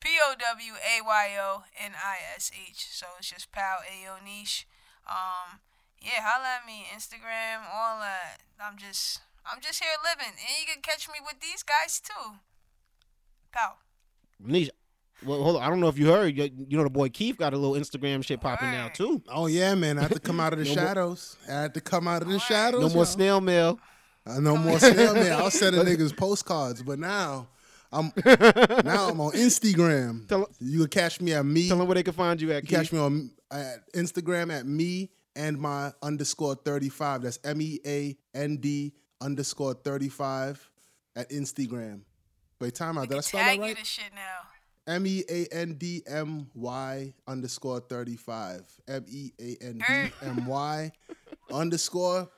P 0.00 0.08
O 0.24 0.34
W 0.34 0.72
A 0.72 1.04
Y 1.04 1.36
O 1.38 1.64
N 1.78 1.92
I 1.94 2.16
S 2.34 2.50
H. 2.54 2.88
So 2.90 3.06
it's 3.18 3.28
just 3.28 3.52
pal 3.52 3.80
Ayo 3.86 4.24
Niche. 4.24 4.66
Um, 5.06 5.60
yeah, 6.02 6.20
holla 6.22 6.58
at 6.60 6.66
me 6.66 6.84
Instagram, 6.94 7.60
all 7.72 7.98
that. 8.00 8.38
I'm 8.60 8.76
just 8.78 9.20
I'm 9.50 9.60
just 9.60 9.80
here 9.82 9.90
living, 10.04 10.32
and 10.32 10.56
you 10.60 10.66
can 10.72 10.82
catch 10.82 11.08
me 11.08 11.14
with 11.24 11.40
these 11.40 11.62
guys 11.62 12.00
too. 12.00 12.36
Pal. 13.52 13.78
Niche, 14.40 14.70
well, 15.26 15.42
hold 15.42 15.56
on. 15.56 15.62
I 15.62 15.68
don't 15.68 15.80
know 15.80 15.88
if 15.88 15.98
you 15.98 16.06
heard. 16.08 16.36
You, 16.36 16.50
you 16.68 16.76
know 16.76 16.84
the 16.84 16.90
boy 16.90 17.08
Keith 17.08 17.38
got 17.38 17.52
a 17.54 17.56
little 17.58 17.74
Instagram 17.80 18.24
shit 18.24 18.40
popping 18.40 18.70
now 18.70 18.88
too. 18.88 19.22
Oh 19.28 19.46
yeah, 19.46 19.74
man! 19.74 19.98
I 19.98 20.02
had 20.02 20.12
to 20.12 20.20
come 20.20 20.38
out 20.40 20.52
of 20.52 20.58
the 20.60 20.64
No 20.64 20.74
more- 20.74 20.84
shadows. 20.84 21.36
I 21.48 21.52
had 21.62 21.74
to 21.74 21.80
come 21.80 22.06
out 22.06 22.22
of 22.22 22.28
the 22.28 22.38
shadows. 22.38 22.80
No 22.80 22.88
more 22.88 22.96
y'all. 22.98 23.04
snail 23.06 23.40
mail. 23.40 23.80
Uh, 24.26 24.40
no 24.40 24.56
more 24.56 24.78
snail 24.78 25.14
mail. 25.14 25.38
I 25.38 25.42
was 25.42 25.54
sending 25.58 25.82
niggas 25.84 26.16
postcards, 26.16 26.82
but 26.82 26.98
now 26.98 27.48
I'm 27.90 28.12
now 28.24 29.08
I'm 29.08 29.20
on 29.20 29.32
Instagram. 29.32 30.28
Tell- 30.28 30.48
you 30.60 30.80
can 30.80 30.88
catch 30.88 31.20
me 31.20 31.32
at 31.32 31.44
me. 31.46 31.68
Tell 31.68 31.78
them 31.78 31.86
where 31.88 31.94
they 31.96 32.02
can 32.02 32.12
find 32.14 32.40
you 32.40 32.52
at. 32.52 32.62
You 32.62 32.68
catch 32.76 32.92
me 32.92 32.98
on 32.98 33.30
at 33.50 33.90
Instagram 33.94 34.52
at 34.52 34.66
me 34.66 35.10
and 35.38 35.58
my 35.58 35.92
underscore 36.02 36.56
thirty 36.56 36.90
five. 36.90 37.22
That's 37.22 37.38
M 37.44 37.62
E 37.62 37.78
A 37.86 38.18
N 38.34 38.58
D 38.58 38.92
underscore 39.22 39.72
thirty 39.72 40.08
five 40.10 40.68
at 41.16 41.30
Instagram. 41.30 42.00
Wait, 42.60 42.74
time 42.74 42.98
out. 42.98 43.08
Did 43.08 43.12
I 43.12 43.14
can 43.14 43.22
spell 43.22 43.40
that 43.40 43.46
tag 43.46 43.56
you 43.58 43.62
right? 43.62 43.76
this 43.76 43.86
shit 43.86 44.12
now. 44.14 44.92
M 44.94 45.06
E 45.06 45.24
A 45.30 45.46
N 45.52 45.74
D 45.74 46.02
M 46.06 46.50
Y 46.54 47.14
underscore 47.26 47.80
thirty 47.80 48.16
five. 48.16 48.64
M 48.88 49.04
E 49.08 49.30
A 49.40 49.56
N 49.64 49.78
D 49.86 50.12
M 50.22 50.46
Y 50.46 50.92
underscore 51.52 52.28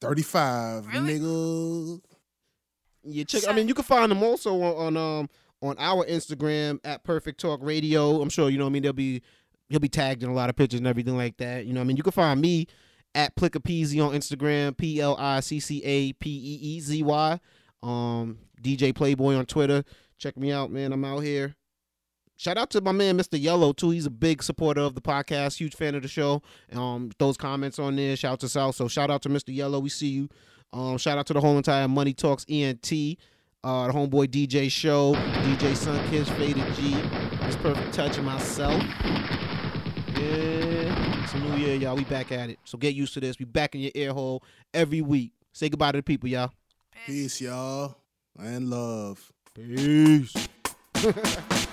thirty 0.00 0.22
five. 0.22 0.86
Really? 0.86 1.18
Nigga. 1.18 2.00
Yeah, 3.04 3.24
check. 3.24 3.48
I 3.48 3.52
mean, 3.52 3.66
you 3.66 3.74
can 3.74 3.84
find 3.84 4.12
them 4.12 4.22
also 4.22 4.54
on, 4.62 4.96
on 4.96 4.96
um 4.96 5.30
on 5.60 5.74
our 5.78 6.06
Instagram 6.06 6.78
at 6.84 7.02
Perfect 7.02 7.40
Talk 7.40 7.58
Radio. 7.62 8.20
I'm 8.22 8.28
sure 8.28 8.48
you 8.48 8.58
know. 8.58 8.64
what 8.64 8.70
I 8.70 8.72
mean, 8.74 8.82
they'll 8.84 8.92
be 8.92 9.22
he'll 9.68 9.80
be 9.80 9.88
tagged 9.88 10.22
in 10.22 10.30
a 10.30 10.34
lot 10.34 10.50
of 10.50 10.56
pictures 10.56 10.80
and 10.80 10.86
everything 10.86 11.16
like 11.16 11.36
that. 11.38 11.66
You 11.66 11.72
know, 11.72 11.80
I 11.80 11.84
mean, 11.84 11.96
you 11.96 12.02
can 12.02 12.12
find 12.12 12.40
me 12.40 12.66
at 13.14 13.34
Pliccapeezy 13.36 14.04
on 14.04 14.14
Instagram. 14.14 14.76
P 14.76 15.00
L 15.00 15.16
I 15.18 15.40
C 15.40 15.60
C 15.60 15.82
A 15.84 16.12
P 16.14 16.30
E 16.30 16.76
E 16.76 16.80
Z 16.80 17.02
Y. 17.02 17.40
Um, 17.82 18.38
DJ 18.62 18.94
Playboy 18.94 19.34
on 19.34 19.46
Twitter. 19.46 19.84
Check 20.18 20.36
me 20.36 20.52
out, 20.52 20.70
man. 20.70 20.92
I'm 20.92 21.04
out 21.04 21.20
here. 21.20 21.54
Shout 22.36 22.56
out 22.56 22.70
to 22.70 22.80
my 22.80 22.92
man, 22.92 23.18
Mr. 23.18 23.40
Yellow, 23.40 23.72
too. 23.72 23.90
He's 23.90 24.06
a 24.06 24.10
big 24.10 24.44
supporter 24.44 24.80
of 24.80 24.94
the 24.94 25.00
podcast, 25.00 25.56
huge 25.58 25.74
fan 25.74 25.96
of 25.96 26.02
the 26.02 26.08
show. 26.08 26.40
Um, 26.72 27.10
those 27.18 27.36
comments 27.36 27.80
on 27.80 27.96
there, 27.96 28.14
shout 28.14 28.34
out 28.34 28.40
to 28.40 28.48
South. 28.48 28.76
So 28.76 28.86
shout 28.86 29.10
out 29.10 29.22
to 29.22 29.28
Mr. 29.28 29.52
Yellow. 29.52 29.80
We 29.80 29.88
see 29.88 30.08
you. 30.08 30.28
Um, 30.72 30.98
shout 30.98 31.18
out 31.18 31.26
to 31.26 31.32
the 31.32 31.40
whole 31.40 31.56
entire 31.56 31.88
Money 31.88 32.12
Talks 32.12 32.46
ENT, 32.48 32.92
uh, 33.64 33.86
the 33.88 33.92
homeboy 33.92 34.28
DJ 34.28 34.70
show, 34.70 35.14
DJ 35.14 35.72
Sunkiss, 35.72 36.28
Faded 36.36 36.74
G, 36.74 36.94
It's 37.46 37.56
Perfect 37.56 37.92
Touch, 37.92 38.18
and 38.18 38.26
myself. 38.26 38.84
Yeah, 40.18 41.22
it's 41.22 41.34
a 41.34 41.38
new 41.38 41.56
year, 41.56 41.76
y'all. 41.76 41.94
We 41.96 42.04
back 42.04 42.32
at 42.32 42.50
it. 42.50 42.58
So 42.64 42.76
get 42.76 42.94
used 42.94 43.14
to 43.14 43.20
this. 43.20 43.38
We 43.38 43.44
back 43.44 43.74
in 43.74 43.80
your 43.82 43.92
ear 43.94 44.12
hole 44.12 44.42
every 44.74 45.00
week. 45.00 45.32
Say 45.52 45.68
goodbye 45.68 45.92
to 45.92 45.98
the 45.98 46.02
people, 46.02 46.28
y'all. 46.28 46.52
Peace, 47.06 47.40
y'all. 47.40 47.96
and 48.38 48.68
love. 48.68 49.32
Peace. 49.54 50.34